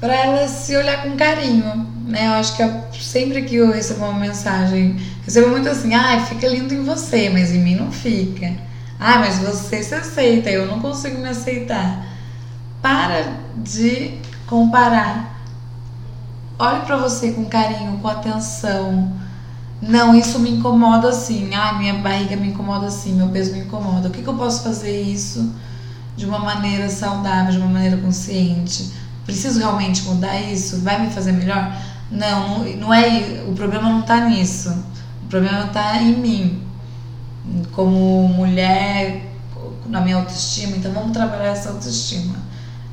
Para 0.01 0.13
ela 0.13 0.49
se 0.49 0.77
olhar 0.77 1.05
com 1.05 1.17
carinho, 1.17 1.87
né? 2.09 2.27
Eu 2.27 2.33
acho 2.33 2.57
que 2.57 2.63
eu, 2.65 2.85
sempre 2.93 3.43
que 3.43 3.55
eu 3.55 3.71
recebo 3.71 4.05
uma 4.05 4.19
mensagem 4.19 4.97
Recebo 5.25 5.49
muito 5.49 5.69
assim, 5.69 5.95
ah, 5.95 6.25
fica 6.25 6.47
lindo 6.49 6.75
em 6.75 6.85
você, 6.85 7.29
mas 7.29 7.53
em 7.53 7.59
mim 7.59 7.77
não 7.77 7.91
fica. 7.93 8.53
Ah, 8.99 9.19
mas 9.19 9.39
você 9.39 9.81
se 9.81 9.95
aceita, 9.95 10.51
eu 10.51 10.67
não 10.67 10.81
consigo 10.81 11.19
me 11.21 11.29
aceitar. 11.29 12.05
Para 12.81 13.37
de 13.57 14.19
comparar. 14.47 15.37
Olhe 16.59 16.81
para 16.81 16.97
você 16.97 17.33
com 17.33 17.45
carinho, 17.45 17.99
com 17.99 18.09
atenção. 18.09 19.13
Não, 19.83 20.15
isso 20.15 20.39
me 20.39 20.51
incomoda 20.51 21.09
assim. 21.11 21.55
Ah, 21.55 21.75
minha 21.75 21.95
barriga 21.95 22.37
me 22.37 22.49
incomoda 22.49 22.87
assim, 22.87 23.15
meu 23.15 23.29
peso 23.29 23.53
me 23.53 23.61
incomoda. 23.61 24.09
O 24.09 24.11
que, 24.11 24.23
que 24.23 24.29
eu 24.29 24.35
posso 24.35 24.63
fazer 24.63 25.03
isso 25.03 25.53
de 26.17 26.25
uma 26.25 26.39
maneira 26.39 26.89
saudável, 26.89 27.53
de 27.53 27.59
uma 27.59 27.69
maneira 27.69 27.97
consciente? 27.99 28.93
Preciso 29.27 29.59
realmente 29.59 30.03
mudar 30.05 30.41
isso? 30.41 30.81
Vai 30.81 31.05
me 31.05 31.11
fazer 31.11 31.33
melhor? 31.33 31.77
Não, 32.11 32.61
não 32.77 32.95
é. 32.95 33.45
O 33.49 33.53
problema 33.53 33.89
não 33.89 34.01
está 34.01 34.29
nisso. 34.29 34.71
O 35.25 35.29
problema 35.29 35.67
está 35.67 36.01
em 36.01 36.17
mim, 36.17 36.63
como 37.73 38.29
mulher, 38.29 39.31
na 39.87 40.01
minha 40.01 40.17
autoestima. 40.17 40.77
Então 40.77 40.93
vamos 40.93 41.13
trabalhar 41.13 41.49
essa 41.49 41.71
autoestima. 41.71 42.46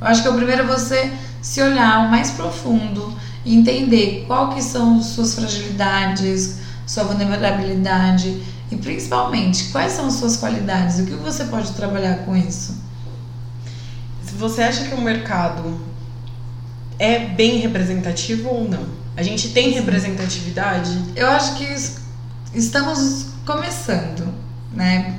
Eu 0.03 0.09
acho 0.09 0.21
que 0.21 0.27
o 0.27 0.33
primeiro 0.33 0.63
é 0.63 0.65
você 0.65 1.13
se 1.41 1.61
olhar 1.61 2.05
o 2.05 2.11
mais 2.11 2.29
profundo 2.31 3.17
e 3.45 3.55
entender 3.55 4.25
qual 4.27 4.49
que 4.49 4.61
são 4.61 5.01
suas 5.01 5.33
fragilidades, 5.33 6.57
sua 6.85 7.05
vulnerabilidade 7.05 8.43
e 8.69 8.75
principalmente 8.75 9.69
quais 9.71 9.93
são 9.93 10.07
as 10.07 10.15
suas 10.15 10.35
qualidades, 10.35 10.99
o 10.99 11.05
que 11.05 11.13
você 11.13 11.45
pode 11.45 11.71
trabalhar 11.71 12.25
com 12.25 12.35
isso. 12.35 12.83
Você 14.37 14.61
acha 14.61 14.89
que 14.89 14.93
o 14.93 14.99
mercado 14.99 15.79
é 16.99 17.19
bem 17.19 17.59
representativo 17.59 18.49
ou 18.49 18.69
não? 18.69 18.85
A 19.15 19.23
gente 19.23 19.51
tem 19.51 19.71
representatividade? 19.71 21.01
Eu 21.15 21.29
acho 21.29 21.55
que 21.55 21.77
estamos 22.53 23.27
começando, 23.45 24.33
né? 24.73 25.17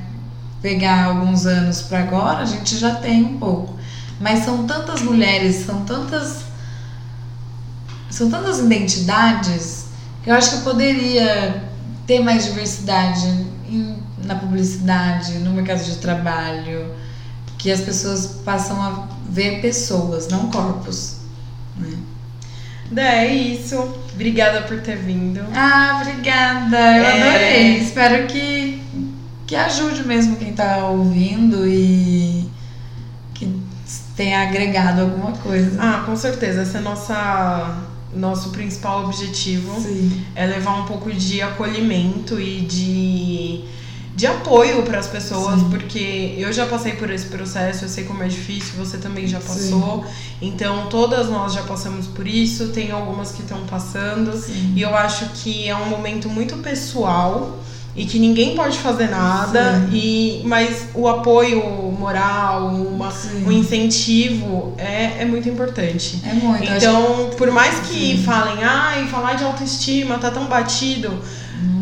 Pegar 0.61 1.05
alguns 1.05 1.47
anos 1.47 1.81
para 1.81 2.01
agora, 2.01 2.43
a 2.43 2.45
gente 2.45 2.77
já 2.77 2.93
tem 2.93 3.23
um 3.23 3.39
pouco. 3.39 3.75
Mas 4.19 4.45
são 4.45 4.65
tantas 4.65 5.01
mulheres, 5.01 5.65
são 5.65 5.83
tantas 5.83 6.45
são 8.09 8.29
tantas 8.29 8.59
identidades 8.59 9.87
que 10.23 10.29
eu 10.29 10.35
acho 10.35 10.49
que 10.51 10.55
eu 10.55 10.61
poderia 10.61 11.63
ter 12.07 12.19
mais 12.19 12.45
diversidade 12.45 13.27
em, 13.69 13.97
na 14.23 14.35
publicidade, 14.35 15.33
no 15.39 15.51
mercado 15.51 15.83
de 15.83 15.97
trabalho, 15.97 16.93
que 17.57 17.71
as 17.71 17.81
pessoas 17.81 18.41
passam 18.45 18.81
a 18.81 19.07
ver 19.29 19.61
pessoas, 19.61 20.27
não 20.29 20.49
corpos. 20.49 21.17
Né? 21.77 21.97
É 22.95 23.35
isso. 23.35 23.77
Obrigada 24.13 24.61
por 24.61 24.79
ter 24.81 24.97
vindo. 24.97 25.41
Ah, 25.53 25.99
obrigada. 26.01 26.77
Eu 26.77 27.03
é... 27.03 27.29
adorei. 27.29 27.77
Espero 27.79 28.27
que, 28.27 28.81
que 29.45 29.55
ajude 29.55 30.07
mesmo 30.07 30.37
quem 30.37 30.53
tá 30.53 30.87
ouvindo 30.87 31.67
e 31.67 32.44
tenha 34.15 34.41
agregado 34.41 35.01
alguma 35.01 35.31
coisa. 35.33 35.77
Ah, 35.79 36.03
com 36.05 36.15
certeza. 36.15 36.63
Esse 36.63 36.77
é 36.77 36.79
nossa 36.79 37.81
nosso 38.13 38.49
principal 38.51 39.03
objetivo 39.03 39.77
Sim. 39.81 40.23
é 40.35 40.45
levar 40.45 40.79
um 40.79 40.85
pouco 40.85 41.11
de 41.11 41.41
acolhimento 41.41 42.39
e 42.39 42.61
de 42.61 43.65
de 44.15 44.25
apoio 44.25 44.81
para 44.83 44.97
as 44.97 45.07
pessoas, 45.07 45.59
Sim. 45.59 45.69
porque 45.69 46.35
eu 46.37 46.53
já 46.53 46.65
passei 46.65 46.93
por 46.93 47.09
esse 47.09 47.25
processo, 47.25 47.83
eu 47.83 47.89
sei 47.89 48.05
como 48.05 48.23
é 48.23 48.27
difícil, 48.29 48.75
você 48.77 48.97
também 48.97 49.27
já 49.27 49.41
passou. 49.41 50.05
Sim. 50.05 50.47
Então, 50.47 50.87
todas 50.87 51.27
nós 51.27 51.53
já 51.53 51.63
passamos 51.63 52.07
por 52.07 52.25
isso, 52.25 52.69
tem 52.69 52.91
algumas 52.91 53.33
que 53.33 53.41
estão 53.41 53.65
passando, 53.65 54.31
Sim. 54.37 54.71
e 54.73 54.81
eu 54.81 54.95
acho 54.95 55.25
que 55.33 55.67
é 55.67 55.75
um 55.75 55.89
momento 55.89 56.29
muito 56.29 56.55
pessoal 56.59 57.59
e 57.95 58.05
que 58.05 58.19
ninguém 58.19 58.55
pode 58.55 58.77
fazer 58.79 59.09
nada 59.09 59.87
e 59.91 60.41
mas 60.43 60.87
o 60.93 61.07
apoio 61.07 61.61
moral 61.97 62.67
uma, 62.67 63.11
o 63.45 63.51
incentivo 63.51 64.73
é, 64.77 65.21
é 65.21 65.25
muito 65.25 65.47
importante. 65.47 66.21
É 66.25 66.33
muito 66.33 66.63
então 66.63 67.29
por 67.37 67.51
mais 67.51 67.87
que 67.87 68.21
falem 68.23 68.63
ai 68.63 69.07
falar 69.07 69.35
de 69.35 69.43
autoestima 69.43 70.17
tá 70.17 70.29
tão 70.29 70.45
batido 70.45 71.11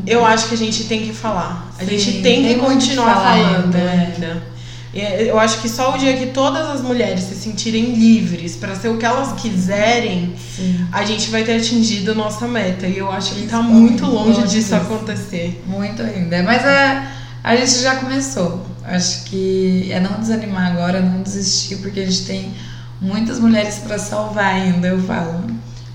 eu 0.05 0.25
acho 0.25 0.49
que 0.49 0.55
a 0.55 0.57
gente 0.57 0.83
tem 0.83 1.01
que 1.01 1.13
falar. 1.13 1.71
A 1.79 1.83
Sim, 1.83 1.97
gente 1.97 2.21
tem, 2.21 2.43
tem 2.43 2.53
que 2.55 2.59
continuar 2.59 3.15
falando 3.15 3.75
ainda. 3.75 4.52
É, 4.95 5.23
eu 5.23 5.39
acho 5.39 5.59
que 5.59 5.67
só 5.67 5.95
o 5.95 5.97
dia 5.97 6.15
que 6.15 6.27
todas 6.27 6.69
as 6.69 6.81
mulheres 6.81 7.23
se 7.23 7.35
sentirem 7.35 7.95
livres 7.95 8.55
para 8.55 8.75
ser 8.75 8.89
o 8.89 8.97
que 8.97 9.05
elas 9.05 9.41
quiserem, 9.41 10.35
Sim. 10.55 10.85
a 10.91 11.03
gente 11.03 11.31
vai 11.31 11.43
ter 11.43 11.57
atingido 11.57 12.13
nossa 12.13 12.47
meta. 12.47 12.85
E 12.85 12.99
eu 12.99 13.11
acho 13.11 13.33
que 13.33 13.45
está 13.45 13.61
muito 13.61 14.05
longe, 14.05 14.39
longe 14.39 14.41
disso, 14.43 14.55
disso 14.55 14.75
acontecer. 14.75 15.63
Muito 15.65 16.01
ainda. 16.03 16.43
Mas 16.43 16.63
a, 16.63 17.07
a 17.43 17.55
gente 17.55 17.81
já 17.81 17.95
começou. 17.95 18.65
Acho 18.85 19.23
que 19.23 19.89
é 19.91 19.99
não 19.99 20.19
desanimar 20.19 20.71
agora, 20.71 21.01
não 21.01 21.23
desistir, 21.23 21.77
porque 21.77 22.01
a 22.01 22.05
gente 22.05 22.25
tem 22.25 22.53
muitas 23.01 23.39
mulheres 23.39 23.79
para 23.79 23.97
salvar 23.97 24.53
ainda, 24.53 24.89
eu 24.89 25.01
falo. 25.01 25.43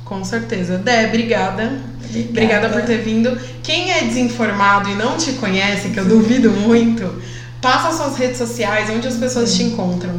Com 0.05 0.25
certeza. 0.25 0.79
Dé, 0.79 1.07
obrigada. 1.07 1.81
obrigada. 2.05 2.31
Obrigada 2.31 2.69
por 2.71 2.83
ter 2.83 3.03
vindo. 3.03 3.39
Quem 3.63 3.93
é 3.93 4.05
desinformado 4.05 4.91
e 4.91 4.95
não 4.95 5.17
te 5.17 5.33
conhece, 5.33 5.91
que 5.91 6.01
eu 6.01 6.07
duvido 6.07 6.51
muito, 6.51 7.23
passa 7.61 7.97
suas 7.97 8.17
redes 8.17 8.39
sociais, 8.39 8.89
onde 8.91 9.09
as 9.09 9.17
pessoas 9.17 9.55
te 9.55 9.63
encontram. 9.63 10.19